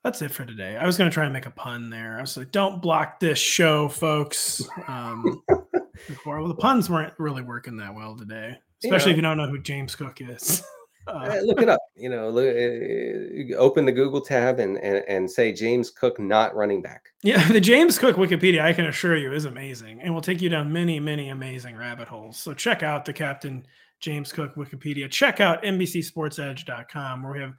that's 0.03 0.21
it 0.21 0.31
for 0.31 0.45
today. 0.45 0.77
I 0.77 0.85
was 0.85 0.97
going 0.97 1.09
to 1.09 1.13
try 1.13 1.25
and 1.25 1.33
make 1.33 1.45
a 1.45 1.51
pun 1.51 1.89
there. 1.89 2.17
I 2.17 2.21
was 2.21 2.35
like, 2.35 2.51
don't 2.51 2.81
block 2.81 3.19
this 3.19 3.37
show, 3.37 3.87
folks. 3.87 4.67
Um, 4.87 5.43
before. 6.07 6.39
Well, 6.39 6.47
the 6.47 6.55
puns 6.55 6.89
weren't 6.89 7.13
really 7.17 7.41
working 7.41 7.77
that 7.77 7.93
well 7.93 8.15
today, 8.15 8.57
especially 8.83 9.11
you 9.11 9.21
know, 9.21 9.31
if 9.31 9.35
you 9.35 9.37
don't 9.37 9.37
know 9.37 9.47
who 9.47 9.61
James 9.61 9.95
Cook 9.95 10.21
is. 10.21 10.63
Uh, 11.07 11.39
look 11.43 11.61
it 11.61 11.69
up. 11.69 11.79
You 11.95 12.09
know, 12.09 12.29
look, 12.29 12.45
uh, 12.45 13.57
open 13.57 13.85
the 13.85 13.91
Google 13.91 14.21
tab 14.21 14.59
and, 14.59 14.77
and 14.77 15.03
and 15.07 15.29
say 15.29 15.51
James 15.51 15.89
Cook 15.89 16.19
not 16.19 16.55
running 16.55 16.81
back. 16.81 17.09
Yeah, 17.23 17.47
the 17.51 17.61
James 17.61 17.97
Cook 17.97 18.15
Wikipedia, 18.17 18.61
I 18.61 18.73
can 18.73 18.85
assure 18.85 19.17
you, 19.17 19.33
is 19.33 19.45
amazing, 19.45 20.01
and 20.01 20.13
will 20.13 20.21
take 20.21 20.41
you 20.41 20.49
down 20.49 20.71
many, 20.71 20.99
many 20.99 21.29
amazing 21.29 21.75
rabbit 21.75 22.07
holes. 22.07 22.37
So 22.37 22.53
check 22.53 22.83
out 22.83 23.05
the 23.05 23.13
Captain 23.13 23.65
James 23.99 24.31
Cook 24.31 24.55
Wikipedia. 24.55 25.09
Check 25.09 25.39
out 25.39 25.63
NBCSportsEdge.com 25.63 27.23
where 27.23 27.33
we 27.33 27.39
have 27.39 27.53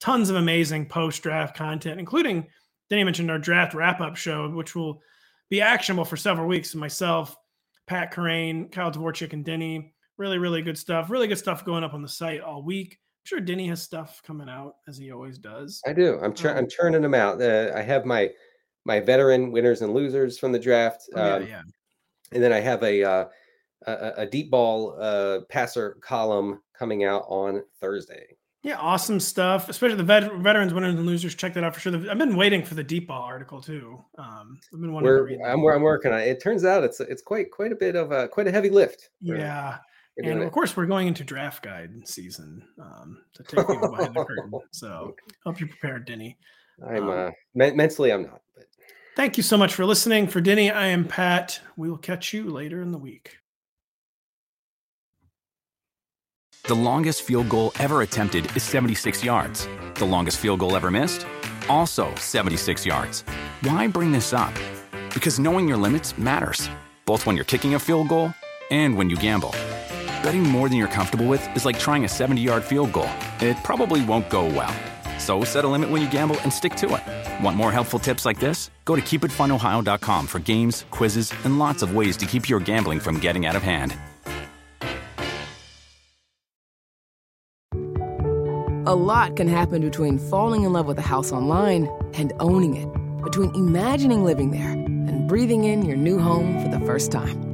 tons 0.00 0.30
of 0.30 0.36
amazing 0.36 0.86
post 0.86 1.22
draft 1.22 1.56
content, 1.56 1.98
including 1.98 2.46
Denny 2.90 3.04
mentioned 3.04 3.30
our 3.30 3.38
draft 3.38 3.74
wrap 3.74 4.00
up 4.00 4.16
show, 4.16 4.48
which 4.50 4.74
will 4.74 5.00
be 5.50 5.60
actionable 5.60 6.04
for 6.04 6.16
several 6.16 6.46
weeks. 6.46 6.74
Myself, 6.74 7.36
Pat 7.86 8.12
Kerrane, 8.12 8.70
Kyle 8.70 8.90
Dvorchak, 8.90 9.32
and 9.32 9.44
Denny. 9.44 9.93
Really, 10.16 10.38
really 10.38 10.62
good 10.62 10.78
stuff. 10.78 11.10
Really 11.10 11.26
good 11.26 11.38
stuff 11.38 11.64
going 11.64 11.82
up 11.84 11.94
on 11.94 12.02
the 12.02 12.08
site 12.08 12.40
all 12.40 12.62
week. 12.62 12.92
I'm 12.92 13.26
sure 13.26 13.40
Denny 13.40 13.66
has 13.68 13.82
stuff 13.82 14.22
coming 14.24 14.48
out 14.48 14.76
as 14.86 14.96
he 14.96 15.10
always 15.10 15.38
does. 15.38 15.80
I 15.86 15.92
do. 15.92 16.18
I'm 16.22 16.34
tr- 16.34 16.50
I'm 16.50 16.68
churning 16.68 17.02
them 17.02 17.14
out. 17.14 17.40
Uh, 17.40 17.72
I 17.74 17.82
have 17.82 18.04
my 18.04 18.30
my 18.84 19.00
veteran 19.00 19.50
winners 19.50 19.80
and 19.82 19.94
losers 19.94 20.38
from 20.38 20.52
the 20.52 20.58
draft. 20.58 21.02
Oh, 21.14 21.24
yeah, 21.26 21.34
Um, 21.36 21.46
yeah. 21.48 21.62
and 22.32 22.42
then 22.42 22.52
I 22.52 22.60
have 22.60 22.82
a 22.84 23.02
uh, 23.02 23.24
a, 23.86 24.12
a 24.18 24.26
deep 24.26 24.50
ball 24.50 24.96
uh, 25.00 25.40
passer 25.48 25.96
column 26.02 26.60
coming 26.78 27.04
out 27.04 27.24
on 27.28 27.62
Thursday. 27.80 28.26
Yeah, 28.62 28.76
awesome 28.78 29.20
stuff. 29.20 29.68
Especially 29.68 29.96
the 29.96 30.02
vet- 30.04 30.32
veterans, 30.36 30.72
winners, 30.72 30.94
and 30.94 31.04
losers. 31.06 31.34
Check 31.34 31.52
that 31.54 31.64
out 31.64 31.74
for 31.74 31.80
sure. 31.80 31.94
I've 32.10 32.16
been 32.18 32.36
waiting 32.36 32.62
for 32.64 32.74
the 32.74 32.84
deep 32.84 33.08
ball 33.08 33.22
article 33.22 33.60
too. 33.60 33.98
Um, 34.16 34.58
I've 34.72 34.80
been 34.80 34.92
wanting. 34.92 35.06
We're, 35.08 35.44
I'm, 35.46 35.62
where 35.62 35.74
I'm 35.74 35.82
working 35.82 36.12
on 36.12 36.20
it. 36.20 36.28
It 36.28 36.42
turns 36.42 36.64
out 36.64 36.84
it's 36.84 37.00
it's 37.00 37.22
quite 37.22 37.50
quite 37.50 37.72
a 37.72 37.76
bit 37.76 37.96
of 37.96 38.12
a 38.12 38.28
quite 38.28 38.46
a 38.46 38.52
heavy 38.52 38.70
lift. 38.70 39.08
We're- 39.22 39.40
Yeah, 39.40 39.68
we're 39.68 39.70
doing 39.72 39.80
and 40.16 40.42
it. 40.42 40.46
of 40.46 40.52
course 40.52 40.76
we're 40.76 40.86
going 40.86 41.08
into 41.08 41.24
draft 41.24 41.62
guide 41.62 42.06
season 42.06 42.62
um, 42.80 43.18
to 43.34 43.42
take 43.42 43.66
people 43.66 43.88
behind 43.90 44.14
the 44.14 44.24
curtain. 44.24 44.50
So 44.72 45.14
hope 45.44 45.60
you're 45.60 45.68
prepared, 45.68 46.06
Denny. 46.06 46.36
I'm 46.86 47.04
um, 47.04 47.10
uh, 47.10 47.30
men- 47.54 47.76
mentally 47.76 48.12
I'm 48.12 48.22
not, 48.22 48.40
but 48.54 48.64
Thank 49.16 49.36
you 49.36 49.44
so 49.44 49.56
much 49.56 49.74
for 49.74 49.84
listening. 49.84 50.26
For 50.26 50.40
Denny, 50.40 50.70
I 50.72 50.88
am 50.88 51.06
Pat. 51.06 51.60
We 51.76 51.88
will 51.88 51.98
catch 51.98 52.32
you 52.32 52.50
later 52.50 52.82
in 52.82 52.90
the 52.90 52.98
week. 52.98 53.36
The 56.66 56.74
longest 56.74 57.22
field 57.22 57.48
goal 57.48 57.72
ever 57.78 58.02
attempted 58.02 58.56
is 58.56 58.62
76 58.62 59.22
yards. 59.22 59.68
The 59.96 60.06
longest 60.06 60.38
field 60.38 60.60
goal 60.60 60.74
ever 60.74 60.90
missed? 60.90 61.26
Also 61.68 62.12
76 62.16 62.84
yards. 62.86 63.22
Why 63.62 63.86
bring 63.86 64.10
this 64.10 64.32
up? 64.32 64.52
Because 65.12 65.38
knowing 65.38 65.68
your 65.68 65.76
limits 65.76 66.16
matters, 66.18 66.68
both 67.04 67.26
when 67.26 67.36
you're 67.36 67.44
kicking 67.44 67.74
a 67.74 67.78
field 67.78 68.08
goal 68.08 68.32
and 68.70 68.96
when 68.96 69.10
you 69.10 69.16
gamble. 69.16 69.54
Betting 70.24 70.42
more 70.42 70.70
than 70.70 70.78
you're 70.78 70.88
comfortable 70.88 71.26
with 71.26 71.46
is 71.54 71.66
like 71.66 71.78
trying 71.78 72.06
a 72.06 72.08
70 72.08 72.40
yard 72.40 72.64
field 72.64 72.94
goal. 72.94 73.10
It 73.40 73.58
probably 73.62 74.02
won't 74.06 74.30
go 74.30 74.46
well. 74.46 74.74
So 75.18 75.44
set 75.44 75.66
a 75.66 75.68
limit 75.68 75.90
when 75.90 76.00
you 76.00 76.10
gamble 76.10 76.40
and 76.40 76.50
stick 76.50 76.74
to 76.76 76.94
it. 76.94 77.44
Want 77.44 77.58
more 77.58 77.70
helpful 77.70 77.98
tips 77.98 78.24
like 78.24 78.40
this? 78.40 78.70
Go 78.86 78.96
to 78.96 79.02
keepitfunohio.com 79.02 80.26
for 80.26 80.38
games, 80.38 80.86
quizzes, 80.90 81.30
and 81.44 81.58
lots 81.58 81.82
of 81.82 81.94
ways 81.94 82.16
to 82.16 82.24
keep 82.24 82.48
your 82.48 82.58
gambling 82.58 83.00
from 83.00 83.20
getting 83.20 83.44
out 83.44 83.54
of 83.54 83.62
hand. 83.62 83.98
A 88.86 88.94
lot 88.94 89.36
can 89.36 89.48
happen 89.48 89.82
between 89.82 90.18
falling 90.18 90.64
in 90.64 90.72
love 90.72 90.86
with 90.86 90.98
a 90.98 91.02
house 91.02 91.32
online 91.32 91.86
and 92.14 92.32
owning 92.40 92.76
it, 92.76 92.88
between 93.22 93.54
imagining 93.54 94.24
living 94.24 94.52
there 94.52 94.72
and 94.72 95.28
breathing 95.28 95.64
in 95.64 95.84
your 95.84 95.96
new 95.96 96.18
home 96.18 96.62
for 96.62 96.68
the 96.68 96.80
first 96.86 97.12
time. 97.12 97.53